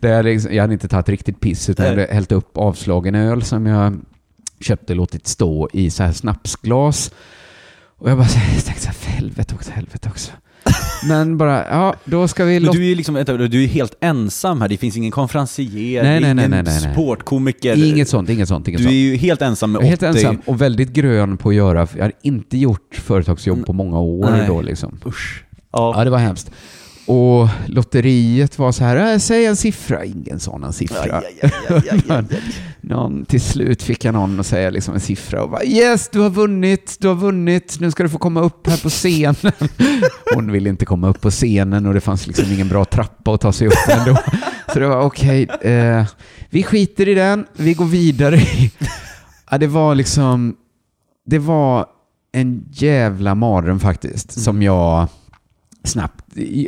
Där 0.00 0.08
jag, 0.08 0.24
liksom, 0.24 0.54
jag 0.54 0.62
hade 0.62 0.72
inte 0.72 0.88
tagit 0.88 1.08
riktigt 1.08 1.40
piss 1.40 1.68
utan 1.68 1.86
jag 1.86 1.92
hade 1.92 2.14
hällt 2.14 2.32
upp 2.32 2.56
avslagen 2.56 3.14
öl 3.14 3.42
som 3.42 3.66
jag 3.66 4.00
köpte 4.60 4.92
och 4.92 4.96
låtit 4.96 5.26
stå 5.26 5.68
i 5.72 5.90
så 5.90 6.02
här 6.02 6.12
snapsglas. 6.12 7.10
Och 7.98 8.10
jag 8.10 8.18
bara 8.18 8.28
så 8.28 8.38
här, 8.38 8.54
jag 8.54 8.64
tänkte 8.64 8.82
så 8.82 8.88
här, 8.88 8.94
för 8.94 9.10
helvete 9.10 9.54
också, 9.54 9.70
helvete 9.70 10.08
också. 10.08 10.32
Men 11.08 11.38
bara, 11.38 11.64
ja, 11.68 11.94
då 12.04 12.28
ska 12.28 12.44
vi 12.44 12.60
Men 12.60 12.72
du 12.72 12.78
är 12.84 12.88
ju 12.88 12.94
liksom, 12.94 13.14
du 13.50 13.62
är 13.64 13.66
helt 13.66 13.94
ensam 14.00 14.60
här, 14.60 14.68
det 14.68 14.76
finns 14.76 14.96
ingen 14.96 15.10
konferencier, 15.10 16.02
Nej, 16.02 16.20
nej, 16.20 16.30
ingen 16.30 16.50
nej, 16.50 16.62
nej. 16.64 16.92
sportkomiker. 16.92 17.84
Inget 17.84 18.08
sånt, 18.08 18.28
inget 18.30 18.48
sånt, 18.48 18.68
inget 18.68 18.78
Du 18.78 18.84
är 18.84 18.88
sånt. 18.88 18.94
ju 18.96 19.16
helt 19.16 19.42
ensam 19.42 19.72
med 19.72 19.78
Jag 19.80 19.84
är 19.86 19.88
helt 19.90 20.02
80. 20.02 20.08
ensam 20.08 20.38
och 20.46 20.60
väldigt 20.60 20.88
grön 20.92 21.36
på 21.36 21.48
att 21.48 21.54
göra. 21.54 21.88
Jag 21.94 22.02
hade 22.02 22.14
inte 22.22 22.58
gjort 22.58 22.94
företagsjobb 22.94 23.66
på 23.66 23.72
många 23.72 23.98
år 24.00 24.44
då 24.48 24.62
liksom. 24.62 24.98
Usch. 25.06 25.44
Ja, 25.72 25.94
Ja. 25.96 26.04
det 26.04 26.10
var 26.10 26.18
hemskt. 26.18 26.50
Och 27.06 27.48
lotteriet 27.66 28.58
var 28.58 28.72
så 28.72 28.84
här, 28.84 29.12
äh, 29.12 29.18
säg 29.18 29.46
en 29.46 29.56
siffra, 29.56 30.04
ingen 30.04 30.40
sån 30.40 30.72
siffra. 30.72 31.22
Men 32.06 32.28
någon, 32.80 33.24
till 33.24 33.40
slut 33.40 33.82
fick 33.82 34.04
jag 34.04 34.14
någon 34.14 34.40
att 34.40 34.46
säga 34.46 34.70
liksom 34.70 34.94
en 34.94 35.00
siffra 35.00 35.42
och 35.42 35.50
bara 35.50 35.64
yes, 35.64 36.08
du 36.08 36.20
har 36.20 36.30
vunnit, 36.30 36.96
du 37.00 37.08
har 37.08 37.14
vunnit, 37.14 37.76
nu 37.80 37.90
ska 37.90 38.02
du 38.02 38.08
få 38.08 38.18
komma 38.18 38.40
upp 38.40 38.66
här 38.66 38.82
på 38.82 38.88
scenen. 38.88 39.52
Hon 40.34 40.52
ville 40.52 40.68
inte 40.68 40.84
komma 40.84 41.08
upp 41.08 41.20
på 41.20 41.30
scenen 41.30 41.86
och 41.86 41.94
det 41.94 42.00
fanns 42.00 42.26
liksom 42.26 42.52
ingen 42.52 42.68
bra 42.68 42.84
trappa 42.84 43.34
att 43.34 43.40
ta 43.40 43.52
sig 43.52 43.66
upp 43.66 43.88
ändå. 43.88 44.18
Så 44.72 44.78
det 44.78 44.86
var 44.86 45.00
okej, 45.00 45.48
eh, 45.60 46.04
vi 46.50 46.62
skiter 46.62 47.08
i 47.08 47.14
den, 47.14 47.46
vi 47.52 47.74
går 47.74 47.84
vidare. 47.84 48.40
Ja, 49.50 49.58
det 49.58 49.66
var 49.66 49.94
liksom, 49.94 50.56
det 51.26 51.38
var 51.38 51.86
en 52.32 52.64
jävla 52.70 53.34
mardröm 53.34 53.80
faktiskt, 53.80 54.42
som 54.42 54.62
jag 54.62 55.08
snabbt... 55.86 56.24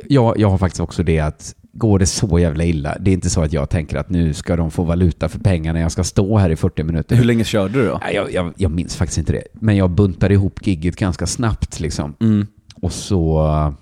Jag, 0.09 0.38
jag 0.38 0.50
har 0.50 0.59
faktiskt 0.59 0.81
också 0.81 1.02
det 1.02 1.18
att 1.18 1.54
går 1.72 1.98
det 1.98 2.07
så 2.07 2.38
jävla 2.38 2.64
illa, 2.64 2.96
det 3.00 3.11
är 3.11 3.12
inte 3.12 3.31
så 3.31 3.42
att 3.42 3.52
jag 3.52 3.70
tänker 3.70 3.96
att 3.96 4.11
nu 4.11 4.35
ska 4.35 4.57
de 4.57 4.70
få 4.70 4.83
valuta 4.83 5.28
för 5.28 5.38
pengarna, 5.38 5.81
jag 5.81 5.92
ska 5.92 6.04
stå 6.04 6.38
här 6.38 6.50
i 6.50 6.57
40 6.57 6.83
minuter. 6.83 7.16
Hur 7.16 7.24
länge 7.24 7.44
körde 7.44 7.81
du 7.81 7.87
då? 7.87 8.00
Jag, 8.12 8.33
jag, 8.33 8.52
jag 8.57 8.70
minns 8.70 8.96
faktiskt 8.96 9.18
inte 9.18 9.33
det, 9.33 9.44
men 9.52 9.76
jag 9.76 9.90
buntade 9.90 10.35
ihop 10.35 10.66
gigget 10.66 10.96
ganska 10.96 11.26
snabbt 11.26 11.81
liksom. 11.81 12.14
Mm. 12.20 12.46
Och 12.83 12.92
så 12.92 13.46
uh, 13.46 13.72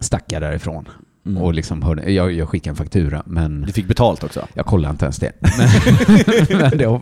stack 0.00 0.24
jag 0.32 0.42
därifrån. 0.42 0.88
Mm. 1.26 1.42
Och 1.42 1.54
liksom 1.54 1.82
hörde, 1.82 2.12
jag, 2.12 2.32
jag 2.32 2.48
skickade 2.48 2.70
en 2.70 2.76
faktura, 2.76 3.22
men 3.26 3.62
Du 3.62 3.72
fick 3.72 3.88
betalt 3.88 4.24
också? 4.24 4.48
jag 4.54 4.66
kollade 4.66 4.90
inte 4.92 5.04
ens 5.04 5.18
det. 5.18 5.32
Men, 6.58 6.78
det, 6.78 7.00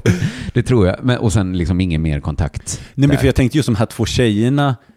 det 0.55 0.63
tror 0.63 0.87
jag. 0.87 0.97
Men, 1.03 1.19
och 1.19 1.33
sen 1.33 1.59
liksom 1.59 1.81
ingen 1.81 2.03
mer 2.03 2.21
kontakt. 2.21 2.81
Nej 2.95 3.09
men 3.09 3.19
för 3.19 3.27
jag 3.27 3.35
tänkte 3.35 3.59
just 3.59 3.67
de 3.67 3.75
här 3.75 3.87
två 3.87 4.07
tjejerna, 4.07 4.69
eh, 4.69 4.75
eh, 4.75 4.77
eh, 4.77 4.94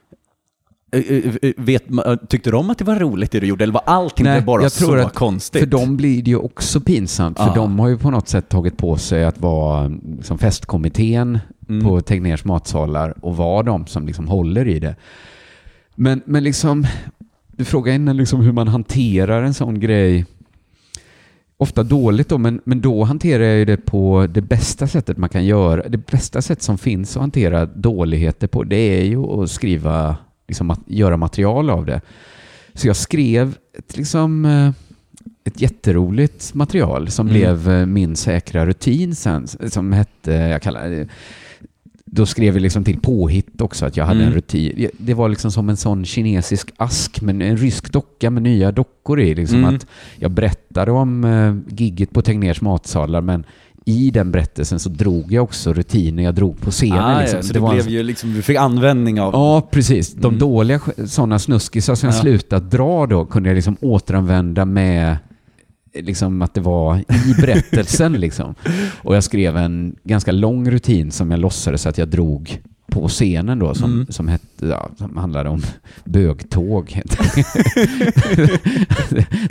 vet, 1.58 1.88
ma- 1.88 2.28
tyckte 2.28 2.52
de 2.52 2.70
att 2.70 2.78
det 2.78 2.84
var 2.86 2.96
roligt 2.96 3.32
det 3.32 3.40
du 3.40 3.48
gjorde, 3.48 3.64
eller 3.64 3.74
var 3.74 3.84
allting 3.86 4.24
Nej, 4.26 4.42
bara 4.42 4.70
så 4.70 4.96
att 4.96 5.14
konstigt? 5.14 5.60
För 5.60 5.68
dem 5.68 5.98
blir 5.98 6.24
det 6.24 6.30
ju 6.32 6.38
också 6.38 6.82
pinsamt, 6.82 7.38
för 7.38 7.46
Ja. 7.48 7.56
de 7.56 7.80
har 7.80 7.88
ju 7.88 7.98
på 7.98 8.12
något 8.12 8.28
sätt 8.28 8.50
tagit 8.50 8.78
på 8.78 8.98
sig 8.98 9.26
att 9.26 9.38
vara 9.40 9.92
som 10.22 10.38
festkommittén 10.38 11.40
Mm. 11.70 11.86
på 11.86 12.02
Tegnérs 12.02 12.46
matsalar 12.46 13.26
och 13.26 13.38
vara 13.38 13.64
de 13.64 13.88
som 13.88 14.06
liksom 14.08 14.28
håller 14.28 14.68
i 14.68 14.80
det. 14.80 14.96
Men, 15.96 16.22
men 16.26 16.44
liksom, 16.44 16.86
du 17.52 17.66
frågar 17.66 17.94
innan 17.94 18.18
liksom 18.18 18.42
hur 18.42 18.52
man 18.52 18.68
hanterar 18.68 19.44
en 19.44 19.54
sån 19.54 19.80
grej. 19.80 20.26
Ofta 21.58 21.84
dåligt 21.84 22.30
då, 22.30 22.38
men, 22.38 22.62
men 22.64 22.82
då 22.82 23.04
hanterar 23.04 23.44
jag 23.44 23.58
ju 23.58 23.66
det 23.66 23.78
på 23.78 24.28
det 24.30 24.42
bästa 24.42 24.88
sättet 24.88 25.18
man 25.18 25.30
kan 25.30 25.46
göra. 25.46 25.90
Det 25.90 25.98
bästa 26.12 26.42
sätt 26.42 26.62
som 26.62 26.78
finns 26.78 27.16
att 27.18 27.22
hantera 27.22 27.66
dåligheter 27.66 28.48
på, 28.48 28.64
det 28.64 28.76
är 29.00 29.04
ju 29.06 29.20
att 29.44 29.52
skriva, 29.52 30.16
liksom 30.48 30.72
att 30.72 30.82
göra 30.86 31.18
material 31.18 31.70
av 31.70 31.86
det. 31.86 32.02
Så 32.74 32.88
jag 32.88 32.96
skrev 32.96 33.56
ett, 33.78 33.98
liksom, 33.98 34.46
eh, 34.46 34.72
ett 35.44 35.62
jätteroligt 35.62 36.54
material 36.54 37.10
som 37.10 37.28
Mm. 37.28 37.40
blev 37.40 37.70
eh, 37.70 37.86
min 37.86 38.16
säkra 38.16 38.66
rutin 38.66 39.16
sen, 39.16 39.48
som 39.48 39.94
hette, 39.94 40.32
jag 40.32 40.62
kallar 40.62 40.90
det, 40.90 41.08
då 42.06 42.26
skrev 42.26 42.54
vi 42.54 42.60
liksom 42.60 42.84
till 42.84 43.00
påhitt 43.00 43.62
också 43.62 43.86
att 43.86 43.98
jag 43.98 44.06
hade 44.06 44.20
Mm. 44.20 44.28
en 44.30 44.34
rutin. 44.36 44.90
Det 44.98 45.14
var 45.14 45.30
liksom 45.30 45.52
som 45.52 45.70
en 45.70 45.78
sån 45.78 46.06
kinesisk 46.06 46.72
ask, 46.78 47.22
men 47.22 47.42
en 47.42 47.58
rysk 47.58 47.92
docka 47.92 48.30
med 48.30 48.44
nya 48.44 48.72
dockor 48.72 49.20
i. 49.20 49.36
Liksom 49.36 49.58
Mm. 49.64 49.76
att 49.76 49.88
jag 50.16 50.32
berättade 50.32 50.92
om 50.92 51.24
eh, 51.24 51.56
gigget 51.78 52.12
på 52.12 52.22
Tegnérs 52.22 52.62
matsalar, 52.62 53.22
men 53.22 53.44
i 53.88 54.12
den 54.12 54.32
berättelsen 54.32 54.80
så 54.80 54.90
drog 54.90 55.32
jag 55.32 55.44
också 55.44 55.74
rutiner 55.74 56.24
jag 56.24 56.36
drog 56.36 56.62
på 56.62 56.72
scenen. 56.72 57.00
Ah, 57.04 57.20
liksom. 57.22 57.38
ja, 57.38 57.44
så 57.44 57.54
det, 57.54 57.60
en- 57.60 57.70
blev 57.74 57.90
ju 57.90 58.04
liksom, 58.04 58.34
du 58.34 58.42
fick 58.42 58.58
användning 58.58 59.22
av... 59.22 59.34
Ja, 59.34 59.68
precis. 59.72 60.14
De 60.14 60.26
Mm. 60.28 60.40
dåliga 60.40 60.80
sådana 61.08 61.40
snuskisar 61.40 61.96
som 61.96 62.10
jag 62.10 62.16
Ja. 62.18 62.22
slutat 62.22 62.72
dra 62.72 63.06
då 63.06 63.26
kunde 63.26 63.50
jag 63.50 63.56
liksom 63.56 63.78
återanvända 63.82 64.66
med 64.66 65.18
liksom 66.02 66.42
att 66.42 66.54
det 66.54 66.62
var 66.62 66.98
i 66.98 67.34
berättelsen 67.42 68.14
liksom. 68.20 68.56
Och 69.04 69.16
jag 69.16 69.24
skrev 69.24 69.58
en 69.58 69.96
ganska 70.04 70.32
lång 70.32 70.72
rutin 70.72 71.12
som 71.12 71.32
jag 71.32 71.40
låtsades 71.40 71.86
att 71.86 71.98
jag 71.98 72.08
drog 72.08 72.62
på 72.92 73.08
scenen 73.08 73.60
då 73.60 73.74
som, 73.76 73.92
Mm. 73.94 74.08
som, 74.10 74.28
hette, 74.28 74.66
ja, 74.68 74.90
som 74.98 75.18
handlade 75.18 75.50
om 75.50 75.62
bögtåg. 76.06 77.02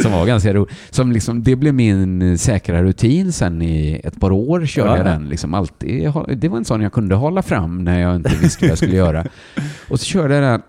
som 0.02 0.12
var 0.12 0.26
ganska 0.26 0.54
roligt. 0.54 0.74
Som 0.90 1.12
liksom, 1.12 1.42
det 1.42 1.56
blev 1.56 1.74
min 1.74 2.38
säkra 2.38 2.82
rutin 2.82 3.32
sen 3.32 3.62
i 3.62 4.00
ett 4.04 4.20
par 4.20 4.32
år 4.32 4.66
körde 4.66 4.88
Ja, 4.90 4.96
jag 4.96 5.06
ja. 5.06 5.10
den. 5.12 5.28
Liksom 5.28 5.54
alltid, 5.54 6.12
det 6.36 6.48
var 6.48 6.58
en 6.58 6.64
sån 6.64 6.80
jag 6.80 6.92
kunde 6.92 7.14
hålla 7.14 7.42
fram 7.42 7.84
när 7.84 8.00
jag 8.00 8.16
inte 8.16 8.36
visste 8.42 8.64
vad 8.64 8.70
jag 8.70 8.78
skulle 8.78 8.96
göra. 8.96 9.26
Och 9.88 10.00
så 10.00 10.06
körde 10.06 10.34
jag 10.34 10.42
den 10.44 10.62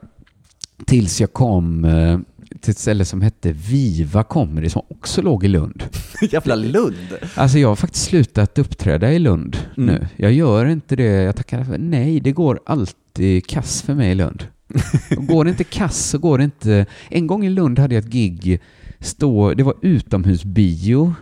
tills 0.86 1.22
jag 1.22 1.34
kom 1.34 1.86
eh, 1.86 2.20
till 2.62 2.72
ett 2.72 2.78
ställe 2.78 3.06
som 3.06 3.22
hette 3.22 3.52
Viva 3.52 4.24
Comedy 4.24 4.70
som 4.70 4.82
också 4.88 5.22
låg 5.22 5.44
i 5.46 5.48
Lund. 5.48 5.84
Jävla 6.32 6.56
Lund! 6.56 6.96
Alltså 7.36 7.60
jag 7.60 7.68
har 7.68 7.76
faktiskt 7.76 8.06
slutat 8.06 8.58
uppträda 8.60 9.14
i 9.14 9.20
Lund 9.20 9.58
Mm. 9.78 9.96
nu. 9.96 10.08
Jag 10.16 10.34
gör 10.34 10.66
inte 10.66 10.96
det. 10.96 11.04
Jag 11.04 11.36
tackar 11.36 11.64
för 11.64 11.78
nej. 11.78 12.20
Det 12.20 12.32
går 12.32 12.60
alltid 12.66 13.48
kass 13.48 13.82
för 13.82 13.94
mig 13.94 14.12
i 14.12 14.16
Lund. 14.16 14.44
Går 15.10 15.44
det 15.44 15.50
inte 15.50 15.64
kass 15.64 16.06
så 16.10 16.18
går 16.18 16.38
det 16.38 16.44
inte... 16.44 16.86
En 17.10 17.28
gång 17.28 17.46
i 17.46 17.50
Lund 17.50 17.80
hade 17.80 17.96
jag 17.96 18.04
ett 18.04 18.12
gig. 18.12 18.60
Stå, 19.00 19.54
det 19.54 19.64
var 19.64 19.76
utomhusbio. 19.82 21.14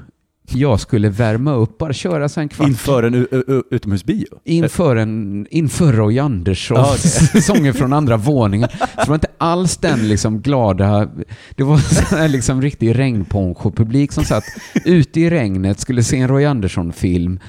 Jag 0.47 0.79
skulle 0.79 1.09
värma 1.09 1.53
upp, 1.53 1.77
bara 1.77 1.93
köra 1.93 2.29
så 2.29 2.39
en 2.39 2.49
kvart. 2.49 2.67
Inför 2.67 3.03
en 3.03 3.27
utomhusbio? 3.71 4.25
Inför, 4.43 4.95
en, 4.95 5.47
inför 5.49 5.93
Roy 5.93 6.19
Anderssons 6.19 7.31
Ja, 7.33 7.41
sånger 7.41 7.73
från 7.73 7.93
andra 7.93 8.17
våningen. 8.17 8.69
Så 8.79 9.01
det 9.01 9.07
var 9.07 9.15
inte 9.15 9.31
alls 9.37 9.77
den 9.77 10.07
liksom 10.07 10.41
glada... 10.41 11.09
Det 11.55 11.63
var 11.63 11.77
här 12.15 12.27
liksom 12.27 12.61
riktig 12.61 12.99
regnponcho-publik 12.99 14.11
som 14.11 14.23
satt 14.23 14.43
ute 14.85 15.21
i 15.21 15.29
regnet, 15.29 15.79
skulle 15.79 16.03
se 16.03 16.17
en 16.17 16.27
Roy 16.27 16.45
Andersson-film 16.45 17.39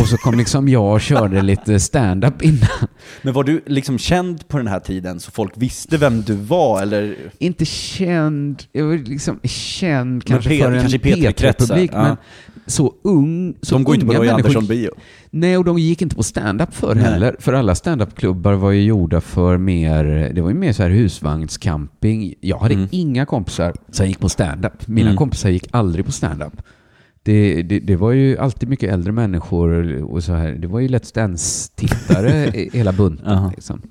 och 0.00 0.08
så 0.08 0.16
kom 0.16 0.38
liksom 0.38 0.68
jag 0.68 0.92
och 0.92 1.00
körde 1.00 1.42
lite 1.42 1.80
stand-up 1.80 2.42
innan. 2.42 2.68
Men 3.22 3.34
var 3.34 3.44
du 3.44 3.62
liksom 3.66 3.98
känd 3.98 4.48
på 4.48 4.56
den 4.58 4.66
här 4.66 4.80
tiden 4.80 5.20
så 5.20 5.30
folk 5.30 5.52
visste 5.56 5.96
vem 5.96 6.22
du 6.22 6.34
var 6.34 6.82
eller? 6.82 7.16
Inte 7.38 7.64
känd, 7.64 8.62
jag 8.72 8.84
var 8.84 8.94
liksom 8.96 9.40
känd 9.44 10.24
kanske 10.24 10.50
P- 10.50 10.58
för 10.62 10.72
en 10.72 10.80
kanske 10.80 10.96
i 10.96 11.00
P3-kretsar, 11.00 11.66
P3-publik, 11.66 11.90
ja. 11.94 12.02
men 12.02 12.16
så 12.66 12.92
ung, 13.02 13.54
så 13.62 13.74
De 13.74 13.84
går 13.84 13.94
inte 13.94 14.06
på 14.06 14.12
unga 14.12 14.20
Roy 14.20 14.28
Andersson-bio. 14.28 14.90
Nej, 15.30 15.56
och 15.58 15.64
de 15.64 15.78
gick 15.78 16.02
inte 16.02 16.16
på 16.16 16.22
stand-up 16.22 16.74
för 16.74 16.94
Nej. 16.94 17.04
heller. 17.04 17.36
För 17.38 17.52
alla 17.52 17.74
stand-up-klubbar 17.74 18.52
var 18.52 18.70
ju 18.70 18.82
gjorda 18.82 19.20
för 19.20 19.56
mer, 19.56 20.30
det 20.34 20.40
var 20.42 20.48
ju 20.48 20.54
mer 20.56 20.72
så 20.72 20.82
här 20.82 20.90
husvagnscamping. 20.90 22.34
Jag 22.40 22.58
hade 22.58 22.74
Mm. 22.74 22.88
inga 22.90 23.26
kompisar 23.26 23.74
som 23.90 24.06
gick 24.06 24.18
på 24.20 24.28
stand-up. 24.28 24.86
Mina 24.88 25.08
Mm. 25.08 25.16
kompisar 25.16 25.50
gick 25.50 25.66
aldrig 25.70 26.06
på 26.06 26.12
stand-up. 26.12 26.52
Det, 27.26 27.62
det, 27.62 27.78
det 27.80 27.96
var 27.96 28.12
ju 28.12 28.38
alltid 28.38 28.68
mycket 28.68 28.92
äldre 28.92 29.12
människor 29.12 30.02
och 30.02 30.24
så 30.24 30.32
här. 30.32 30.52
Det 30.52 30.66
var 30.66 30.80
ju 30.80 30.88
Let's 30.88 31.14
Dance-tittare 31.14 32.50
hela 32.72 32.92
bunten. 32.92 33.26
Jaha. 33.26 33.50
Liksom. 33.54 33.82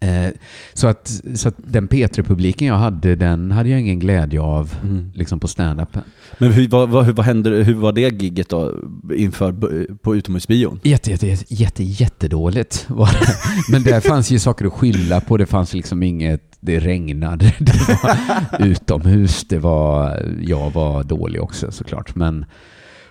Eh, 0.00 0.28
så, 0.74 0.86
att, 0.86 1.20
så 1.34 1.48
att 1.48 1.54
den 1.56 1.88
P3-publiken 1.88 2.68
jag 2.68 2.74
hade, 2.74 3.16
den 3.16 3.50
hade 3.50 3.68
jag 3.68 3.80
ingen 3.80 3.98
glädje 3.98 4.40
av 4.40 4.74
Mm. 4.84 5.10
liksom 5.14 5.40
på 5.40 5.46
stand-upen. 5.48 6.02
Men 6.38 6.52
hur, 6.52 6.68
vad, 6.68 6.88
vad, 6.88 7.04
hur, 7.06 7.12
vad 7.12 7.26
hände, 7.26 7.50
hur 7.50 7.74
var 7.74 7.92
det 7.92 8.00
gigget 8.22 8.48
då 8.48 8.74
inför, 9.16 9.52
på 9.96 10.16
utomhusbion? 10.16 10.80
Jätte, 10.82 11.10
jätte, 11.10 11.26
jätte, 11.26 11.54
jätte, 11.54 11.82
jättedåligt 11.84 12.84
var 12.88 13.06
det. 13.06 13.34
Men 13.72 13.82
där 13.82 14.00
fanns 14.00 14.30
ju 14.30 14.38
saker 14.38 14.66
att 14.66 14.72
skylla 14.72 15.20
på. 15.20 15.36
Det 15.36 15.46
fanns 15.46 15.74
liksom 15.74 16.02
inget, 16.02 16.42
det 16.64 16.78
regnade, 16.78 17.54
det 17.58 17.98
var 18.02 18.66
utomhus, 18.66 19.44
det 19.48 19.58
var, 19.58 20.22
jag 20.42 20.70
var 20.70 21.04
dålig 21.04 21.42
också 21.42 21.72
såklart. 21.72 22.14
Men, 22.16 22.44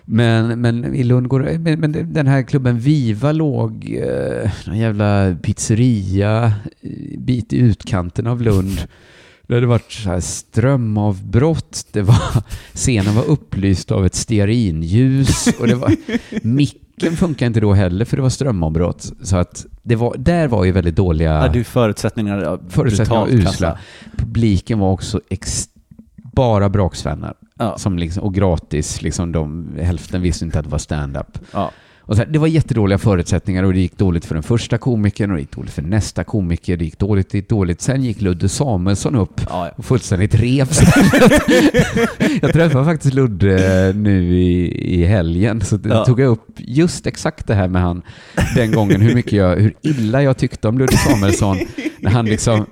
men, 0.04 0.60
men 0.60 0.94
i 0.94 1.04
Lund 1.04 1.28
går 1.28 1.58
men, 1.58 1.80
men 1.80 2.12
den 2.12 2.26
här 2.26 2.42
klubben 2.42 2.78
Viva 2.78 3.32
låg, 3.32 3.96
eh, 4.02 4.50
någon 4.66 4.78
jävla 4.78 5.36
pizzeria, 5.42 6.52
eh, 6.80 7.18
bit 7.18 7.52
i 7.52 7.58
utkanten 7.58 8.26
av 8.26 8.42
Lund. 8.42 8.80
Det 9.46 9.54
hade 9.54 9.66
varit 9.66 9.92
så 9.92 10.08
här 10.08 10.20
strömavbrott, 10.20 11.86
det 11.92 12.02
var, 12.02 12.44
scenen 12.74 13.14
var 13.14 13.24
upplyst 13.24 13.90
av 13.90 14.06
ett 14.06 14.14
stearinljus 14.14 15.46
och 15.58 15.66
det 15.66 15.74
var, 15.74 15.94
micken 16.96 17.16
funkar 17.16 17.46
inte 17.46 17.60
då 17.60 17.72
heller 17.72 18.04
för 18.04 18.16
det 18.16 18.22
var 18.22 18.30
strömavbrott. 18.30 19.12
Så 19.22 19.36
att 19.36 19.66
det 19.82 19.96
var, 19.96 20.14
där 20.18 20.48
var 20.48 20.64
ju 20.64 20.72
väldigt 20.72 20.96
dåliga 20.96 21.30
Ja. 21.32 21.48
du 21.48 21.64
förutsättningar 21.64 22.42
ja, 22.42 22.58
förutsättningar 22.68 23.24
brutalt 23.26 23.48
usla. 23.48 23.68
kassa. 23.68 23.78
Publiken 24.16 24.78
var 24.78 24.90
också 24.90 25.20
ex, 25.28 25.68
bara 26.32 26.68
braksvänner. 26.68 27.34
Ja. 27.58 27.78
Som 27.78 27.98
liksom, 27.98 28.22
och 28.22 28.34
gratis, 28.34 29.02
liksom 29.02 29.32
de, 29.32 29.68
hälften 29.80 30.22
visste 30.22 30.44
inte 30.44 30.58
att 30.58 30.64
det 30.64 30.70
var 30.70 30.78
stand-up. 30.78 31.38
Ja. 31.52 31.70
Och 32.04 32.16
så 32.16 32.22
här, 32.22 32.28
det 32.30 32.38
var 32.38 32.46
jättedåliga 32.46 32.98
förutsättningar 32.98 33.62
och 33.62 33.72
det 33.72 33.80
gick 33.80 33.98
dåligt 33.98 34.24
för 34.24 34.34
den 34.34 34.42
första 34.42 34.78
komikern 34.78 35.30
och 35.30 35.36
det 35.36 35.40
gick 35.40 35.50
dåligt 35.56 35.72
för 35.72 35.82
nästa 35.82 36.24
komiker. 36.24 36.76
Det 36.76 36.84
gick 36.84 36.98
dåligt, 36.98 37.30
det 37.30 37.38
gick 37.38 37.48
dåligt. 37.48 37.80
Sen 37.80 38.04
gick 38.04 38.20
Ludde 38.20 38.48
Samuelsson 38.48 39.16
upp 39.16 39.40
Ja, 39.48 39.66
ja. 39.66 39.72
och 39.76 39.84
fullständigt 39.84 40.34
rev. 40.34 40.68
Jag 42.42 42.52
träffade 42.52 42.84
faktiskt 42.84 43.14
Ludde 43.14 43.92
nu 43.96 44.34
i, 44.38 44.74
i 45.00 45.04
helgen, 45.04 45.60
så 45.60 45.78
Ja. 45.84 46.04
tog 46.04 46.20
jag 46.20 46.28
upp 46.28 46.46
just 46.56 47.06
exakt 47.06 47.46
det 47.46 47.54
här 47.54 47.68
med 47.68 47.82
han 47.82 48.02
den 48.54 48.72
gången, 48.72 49.00
hur 49.00 49.14
mycket 49.14 49.32
jag, 49.32 49.56
hur 49.56 49.74
illa 49.82 50.22
jag 50.22 50.36
tyckte 50.36 50.68
om 50.68 50.78
Ludde 50.78 50.96
Samuelsson 50.96 51.56
när 52.00 52.10
han 52.10 52.24
liksom 52.26 52.66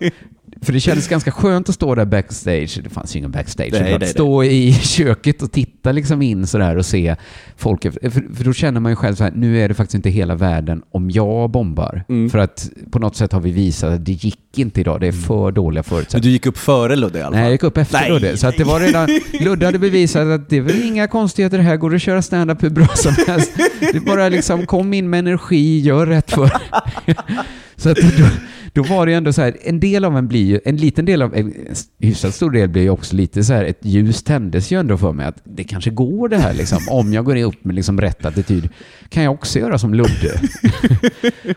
för 0.63 0.73
det 0.73 0.81
kändes 0.81 1.09
ganska 1.09 1.31
skönt 1.31 1.69
att 1.69 1.75
stå 1.75 1.95
där 1.95 2.05
backstage. 2.05 2.81
Det 2.85 2.91
fanns 2.91 3.17
ju 3.17 3.19
ingen 3.19 3.31
backstage. 3.31 3.73
Nej, 3.73 3.99
nej. 3.99 4.09
stå 4.09 4.45
i 4.45 4.73
köket 4.83 5.43
och 5.43 5.53
titta 5.53 5.93
liksom 5.93 6.23
in 6.23 6.47
sådär 6.47 6.77
och 6.77 6.87
se 6.87 7.17
folk. 7.57 7.83
För, 7.83 8.35
för 8.35 8.45
då 8.45 8.53
känner 8.53 8.81
man 8.81 8.93
ju 8.93 8.97
själv 8.97 9.15
så 9.15 9.25
här, 9.25 9.33
nu 9.35 9.61
är 9.61 9.69
det 9.69 9.75
faktiskt 9.75 9.95
inte 9.95 10.11
hela 10.11 10.35
världen 10.35 10.83
om 10.91 11.11
jag 11.11 11.51
bombar. 11.51 12.05
Mm. 12.09 12.31
För 12.31 12.39
att 12.39 12.71
på 12.91 12.99
något 12.99 13.17
sätt 13.17 13.33
har 13.33 13.41
vi 13.41 13.51
visat 13.51 13.93
att 13.93 14.05
det 14.05 14.13
gick 14.13 14.59
inte 14.59 14.81
idag. 14.81 15.01
Det 15.01 15.07
är 15.07 15.13
för 15.13 15.53
dåliga 15.53 15.79
Men 15.79 15.85
förutsättningar. 15.85 16.23
du 16.23 16.31
gick 16.31 16.47
upp 16.47 16.59
före 16.59 16.97
Ludde 16.97 17.19
i 17.19 17.23
alla 17.23 17.31
fall? 17.31 17.35
Nej, 17.35 17.43
jag 17.43 17.53
gick 17.53 17.63
upp 17.63 17.77
efter 17.77 18.01
Nej. 18.01 18.11
Ludde. 18.11 18.37
Så 18.37 18.47
att 18.47 18.57
det 18.57 18.65
var 18.65 18.81
redan, 18.87 19.09
Ludde 19.41 19.67
hade 19.67 19.79
bevisat 19.79 20.29
att 20.29 20.49
det 20.49 20.57
är 20.57 20.61
väl 20.61 20.83
inga 20.83 21.07
konstigheter 21.09 21.59
här, 21.59 21.77
går 21.77 21.91
det 21.91 21.97
att 21.97 22.03
köra 22.03 22.23
stand-up 22.23 22.63
hur 22.63 22.71
bra 22.71 22.87
som 22.87 23.15
helst. 23.27 23.53
Det 23.81 23.95
är 23.97 24.01
bara 24.01 24.29
liksom, 24.29 24.67
kom 24.67 24.95
in 24.95 25.11
med 25.11 25.19
energi, 25.19 25.81
gör 25.81 26.07
rätt 26.07 26.31
för 26.31 26.51
Så 27.77 27.91
att 27.91 27.97
då, 27.97 28.25
då 28.73 28.83
var 28.83 29.07
det 29.07 29.13
ju 29.13 29.19
ändå 29.19 29.33
så 29.33 29.43
här, 29.43 29.57
en 29.63 29.81
del 29.81 30.05
av 30.05 30.17
en 30.17 30.29
blir 30.29 30.45
ju, 30.45 30.61
en 30.65 30.77
liten 30.77 31.05
del 31.05 31.23
av, 31.23 31.35
en 31.35 31.55
hyfsat 31.99 32.35
stor 32.35 32.51
del 32.51 32.69
blir 32.69 32.83
ju 32.83 32.91
också 32.91 33.17
lite 33.17 33.45
så 33.45 33.53
här, 33.53 33.65
ett 33.65 33.85
ljus 33.85 34.23
tändes 34.23 34.71
ju 34.71 34.81
ändå 34.81 34.99
för 34.99 35.13
mig 35.13 35.27
att 35.27 35.43
det 35.45 35.65
kanske 35.65 35.91
går 35.91 36.29
det 36.29 36.39
här 36.39 36.55
liksom, 36.55 36.79
om 36.91 37.13
jag 37.13 37.25
går 37.25 37.37
upp 37.37 37.65
med 37.65 37.75
liksom 37.75 38.01
rätt 38.01 38.25
attityd, 38.25 38.69
kan 39.09 39.23
jag 39.23 39.33
också 39.33 39.59
göra 39.59 39.79
som 39.79 39.95
Ludde. 39.95 40.41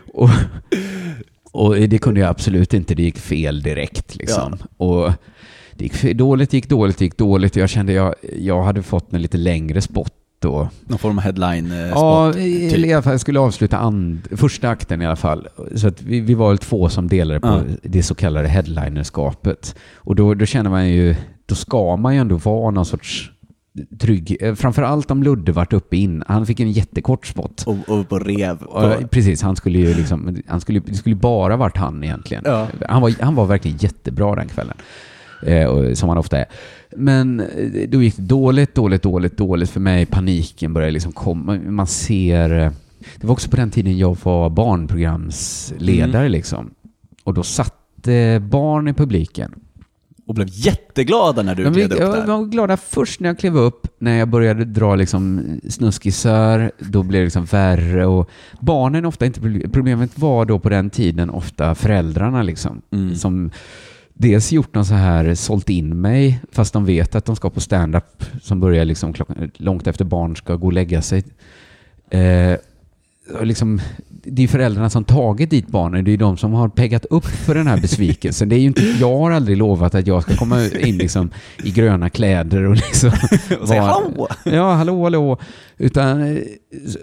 och, 0.12 0.30
och 1.52 1.76
det 1.76 1.98
kunde 1.98 2.20
jag 2.20 2.30
absolut 2.30 2.74
inte, 2.74 2.94
det 2.94 3.02
gick 3.02 3.18
fel 3.18 3.62
direkt 3.62 4.16
liksom. 4.16 4.58
Och 4.76 5.12
det 5.72 5.84
gick 5.84 6.16
dåligt, 6.16 6.52
gick 6.52 6.68
dåligt, 6.68 7.00
gick 7.00 7.16
dåligt. 7.16 7.56
Jag 7.56 7.68
kände 7.68 7.92
jag, 7.92 8.14
jag 8.38 8.62
hade 8.62 8.82
fått 8.82 9.12
en 9.12 9.22
lite 9.22 9.36
längre 9.36 9.80
spot 9.80 10.12
då. 10.44 10.68
Någon 10.86 10.98
form 10.98 11.18
av 11.18 11.24
headline 11.24 11.72
eh, 11.72 11.78
Ja, 11.78 12.30
spot, 12.32 12.42
i, 12.42 12.70
typ. 12.70 12.86
i 12.86 12.92
alla 12.92 13.02
fall, 13.02 13.12
jag 13.12 13.20
skulle 13.20 13.40
avsluta 13.40 13.78
and, 13.78 14.18
första 14.30 14.68
akten 14.68 15.02
i 15.02 15.06
alla 15.06 15.16
fall. 15.16 15.48
Så 15.74 15.88
att 15.88 16.02
vi, 16.02 16.20
vi 16.20 16.34
var 16.34 16.48
väl 16.48 16.58
två 16.58 16.88
som 16.88 17.08
delade 17.08 17.40
på 17.40 17.48
Ja. 17.48 17.60
det 17.82 18.02
så 18.02 18.14
kallade 18.14 18.48
headlinerskapet. 18.48 19.74
Och 19.96 20.14
då, 20.16 20.34
då 20.34 20.46
känner 20.46 20.70
man 20.70 20.88
ju, 20.88 21.14
då 21.46 21.54
ska 21.54 21.96
man 21.96 22.14
ju 22.14 22.20
ändå 22.20 22.36
vara 22.36 22.70
någon 22.70 22.86
sorts 22.86 23.30
trygg, 24.00 24.36
eh, 24.40 24.54
framförallt 24.54 25.10
om 25.10 25.22
Ludde 25.22 25.52
varit 25.52 25.72
uppe 25.72 25.96
in. 25.96 26.22
Han 26.28 26.46
fick 26.46 26.60
en 26.60 26.72
jättekort 26.72 27.26
spot. 27.26 27.64
Och, 27.66 27.98
och 27.98 28.08
på 28.08 28.18
rev. 28.18 28.58
Ja, 28.74 28.96
precis, 29.10 29.42
han 29.42 29.56
skulle 29.56 29.78
ju 29.78 29.94
liksom, 29.94 30.36
han 30.46 30.60
skulle, 30.60 30.80
det 30.80 30.94
skulle 30.94 31.16
bara 31.16 31.56
varit 31.56 31.76
han 31.76 32.04
egentligen. 32.04 32.42
Ja. 32.46 32.66
Han, 32.88 33.02
var, 33.02 33.14
han 33.20 33.34
var 33.34 33.46
verkligen 33.46 33.76
jättebra 33.80 34.34
den 34.34 34.48
kvällen. 34.48 34.76
Eh, 35.42 35.92
som 35.94 36.08
han 36.08 36.18
ofta 36.18 36.38
är. 36.38 36.44
Men 36.96 37.40
eh, 37.40 37.88
då 37.88 38.02
gick 38.02 38.16
det 38.16 38.22
dåligt, 38.22 38.74
dåligt, 38.74 39.02
dåligt, 39.02 39.36
dåligt 39.36 39.70
för 39.70 39.80
mig. 39.80 40.06
Paniken 40.06 40.72
började 40.72 40.92
liksom 40.92 41.12
komma. 41.12 41.54
Man 41.58 41.86
ser... 41.86 42.50
eh, 42.60 42.72
Det 43.16 43.26
var 43.26 43.32
också 43.32 43.50
på 43.50 43.56
den 43.56 43.70
tiden 43.70 43.98
jag 43.98 44.16
var 44.22 44.50
barnprogramsledare 44.50 46.20
Mm. 46.22 46.32
liksom. 46.32 46.70
Och 47.24 47.34
då 47.34 47.42
satt 47.42 48.08
eh, 48.08 48.38
barn 48.38 48.88
i 48.88 48.92
publiken. 48.94 49.54
Och 50.26 50.34
blev 50.34 50.48
jätteglada 50.50 51.42
när 51.42 51.54
du 51.54 51.62
Jag 51.62 51.72
gled 51.74 51.92
upp 51.92 52.00
jag 52.00 52.12
där. 52.12 52.26
var 52.26 52.44
glada 52.44 52.76
först 52.76 53.20
när 53.20 53.28
jag 53.28 53.38
klev 53.38 53.56
upp, 53.56 53.86
när 53.98 54.16
jag 54.18 54.28
började 54.28 54.64
dra 54.64 54.94
liksom 54.94 55.42
snuskisar, 55.68 56.70
då 56.78 57.02
blev 57.02 57.20
det 57.20 57.24
liksom 57.24 57.44
värre 57.44 58.06
och 58.06 58.30
barnen 58.60 59.04
ofta 59.04 59.26
inte, 59.26 59.40
problemet 59.72 60.18
var 60.18 60.44
då 60.44 60.58
på 60.58 60.68
den 60.68 60.90
tiden 60.90 61.30
ofta 61.30 61.74
föräldrarna 61.74 62.42
liksom, 62.42 62.82
Mm. 62.90 63.14
som 63.14 63.50
dels 64.14 64.52
gjort 64.52 64.74
någon 64.74 64.84
så 64.84 64.94
här, 64.94 65.34
sålt 65.34 65.70
in 65.70 66.00
mig, 66.00 66.40
fast 66.52 66.72
de 66.72 66.84
vet 66.84 67.14
att 67.14 67.24
de 67.24 67.36
ska 67.36 67.50
på 67.50 67.60
stand-up 67.60 68.24
som 68.42 68.60
börjar 68.60 68.84
liksom 68.84 69.12
klockan, 69.12 69.50
långt 69.56 69.86
efter 69.86 70.04
barn 70.04 70.36
ska 70.36 70.56
gå 70.56 70.66
och 70.66 70.72
lägga 70.72 71.02
sig. 71.02 71.24
Eh, 72.10 72.56
liksom, 73.42 73.80
det 74.08 74.42
är 74.42 74.48
föräldrarna 74.48 74.90
som 74.90 75.04
tagit 75.04 75.50
dit 75.50 75.68
barnen, 75.68 76.04
det 76.04 76.12
är 76.12 76.16
de 76.16 76.36
som 76.36 76.52
har 76.52 76.68
peggat 76.68 77.04
upp 77.04 77.26
för 77.26 77.54
den 77.54 77.66
här 77.66 77.80
besvikelsen. 77.80 78.48
Det 78.48 78.56
är 78.56 78.60
inte, 78.60 78.82
jag 78.82 79.18
har 79.18 79.30
aldrig 79.30 79.56
lovat 79.56 79.94
att 79.94 80.06
jag 80.06 80.22
ska 80.22 80.36
komma 80.36 80.66
in 80.66 80.98
liksom 80.98 81.30
i 81.64 81.70
gröna 81.70 82.10
kläder 82.10 82.62
och 82.62 82.76
liksom... 82.76 83.10
Och 83.60 83.68
säga 83.68 83.82
hallå! 83.82 84.28
Ja, 84.44 84.74
hallå, 84.74 85.02
hallå. 85.02 85.38
Utan, 85.76 86.36
eh, 86.36 86.42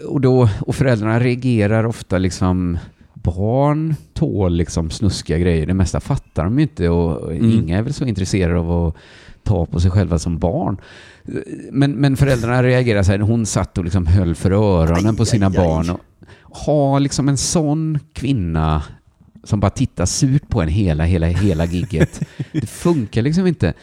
och, 0.07 0.21
då, 0.21 0.49
och 0.59 0.75
föräldrarna 0.75 1.19
reagerar 1.19 1.85
ofta 1.85 2.17
liksom... 2.17 2.77
Barn 3.23 3.95
tål 4.13 4.53
liksom 4.55 4.89
snuskiga 4.89 5.37
grejer. 5.37 5.65
Det 5.65 5.73
mesta 5.73 5.99
fattar 5.99 6.43
de 6.43 6.59
inte 6.59 6.89
och 6.89 7.31
Mm. 7.31 7.51
inga 7.51 7.77
är 7.77 7.81
väl 7.81 7.93
så 7.93 8.05
intresserade 8.05 8.59
av 8.59 8.87
att 8.87 8.95
ta 9.43 9.65
på 9.65 9.79
sig 9.79 9.91
själva 9.91 10.19
som 10.19 10.39
barn. 10.39 10.77
Men, 11.71 11.91
men 11.91 12.17
föräldrarna 12.17 12.63
reagerar 12.63 13.03
så 13.03 13.11
här, 13.11 13.19
hon 13.19 13.45
satt 13.45 13.77
och 13.77 13.83
liksom 13.83 14.07
höll 14.07 14.35
för 14.35 14.51
öronen 14.51 15.15
på 15.15 15.25
sina 15.25 15.49
barn. 15.49 15.89
Och 15.89 15.99
ha 16.57 16.99
liksom 16.99 17.29
en 17.29 17.37
sån 17.37 17.99
kvinna 18.13 18.83
som 19.43 19.59
bara 19.59 19.69
tittar 19.71 20.05
surt 20.05 20.49
på 20.49 20.61
en 20.61 20.67
hela, 20.69 21.03
hela, 21.03 21.27
hela 21.27 21.65
gigget. 21.65 22.21
Det 22.51 22.69
funkar 22.69 23.21
liksom 23.21 23.47
inte. 23.47 23.73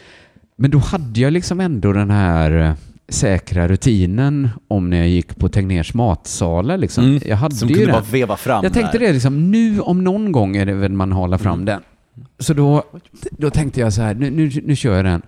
Men 0.57 0.71
då 0.71 0.79
hade 0.79 1.21
jag 1.21 1.33
liksom 1.33 1.61
ändå 1.61 1.93
den 1.93 2.11
här 2.11 2.75
säkra 3.09 3.69
rutinen 3.69 4.49
om 4.69 4.91
när 4.91 4.97
jag 4.97 5.09
gick 5.09 5.37
på 5.37 5.49
Tegnérs 5.49 5.95
matsalar. 5.95 6.77
Liksom. 6.77 7.05
Mm. 7.05 7.21
Jag 7.27 7.37
hade 7.37 7.55
Som 7.55 7.69
ju 7.69 7.75
kunde 7.75 7.87
den. 7.87 8.01
bara 8.01 8.11
veva 8.13 8.37
fram 8.37 8.65
Jag 8.65 8.73
tänkte 8.73 8.99
där. 8.99 9.07
det 9.07 9.13
liksom, 9.13 9.51
nu 9.51 9.81
om 9.81 10.05
någon 10.05 10.33
gång 10.33 10.57
är 10.57 10.67
det 10.67 10.75
väl 10.75 10.93
man 10.93 11.13
halar 11.13 11.39
fram 11.39 11.65
den. 11.65 11.81
Så 12.39 12.55
då, 12.55 12.83
då 13.31 13.51
tänkte 13.51 13.81
jag 13.81 13.93
så 13.93 14.03
här, 14.03 14.15
nu, 14.15 14.31
nu, 14.31 14.51
nu 14.65 14.77
kör 14.77 14.97
jag 14.97 15.05
den. 15.05 15.23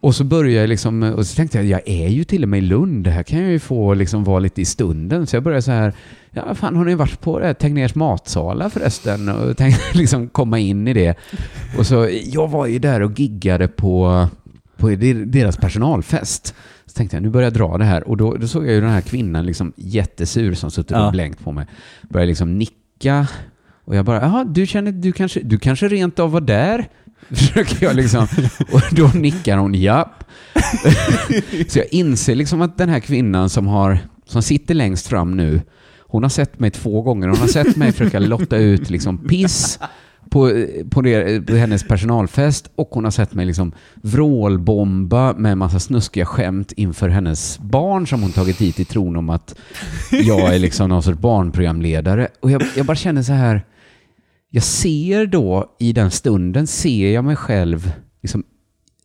Och 0.00 0.14
så 0.14 0.24
började 0.24 0.60
jag 0.60 0.68
liksom, 0.68 1.02
och 1.02 1.26
så 1.26 1.36
tänkte 1.36 1.58
jag, 1.58 1.66
jag 1.66 1.88
är 1.88 2.08
ju 2.08 2.24
till 2.24 2.42
och 2.42 2.48
med 2.48 2.58
i 2.58 2.62
Lund, 2.62 3.06
här 3.06 3.22
kan 3.22 3.42
jag 3.42 3.50
ju 3.50 3.58
få 3.58 3.94
liksom 3.94 4.24
vara 4.24 4.38
lite 4.38 4.60
i 4.60 4.64
stunden. 4.64 5.26
Så 5.26 5.36
jag 5.36 5.42
började 5.42 5.62
så 5.62 5.70
här, 5.72 5.92
ja 6.30 6.54
fan 6.54 6.76
har 6.76 6.84
ni 6.84 6.94
varit 6.94 7.20
på 7.20 7.38
det 7.38 7.46
här 7.46 7.54
Tegnérs 7.54 7.94
matsalar 7.94 8.68
förresten? 8.68 9.28
Och 9.28 9.56
tänkte 9.56 9.82
liksom 9.98 10.28
komma 10.28 10.58
in 10.58 10.88
i 10.88 10.92
det. 10.92 11.18
Och 11.78 11.86
så, 11.86 12.08
jag 12.24 12.48
var 12.48 12.66
ju 12.66 12.78
där 12.78 13.02
och 13.02 13.20
giggade 13.20 13.68
på, 13.68 14.26
på 14.76 14.88
deras 15.26 15.56
personalfest. 15.56 16.54
Så 16.86 16.92
tänkte 16.92 17.16
jag, 17.16 17.22
nu 17.22 17.30
börjar 17.30 17.46
jag 17.46 17.52
dra 17.54 17.78
det 17.78 17.84
här. 17.84 18.08
Och 18.08 18.16
då, 18.16 18.34
då 18.36 18.46
såg 18.48 18.66
jag 18.66 18.74
ju 18.74 18.80
den 18.80 18.90
här 18.90 19.00
kvinnan 19.00 19.46
liksom 19.46 19.72
jättesur 19.76 20.54
som 20.54 20.70
suttit 20.70 20.90
Ja. 20.90 21.06
och 21.06 21.12
blänkt 21.12 21.44
på 21.44 21.52
mig. 21.52 21.66
Började 22.02 22.28
liksom 22.28 22.58
nicka. 22.58 23.26
Och 23.84 23.96
jag 23.96 24.04
bara, 24.04 24.20
jaha, 24.22 24.44
du 24.44 24.66
känner, 24.66 24.92
du 24.92 25.12
kanske, 25.12 25.40
du 25.40 25.58
kanske 25.58 25.88
rent 25.88 26.18
av 26.18 26.30
var 26.32 26.40
där? 26.40 26.88
Försöker 27.28 27.86
jag 27.86 27.96
liksom. 27.96 28.26
Och 28.72 28.80
då 28.90 29.06
nickar 29.14 29.56
hon, 29.58 29.74
japp. 29.74 30.24
Så 31.68 31.78
jag 31.78 31.86
inser 31.90 32.34
liksom 32.34 32.62
att 32.62 32.78
den 32.78 32.88
här 32.88 33.00
kvinnan 33.00 33.48
som 33.48 33.66
har, 33.66 33.98
som 34.26 34.42
sitter 34.42 34.74
längst 34.74 35.06
fram 35.06 35.36
nu, 35.36 35.60
hon 36.00 36.22
har 36.22 36.30
sett 36.30 36.60
mig 36.60 36.70
två 36.70 37.02
gånger. 37.02 37.28
Hon 37.28 37.38
har 37.38 37.46
sett 37.46 37.76
mig 37.76 37.92
försöka 37.92 38.18
lotta 38.18 38.56
ut 38.56 38.90
liksom 38.90 39.18
piss 39.18 39.78
på, 40.30 40.66
på, 40.90 41.02
det, 41.02 41.46
på 41.46 41.54
hennes 41.54 41.88
personalfest 41.88 42.70
och 42.76 42.88
hon 42.90 43.04
har 43.04 43.10
sett 43.10 43.34
mig 43.34 43.46
liksom 43.46 43.72
vrålbomba 43.94 45.32
med 45.32 45.58
massa 45.58 45.80
snuskiga 45.80 46.26
skämt 46.26 46.72
inför 46.72 47.08
hennes 47.08 47.58
barn 47.58 48.06
som 48.06 48.22
hon 48.22 48.32
tagit 48.32 48.60
hit 48.60 48.80
i 48.80 48.84
tron 48.84 49.16
om 49.16 49.30
att 49.30 49.54
jag 50.10 50.54
är 50.54 50.58
liksom 50.58 50.88
någon 50.88 51.02
sorts 51.02 51.18
barnprogramledare. 51.18 52.28
Och 52.40 52.50
jag, 52.50 52.62
jag 52.76 52.86
bara 52.86 52.96
känner 52.96 53.22
så 53.22 53.32
här, 53.32 53.64
jag 54.50 54.62
ser 54.62 55.26
då 55.26 55.76
i 55.78 55.92
den 55.92 56.10
stunden, 56.10 56.66
ser 56.66 57.12
jag 57.12 57.24
mig 57.24 57.36
själv, 57.36 57.92
liksom, 58.22 58.44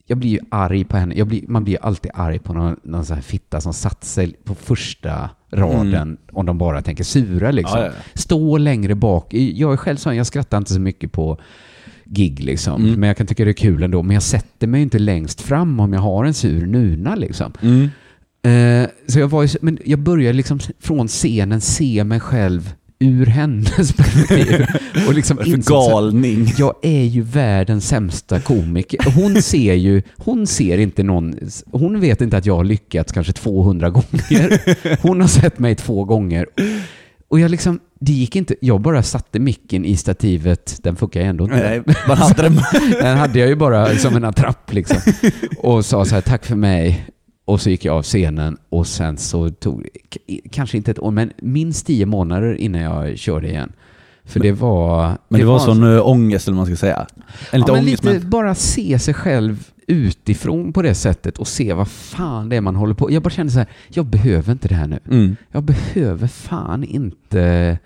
jag 0.06 0.18
blir 0.18 0.30
ju 0.30 0.40
arg 0.52 0.84
på 0.84 0.98
henne. 0.98 1.16
Jag 1.16 1.28
blir, 1.28 1.44
man 1.48 1.64
blir 1.64 1.74
ju 1.74 1.80
alltid 1.82 2.12
arg 2.14 2.40
på 2.40 2.54
någon, 2.54 2.80
någon 2.84 3.06
sån 3.06 3.16
här 3.16 3.24
fitta 3.24 3.62
som 3.62 3.74
satt 3.74 4.04
sig 4.04 4.34
på 4.44 4.56
första 4.56 5.30
raden 5.52 6.18
om 6.32 6.46
de 6.46 6.58
bara 6.58 6.82
tänker 6.82 7.04
sura 7.04 7.52
liksom. 7.52 7.78
Mm. 7.80 7.92
Ja, 7.92 7.98
ja. 7.98 8.12
Stå 8.14 8.58
längre 8.58 8.96
bak. 8.96 9.34
Jag 9.34 9.74
är 9.74 9.78
själv 9.78 9.98
sån, 9.98 10.16
jag 10.16 10.26
skrattar 10.26 10.58
inte 10.58 10.74
så 10.74 10.80
mycket 10.80 11.12
på 11.12 11.38
gig 12.06 12.44
liksom. 12.44 12.86
Mm. 12.86 13.00
Men 13.00 13.08
jag 13.08 13.18
kan 13.18 13.28
tycka 13.28 13.46
det 13.46 13.52
är 13.52 13.54
kul 13.54 13.84
ändå. 13.84 14.04
Men 14.04 14.14
jag 14.14 14.24
sätter 14.24 14.68
mig 14.68 14.82
inte 14.82 15.00
längst 15.00 15.42
fram 15.42 15.80
om 15.80 15.94
jag 15.94 16.02
har 16.02 16.26
en 16.26 16.34
sur 16.34 16.66
nuna 16.66 17.16
liksom. 17.16 17.54
Mm. 17.62 17.90
Eh, 18.42 18.90
så 19.08 19.20
jag, 19.20 19.28
var 19.28 19.64
men 19.66 19.80
jag 19.86 20.00
började 20.00 20.34
liksom 20.34 20.60
från 20.80 21.08
scenen 21.08 21.62
se 21.62 22.04
mig 22.04 22.20
själv 22.20 22.74
ur 23.00 23.26
hennes 23.26 23.94
perspektiv. 23.98 24.66
Och 25.08 25.14
liksom 25.14 25.38
Vad 25.38 25.66
galning? 25.66 26.54
jag 26.58 26.74
är 26.82 27.04
ju 27.04 27.22
världens 27.22 27.88
sämsta 27.88 28.40
komiker. 28.40 29.00
Hon 29.16 29.42
ser 29.42 29.74
ju, 29.74 30.02
hon 30.18 30.48
ser 30.48 30.78
inte 30.78 31.04
någon, 31.04 31.36
hon 31.72 32.00
vet 32.00 32.22
inte 32.22 32.38
att 32.38 32.46
jag 32.46 32.56
har 32.56 32.64
lyckats 32.64 33.12
kanske 33.12 33.34
200 33.34 33.90
gånger. 33.90 34.60
Hon 35.02 35.22
har 35.22 35.28
sett 35.28 35.60
mig 35.60 35.76
två 35.76 36.04
gånger. 36.04 36.46
Och 37.28 37.40
jag 37.40 37.52
liksom, 37.52 37.80
det 38.00 38.12
gick 38.12 38.36
inte, 38.36 38.56
jag 38.62 38.82
bara 38.82 39.04
satte 39.04 39.40
micken 39.40 39.86
i 39.86 39.98
stativet, 39.98 40.80
den 40.84 40.96
funkar 40.96 41.20
ju 41.22 41.26
ändå 41.26 41.44
inte. 41.44 41.56
Nej, 41.58 41.96
man 42.08 42.18
hade 42.18 42.42
den. 42.42 42.60
Den 43.02 43.18
hade 43.18 43.40
jag 43.40 43.48
ju 43.48 43.56
bara 43.56 43.96
som 43.96 44.16
en 44.16 44.26
attrapp 44.26 44.74
liksom. 44.74 44.98
Och 45.58 45.86
sa 45.86 46.06
så 46.06 46.16
här, 46.16 46.22
tack 46.22 46.46
för 46.46 46.56
mig. 46.56 47.06
Och 47.50 47.62
så 47.62 47.70
gick 47.70 47.86
jag 47.86 47.96
av 47.96 48.04
scenen 48.04 48.58
och 48.70 48.88
sen 48.88 49.18
så 49.18 49.50
tog 49.50 49.84
det 49.84 50.40
kanske 50.52 50.78
inte 50.78 50.92
ett 50.92 51.00
år, 51.00 51.12
men 51.12 51.32
minst 51.38 51.86
tio 51.86 52.06
månader 52.06 52.56
innan 52.56 52.82
jag 52.82 53.18
körde 53.18 53.48
igen. 53.48 53.72
För 54.24 54.40
det 54.40 54.52
var... 54.52 55.18
Men 55.28 55.40
det 55.40 55.46
var 55.46 55.54
en 55.54 55.60
sån 55.60 55.84
uh, 55.84 56.08
ångest 56.08 56.48
eller 56.48 56.58
vad 56.58 56.68
man 56.68 56.76
ska 56.76 56.86
säga. 56.86 57.08
En 57.52 57.60
lite 57.60 57.72
ja, 57.72 57.76
men 57.76 57.86
ångest 57.86 58.04
lite 58.04 58.20
men... 58.20 58.30
bara 58.30 58.56
se 58.56 59.00
sig 59.00 59.14
själv 59.14 59.72
utifrån 59.88 60.74
på 60.74 60.82
det 60.82 60.96
sättet 60.96 61.38
och 61.38 61.48
se 61.48 61.74
vad 61.74 61.88
fan 61.88 62.50
det 62.50 62.56
är 62.56 62.62
man 62.62 62.76
håller 62.76 62.94
på. 62.94 63.12
Jag 63.12 63.24
bara 63.24 63.30
kände 63.30 63.52
så 63.52 63.60
här, 63.60 63.68
jag 63.88 64.06
behöver 64.06 64.52
inte 64.52 64.68
det 64.68 64.76
här 64.76 64.88
nu. 64.88 65.00
Mm. 65.12 65.36
Jag 65.52 65.64
behöver 65.64 66.28
fan 66.28 66.84
inte 66.84 67.78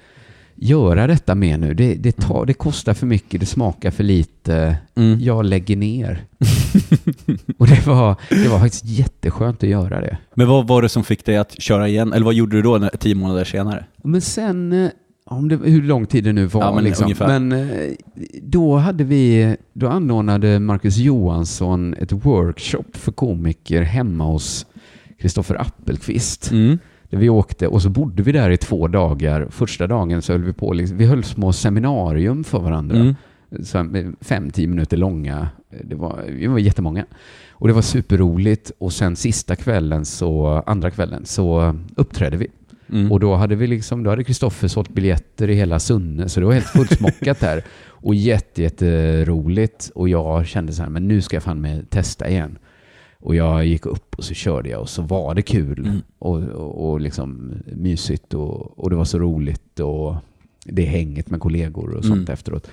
göra 0.55 1.07
detta 1.07 1.35
mer 1.35 1.57
nu. 1.57 1.73
Det, 1.73 1.95
det, 1.95 2.11
tar, 2.11 2.45
det 2.45 2.53
kostar 2.53 2.93
för 2.93 3.05
mycket, 3.07 3.39
det 3.39 3.45
smakar 3.45 3.91
för 3.91 4.03
lite. 4.03 4.77
Mm. 4.95 5.19
Jag 5.19 5.45
lägger 5.45 5.75
ner. 5.75 6.25
och 7.57 7.67
det 7.67 7.87
var, 7.87 8.15
det 8.29 8.47
var 8.47 8.59
faktiskt 8.59 8.85
jätteskönt 8.85 9.63
att 9.63 9.69
göra 9.69 10.01
det. 10.01 10.17
Men 10.35 10.47
vad 10.47 10.67
var 10.67 10.81
det 10.81 10.89
som 10.89 11.03
fick 11.03 11.25
dig 11.25 11.37
att 11.37 11.61
köra 11.61 11.87
igen? 11.87 12.13
Eller 12.13 12.25
vad 12.25 12.33
gjorde 12.33 12.55
du 12.55 12.61
då 12.61 12.77
när, 12.77 12.89
tio 12.89 13.15
månader 13.15 13.45
senare? 13.45 13.85
Men 14.03 14.21
sen, 14.21 14.73
eh, 14.73 14.89
om 15.25 15.49
det, 15.49 15.55
hur 15.55 15.81
lång 15.81 16.05
tid 16.05 16.23
det 16.23 16.33
nu 16.33 16.45
var, 16.45 16.61
Ja, 16.61 16.75
men 16.75 16.83
liksom. 16.83 17.13
men 17.19 17.51
eh, 17.51 17.91
då 18.41 18.75
hade 18.75 19.03
vi, 19.03 19.55
då 19.73 19.87
anordnade 19.87 20.59
Marcus 20.59 20.97
Johansson 20.97 21.93
ett 21.93 22.11
workshop 22.11 22.85
för 22.93 23.11
komiker 23.11 23.81
hemma 23.81 24.23
hos 24.23 24.65
Kristoffer 25.19 25.61
Appelqvist. 25.61 26.51
Mm. 26.51 26.79
Vi 27.16 27.30
åkte 27.30 27.68
och 27.68 27.82
så 27.82 27.89
bodde 27.89 28.24
vi 28.24 28.32
där 28.32 28.49
i 28.49 28.57
två 28.57 28.88
dagar. 28.88 29.47
Första 29.49 29.88
dagen 29.88 30.22
så 30.22 30.32
höll 30.32 30.43
vi 30.43 30.53
på, 30.53 30.74
liksom, 30.74 30.97
vi 30.97 31.05
höll 31.05 31.24
små 31.24 31.53
seminarium 31.53 32.43
för 32.43 32.59
varandra. 32.59 32.97
Mm. 32.97 33.16
Så 33.64 33.89
fem, 34.22 34.51
tio 34.51 34.68
minuter 34.68 34.97
långa. 34.97 35.47
Det 35.84 35.95
var, 35.95 36.24
vi 36.28 36.47
var 36.47 36.59
jättemånga. 36.59 37.05
Och 37.51 37.68
det 37.68 37.74
var 37.74 37.82
superroligt. 37.82 38.72
Och 38.78 38.93
sen 38.93 39.16
sista 39.16 39.55
kvällen, 39.55 40.05
så, 40.05 40.64
andra 40.66 40.91
kvällen, 40.91 41.26
så 41.26 41.76
uppträdde 41.95 42.38
vi. 42.38 42.47
Mm. 42.91 43.11
Och 43.11 43.20
då 43.20 43.36
hade 43.36 43.55
vi 43.55 43.68
liksom, 43.68 44.03
då 44.03 44.09
hade 44.09 44.24
Kristoffer 44.24 44.68
sålt 44.68 44.89
biljetter 44.89 45.49
i 45.49 45.53
hela 45.53 45.80
Sunne, 45.80 46.30
så 46.30 46.39
det 46.39 46.45
var 46.45 46.53
helt 46.53 46.66
fullsmockat 46.66 47.39
där. 47.39 47.64
Och 47.88 48.16
jätte, 48.16 48.61
jätteroligt. 48.61 49.91
Och 49.95 50.09
jag 50.09 50.45
kände 50.47 50.74
så 50.74 50.82
här, 50.82 50.89
men 50.89 51.07
nu 51.07 51.22
ska 51.22 51.36
jag 51.36 51.43
fan 51.43 51.61
med 51.61 51.89
testa 51.89 52.30
igen. 52.30 52.57
Och 53.24 53.36
jag 53.36 53.65
gick 53.65 53.86
upp 53.86 54.15
och 54.17 54.24
så 54.24 54.34
körde 54.34 54.69
jag 54.69 54.82
och 54.82 54.89
så 54.89 55.01
var 55.01 55.36
det 55.36 55.41
kul 55.41 55.80
Mm. 55.80 56.01
och, 56.19 56.41
och, 56.43 56.91
och 56.91 56.99
liksom 57.01 57.51
mysigt 57.76 58.34
och, 58.34 58.80
och 58.80 58.89
det 58.89 58.95
var 58.95 59.05
så 59.05 59.19
roligt 59.19 59.80
och 59.80 60.15
det 60.65 60.84
hänget 60.86 61.30
med 61.30 61.39
kollegor 61.39 61.89
och 61.89 62.05
sånt 62.05 62.17
Mm. 62.19 62.34
efteråt. 62.34 62.67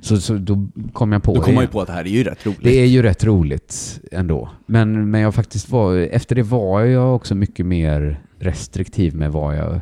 Så, 0.00 0.16
så 0.20 0.34
då 0.34 0.66
kom 0.92 1.12
jag 1.12 1.22
på 1.22 1.34
Då 1.34 1.40
kom 1.40 1.54
man 1.54 1.64
ju 1.64 1.68
på 1.68 1.80
att 1.80 1.86
det 1.86 1.92
här 1.92 2.04
är 2.04 2.08
ju 2.10 2.24
rätt 2.24 2.46
roligt. 2.46 2.62
Det 2.62 2.80
är 2.80 2.86
ju 2.86 3.02
rätt 3.02 3.24
roligt 3.24 4.00
ändå. 4.12 4.48
Men, 4.66 5.10
men 5.10 5.20
jag 5.20 5.34
faktiskt 5.34 5.70
var, 5.70 5.96
efter 5.96 6.34
det 6.34 6.42
var 6.42 6.80
jag 6.80 7.14
också 7.16 7.34
mycket 7.34 7.66
mer 7.66 8.20
restriktiv 8.38 9.14
med 9.16 9.32
vad 9.32 9.56
jag... 9.56 9.80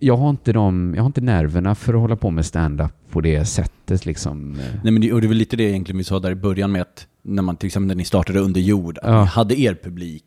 Jag 0.00 0.16
har 0.16 0.30
inte, 0.30 0.52
de, 0.52 0.92
jag 0.96 1.02
har 1.02 1.06
inte 1.06 1.20
nerverna 1.20 1.74
för 1.74 1.94
att 1.94 2.00
hålla 2.00 2.16
på 2.16 2.30
med 2.30 2.46
stand-up 2.46 2.92
på 3.10 3.20
det 3.20 3.44
sättet 3.44 4.06
liksom. 4.06 4.52
Nej 4.82 4.92
men 4.92 5.00
det, 5.00 5.12
och 5.12 5.20
det 5.20 5.26
var 5.26 5.34
lite 5.34 5.56
det 5.56 5.62
egentligen 5.62 5.98
vi 5.98 6.04
sa 6.04 6.18
där 6.18 6.30
i 6.30 6.34
början 6.34 6.72
med 6.72 6.82
att 6.82 7.06
när 7.26 7.42
man 7.42 7.56
till 7.56 7.66
exempel 7.66 7.86
när 7.86 7.94
ni 7.94 8.04
startade 8.04 8.40
under 8.40 8.60
jord, 8.60 8.98
att 8.98 9.08
Ja. 9.10 9.20
ni 9.20 9.26
hade 9.26 9.60
er 9.60 9.78
publik. 9.82 10.24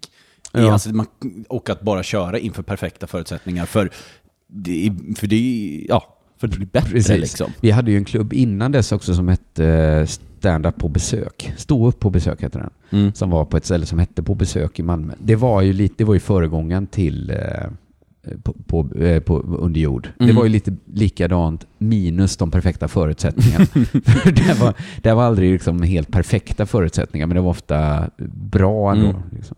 Ja. 0.51 0.73
alltså, 0.73 0.89
man, 0.89 1.05
och 1.49 1.69
att 1.69 1.81
bara 1.81 2.03
köra 2.03 2.39
inför 2.39 2.63
perfekta 2.63 3.07
förutsättningar 3.07 3.65
för 3.65 3.89
det, 4.47 4.91
för 5.17 5.27
det 5.27 5.85
ja, 5.89 6.15
för 6.37 6.47
det 6.47 6.55
blir 6.57 6.67
bättre 6.67 6.89
Precis. 6.91 7.17
liksom. 7.19 7.51
Vi 7.61 7.71
hade 7.71 7.91
ju 7.91 7.97
en 7.97 8.05
klubb 8.05 8.33
innan 8.33 8.71
dess 8.71 8.91
också 8.91 9.13
som 9.15 9.27
hette 9.27 9.65
eh, 9.65 10.05
Stand-up 10.39 10.77
på 10.77 10.87
besök. 10.89 11.53
Stå 11.57 11.87
upp 11.87 11.99
på 11.99 12.09
besök 12.09 12.43
heter 12.43 12.59
den. 12.59 12.99
Mm. 13.01 13.13
Som 13.13 13.29
var 13.29 13.45
på 13.45 13.57
ett 13.57 13.65
ställe 13.65 13.85
som 13.85 13.99
hette 13.99 14.23
På 14.23 14.35
besök 14.35 14.79
i 14.79 14.83
Malmö. 14.83 15.13
Det 15.19 15.35
var 15.35 15.61
ju 15.61 15.73
lite, 15.73 15.95
det 15.97 16.03
var 16.03 16.13
ju 16.13 16.19
föregångaren 16.19 16.87
till 16.87 17.29
eh, 17.29 17.37
på, 18.43 18.53
på, 18.67 18.95
eh, 19.03 19.19
på 19.19 19.39
under 19.39 19.81
jord. 19.81 20.09
Det 20.17 20.23
Mm. 20.23 20.35
var 20.35 20.43
ju 20.43 20.49
lite 20.49 20.75
likadant 20.93 21.65
minus 21.77 22.37
de 22.37 22.51
perfekta 22.51 22.87
förutsättningarna. 22.87 23.65
För 24.05 24.31
det, 24.31 24.59
var, 24.59 24.73
det 25.01 25.13
var 25.13 25.23
aldrig 25.23 25.51
liksom 25.53 25.81
helt 25.83 26.11
perfekta 26.11 26.65
förutsättningar 26.65 27.27
men 27.27 27.35
det 27.35 27.41
var 27.41 27.49
ofta 27.49 28.09
bra 28.33 28.91
ändå. 28.91 29.07
Mm. 29.09 29.21
Liksom. 29.31 29.57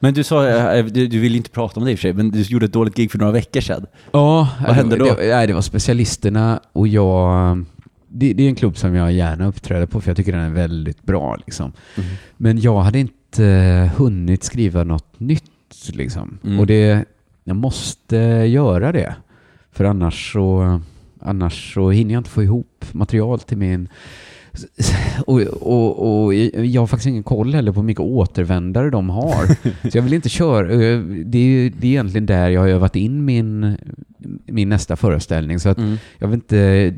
Men 0.00 0.14
du 0.14 0.24
sa, 0.24 0.48
eh, 0.74 0.84
du, 0.84 1.06
du 1.06 1.18
vill 1.20 1.36
inte 1.36 1.50
prata 1.50 1.80
om 1.80 1.86
det 1.86 1.92
i 1.92 1.94
och 1.94 1.98
för 1.98 2.02
sig, 2.02 2.12
men 2.12 2.30
du 2.30 2.40
gjorde 2.42 2.66
ett 2.66 2.72
dåligt 2.72 2.96
gig 2.96 3.10
för 3.10 3.18
några 3.18 3.32
veckor 3.32 3.60
sedan. 3.60 3.86
Ja, 4.12 4.48
Vad 4.66 4.74
hände 4.76 4.96
det, 4.96 5.04
då? 5.04 5.14
Det, 5.14 5.28
nej, 5.36 5.46
det 5.46 5.52
var 5.52 5.60
specialisterna 5.62 6.60
och 6.72 6.88
jag... 6.88 7.64
Det, 8.14 8.32
det 8.32 8.42
är 8.42 8.48
en 8.48 8.54
klubb 8.54 8.76
som 8.76 8.94
jag 8.94 9.12
gärna 9.12 9.46
uppträder 9.46 9.86
på 9.86 10.00
för 10.00 10.10
jag 10.10 10.16
tycker 10.16 10.32
den 10.32 10.40
är 10.40 10.50
väldigt 10.50 11.02
bra. 11.02 11.36
Liksom. 11.46 11.72
Mm. 11.96 12.10
Men 12.36 12.60
jag 12.60 12.80
hade 12.80 12.98
inte 12.98 13.46
eh, 13.46 13.98
hunnit 13.98 14.44
skriva 14.44 14.84
något 14.84 15.20
nytt. 15.20 15.44
Liksom. 15.92 16.38
Mm. 16.44 16.60
Och 16.60 16.66
det, 16.66 17.04
jag 17.44 17.56
måste 17.56 18.16
göra 18.48 18.92
det. 18.92 19.14
För 19.72 19.84
annars 19.84 20.32
så, 20.32 20.80
annars 21.20 21.74
så 21.74 21.90
hinner 21.90 22.12
jag 22.14 22.20
inte 22.20 22.30
få 22.30 22.42
ihop 22.42 22.84
material 22.92 23.40
till 23.40 23.56
min... 23.58 23.88
Och, 25.26 25.40
och, 25.40 26.24
och 26.24 26.34
jag 26.34 26.82
har 26.82 26.86
faktiskt 26.86 27.06
ingen 27.08 27.22
koll 27.22 27.54
heller 27.54 27.72
på 27.72 27.80
hur 27.80 27.86
mycket 27.86 28.00
återvändare 28.00 28.90
de 28.90 29.10
har. 29.10 29.46
Så 29.90 29.98
jag 29.98 30.02
vill 30.02 30.12
inte 30.14 30.28
köra. 30.28 30.72
eh, 30.72 30.98
Det 31.00 31.38
är, 31.38 31.72
det 31.80 31.86
är 31.86 31.90
egentligen 31.90 32.26
där 32.26 32.50
jag 32.50 32.60
har 32.60 32.68
övat 32.68 32.96
in 32.96 33.24
min, 33.24 33.76
min 34.46 34.68
nästa 34.68 34.96
föreställning. 34.96 35.58
Så 35.60 35.68
att 35.68 35.78
Mm. 35.78 35.96
jag 36.18 36.28
vill 36.28 36.34
inte 36.34 36.94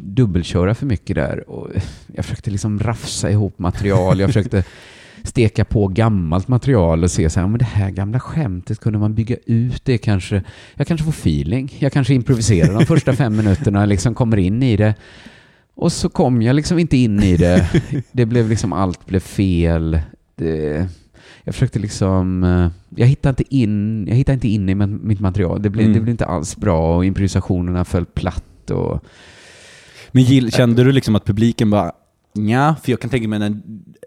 dubbelköra 0.00 0.74
för 0.74 0.86
mycket 0.86 1.16
där. 1.16 1.50
Och 1.50 1.68
jag 2.14 2.24
försökte 2.24 2.50
liksom 2.50 2.78
rafsa 2.78 3.30
ihop 3.30 3.58
material. 3.58 4.20
Jag 4.20 4.28
försökte 4.28 4.64
steka 5.22 5.64
på 5.64 5.88
gammalt 5.88 6.48
material 6.48 7.02
och 7.04 7.10
se 7.10 7.30
så 7.30 7.40
här, 7.40 7.46
men 7.46 7.58
det 7.58 7.64
här 7.64 7.90
gamla 7.90 8.20
skämtet, 8.20 8.80
kunde 8.80 8.98
man 8.98 9.14
bygga 9.14 9.36
ut 9.46 9.84
det 9.84 9.98
kanske? 9.98 10.42
Jag 10.74 10.86
kanske 10.86 11.04
får 11.04 11.12
feeling. 11.12 11.76
Jag 11.78 11.92
kanske 11.92 12.14
improviserar 12.14 12.78
de 12.78 12.86
första 12.86 13.12
fem 13.12 13.36
minuterna, 13.36 13.84
liksom 13.84 14.14
kommer 14.14 14.36
in 14.36 14.62
i 14.62 14.76
det. 14.76 14.94
Och 15.74 15.92
så 15.92 16.08
kom 16.08 16.42
jag 16.42 16.56
liksom 16.56 16.78
inte 16.78 16.96
in 16.96 17.22
i 17.22 17.36
det. 17.36 17.68
Det 18.12 18.26
blev 18.26 18.48
liksom, 18.48 18.72
allt 18.72 19.06
blev 19.06 19.20
fel. 19.20 20.00
Det, 20.36 20.88
jag 21.44 21.54
försökte 21.54 21.78
liksom, 21.78 22.44
eh, 22.44 22.70
jag 22.96 23.06
hittade 23.06 23.30
inte 23.42 23.54
in, 23.56 24.06
jag 24.08 24.14
hittade 24.16 24.34
inte 24.34 24.48
in 24.48 24.68
i 24.68 24.74
mitt 24.74 25.20
material. 25.20 25.62
Det 25.62 25.70
blev, 25.70 25.84
Mm. 25.84 25.94
det 25.94 26.00
blev 26.00 26.10
inte 26.10 26.26
alls 26.26 26.56
bra 26.56 26.96
och 26.96 27.04
improvisationerna 27.04 27.84
föll 27.84 28.06
platt 28.06 28.70
och 28.70 29.04
Men 30.12 30.22
gill, 30.22 30.52
kände 30.52 30.84
du 30.84 30.92
liksom 30.92 31.16
att 31.16 31.24
publiken 31.24 31.70
bara, 31.70 31.92
ja, 32.32 32.74
för 32.82 32.90
jag 32.92 33.00
kan 33.00 33.10
tänka 33.10 33.28
mig, 33.28 33.38
när, 33.38 33.60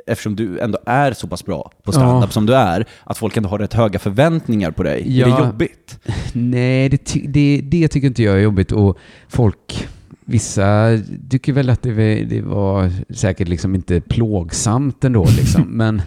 eftersom 0.08 0.36
du 0.36 0.60
ändå 0.60 0.78
är 0.86 1.14
så 1.14 1.28
pass 1.28 1.46
bra 1.46 1.72
på 1.84 1.92
standup 1.92 2.24
Ja. 2.30 2.32
som 2.34 2.46
du 2.46 2.56
är, 2.56 2.86
att 3.04 3.18
folk 3.18 3.38
ändå 3.38 3.50
har 3.50 3.60
rätt 3.60 3.74
höga 3.74 4.00
förväntningar 4.00 4.72
på 4.72 4.84
dig. 4.84 5.02
Är 5.02 5.28
Ja. 5.30 5.38
det 5.40 5.46
jobbigt? 5.46 6.00
Nej, 6.34 6.90
det, 6.90 7.14
det, 7.28 7.62
det 7.64 7.88
tycker 7.88 8.08
inte 8.08 8.24
jag 8.24 8.36
är 8.36 8.40
jobbigt. 8.42 8.72
Och 8.72 8.98
folk, 9.28 9.88
vissa 10.26 10.88
tycker 11.30 11.54
väl 11.54 11.70
att 11.70 11.82
det, 11.82 11.92
var- 11.92 12.26
det 12.30 12.42
var 12.42 12.92
säkert 13.14 13.48
liksom 13.48 13.76
inte 13.76 14.02
plågsamt 14.02 15.04
ändå. 15.04 15.26
Liksom. 15.38 15.62
men, 15.70 16.02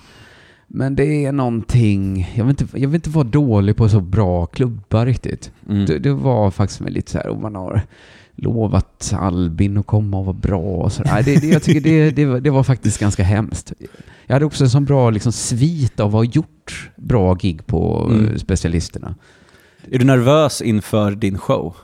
men 0.67 0.97
det 0.97 1.25
är 1.25 1.33
någonting, 1.33 2.33
jag 2.35 2.45
vill, 2.45 2.51
inte, 2.61 2.67
jag 2.73 2.89
vill 2.89 2.95
inte 2.95 3.11
vara 3.11 3.25
dålig 3.25 3.77
på 3.77 3.89
så 3.89 4.01
bra 4.01 4.47
klubbar 4.47 5.07
riktigt. 5.07 5.53
Mm. 5.69 5.87
Det, 5.87 5.99
det 5.99 6.12
var 6.12 6.51
faktiskt 6.51 6.81
lite 6.81 7.11
så 7.11 7.19
här, 7.19 7.27
och 7.29 7.41
man 7.41 7.55
har 7.55 7.83
lovat 8.37 9.12
Albin 9.16 9.78
att 9.78 9.87
komma 9.87 10.18
och 10.18 10.24
vara 10.24 10.37
bra 10.37 10.59
och 10.61 10.93
så. 10.93 11.03
Nej, 11.05 11.22
det, 11.24 11.41
det, 11.41 11.47
jag 11.47 11.62
tycker 11.62 11.80
det, 11.80 12.11
det, 12.11 12.26
var, 12.26 12.41
det 12.41 12.51
var 12.51 12.62
faktiskt 12.62 13.01
ganska 13.01 13.22
hemskt. 13.22 13.72
Jag 14.26 14.35
hade 14.35 14.45
också 14.45 14.64
en 14.64 14.70
sån 14.70 14.85
bra 14.85 15.11
liksom, 15.11 15.32
svit 15.32 16.01
av 16.01 16.07
att 16.07 16.12
ha 16.12 16.24
gjort 16.24 16.91
bra 16.97 17.35
gig 17.35 17.66
på 17.66 18.09
Mm. 18.11 18.28
eh, 18.28 18.37
specialisterna. 18.37 19.14
Är 19.91 19.99
du 19.99 20.05
nervös 20.05 20.62
inför 20.62 21.11
din 21.11 21.39
show? 21.39 21.76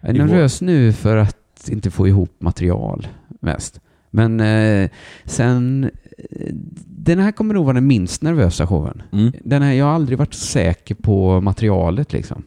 Jag 0.00 0.10
är 0.10 0.14
i 0.14 0.18
vår? 0.18 0.26
nervös 0.26 0.60
nu 0.60 0.92
för 0.92 1.16
att 1.16 1.68
inte 1.68 1.90
få 1.90 2.08
ihop 2.08 2.34
material 2.38 3.06
mest. 3.40 3.80
Men 4.10 4.40
eh, 4.40 4.90
sen, 5.24 5.90
eh, 6.30 6.46
den 6.86 7.18
här 7.18 7.32
kommer 7.32 7.54
nog 7.54 7.64
vara 7.64 7.74
den 7.74 7.86
minst 7.86 8.22
nervösa 8.22 8.66
showen. 8.66 9.02
Mm. 9.12 9.32
Den 9.44 9.62
här, 9.62 9.72
jag 9.72 9.84
har 9.84 9.92
aldrig 9.92 10.18
varit 10.18 10.34
säker 10.34 10.94
på 10.94 11.40
materialet 11.40 12.12
liksom. 12.12 12.42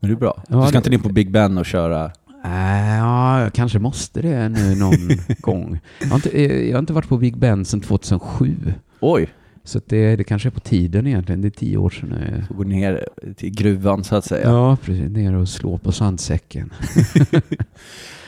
Men 0.00 0.10
det 0.10 0.14
är 0.14 0.18
bra. 0.18 0.42
Ja, 0.48 0.56
du 0.60 0.62
ska 0.62 0.72
det- 0.72 0.76
inte 0.78 0.94
in 0.94 1.00
på 1.02 1.08
Big 1.12 1.30
Ben 1.32 1.58
och 1.58 1.66
köra... 1.66 2.10
Äh, 2.48 2.96
ja, 2.98 3.40
jag 3.42 3.52
kanske 3.52 3.78
måste 3.78 4.22
det 4.22 4.48
nu 4.48 4.74
någon 4.74 5.08
gång. 5.40 5.80
Jag 6.00 6.08
har, 6.08 6.16
inte, 6.16 6.30
eh, 6.30 6.62
jag 6.68 6.72
har 6.74 6.78
inte 6.78 6.92
varit 6.92 7.08
på 7.08 7.16
Big 7.18 7.36
Ben 7.38 7.64
sedan 7.64 7.80
2007. 7.80 8.54
Oj, 9.00 9.28
Så 9.64 9.80
det, 9.86 10.16
det 10.16 10.24
kanske 10.24 10.48
är 10.48 10.50
på 10.50 10.60
tiden 10.60 11.06
egentligen. 11.06 11.40
Det 11.42 11.48
är 11.48 11.50
tio 11.50 11.76
år 11.76 11.90
sedan. 11.90 12.14
jag- 12.30 12.50
och 12.50 12.56
gå 12.56 12.62
ner 12.62 13.08
till 13.36 13.50
gruvan 13.50 14.04
så 14.04 14.16
att 14.16 14.24
säga. 14.24 14.48
Ja, 14.48 14.76
precis. 14.84 15.10
Ner 15.10 15.34
och 15.34 15.48
slå 15.48 15.78
på 15.78 15.92
sandsäcken. 15.92 16.72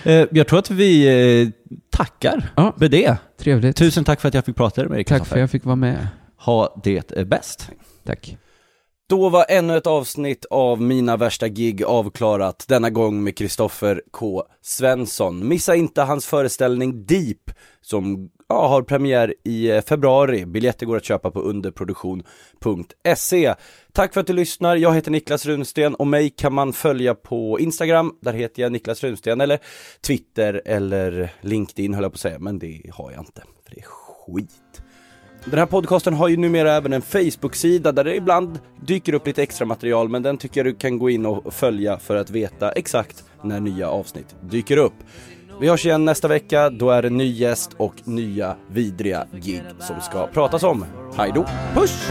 Eh, 0.04 0.26
jag 0.30 0.46
tror 0.48 0.58
att 0.58 0.70
vi 0.70 1.06
eh, 1.42 1.48
tackar 1.90 2.50
Ja. 2.56 2.74
med 2.78 2.90
det. 2.90 3.16
Trevligt. 3.40 3.76
Tusen 3.76 4.04
tack 4.04 4.20
för 4.20 4.28
att 4.28 4.34
jag 4.34 4.44
fick 4.44 4.56
prata 4.56 4.82
med 4.82 4.90
dig, 4.90 5.04
Tack 5.04 5.26
för 5.26 5.34
att 5.36 5.40
jag 5.40 5.50
fick 5.50 5.64
vara 5.64 5.76
med. 5.76 6.08
Ha 6.36 6.80
det 6.84 7.12
eh, 7.16 7.24
bäst. 7.24 7.70
Tack. 8.06 8.36
Då 9.10 9.28
var 9.28 9.46
ännu 9.48 9.76
ett 9.76 9.86
avsnitt 9.86 10.44
av 10.50 10.82
Mina 10.82 11.16
värsta 11.16 11.48
gig 11.48 11.84
avklarat, 11.84 12.64
denna 12.68 12.90
gång 12.90 13.24
med 13.24 13.36
Kristoffer 13.36 14.02
K. 14.10 14.42
Svensson. 14.62 15.48
Missa 15.48 15.74
inte 15.74 16.02
hans 16.02 16.26
föreställning 16.26 17.06
Deep, 17.06 17.50
som 17.80 18.30
ja, 18.48 18.68
har 18.68 18.82
premiär 18.82 19.34
i 19.44 19.70
eh, 19.70 19.82
februari. 19.82 20.46
Biljetter 20.46 20.86
går 20.86 20.96
att 20.96 21.04
köpa 21.04 21.30
på 21.30 21.40
underproduktion.se. 21.40 23.54
Tack 23.92 24.14
för 24.14 24.20
att 24.20 24.26
du 24.26 24.32
lyssnar, 24.32 24.76
jag 24.76 24.94
heter 24.94 25.10
Niklas 25.10 25.46
Runsten 25.46 25.94
och 25.94 26.06
mig 26.06 26.30
kan 26.30 26.54
man 26.54 26.72
följa 26.72 27.14
på 27.14 27.60
Instagram, 27.60 28.12
där 28.20 28.32
heter 28.32 28.62
jag 28.62 28.72
Niklas 28.72 29.04
Runsten, 29.04 29.40
eller 29.40 29.58
Twitter 30.06 30.62
eller 30.64 31.32
LinkedIn 31.40 31.94
höll 31.94 32.02
jag 32.02 32.12
på 32.12 32.16
att 32.16 32.20
säga, 32.20 32.38
men 32.38 32.58
det 32.58 32.82
har 32.92 33.10
jag 33.10 33.20
inte, 33.20 33.42
för 33.64 33.74
det 33.74 33.80
är 33.80 33.86
skit. 33.86 34.82
Den 35.44 35.58
här 35.58 35.66
podcasten 35.66 36.14
har 36.14 36.28
ju 36.28 36.36
numera 36.36 36.72
även 36.72 36.92
en 36.92 37.02
Facebook-sida 37.02 37.92
där 37.92 38.04
det 38.04 38.16
ibland 38.16 38.58
dyker 38.80 39.14
upp 39.14 39.26
lite 39.26 39.42
extra 39.42 39.66
material 39.66 40.08
men 40.08 40.22
den 40.22 40.38
tycker 40.38 40.64
jag 40.64 40.74
du 40.74 40.78
kan 40.78 40.98
gå 40.98 41.10
in 41.10 41.26
och 41.26 41.54
följa 41.54 41.98
för 41.98 42.16
att 42.16 42.30
veta 42.30 42.72
exakt 42.72 43.24
när 43.42 43.60
nya 43.60 43.88
avsnitt 43.88 44.34
dyker 44.40 44.76
upp. 44.76 44.94
Vi 45.60 45.68
hörs 45.68 45.86
igen 45.86 46.04
nästa 46.04 46.28
vecka, 46.28 46.70
då 46.70 46.90
är 46.90 47.02
det 47.02 47.10
ny 47.10 47.32
gäst 47.32 47.70
och 47.76 47.94
nya 48.04 48.56
vidriga 48.70 49.26
gig 49.32 49.62
som 49.78 50.00
ska 50.00 50.26
pratas 50.26 50.62
om. 50.62 50.84
Hej 51.16 51.32
då, 51.34 51.46
puss! 51.74 52.10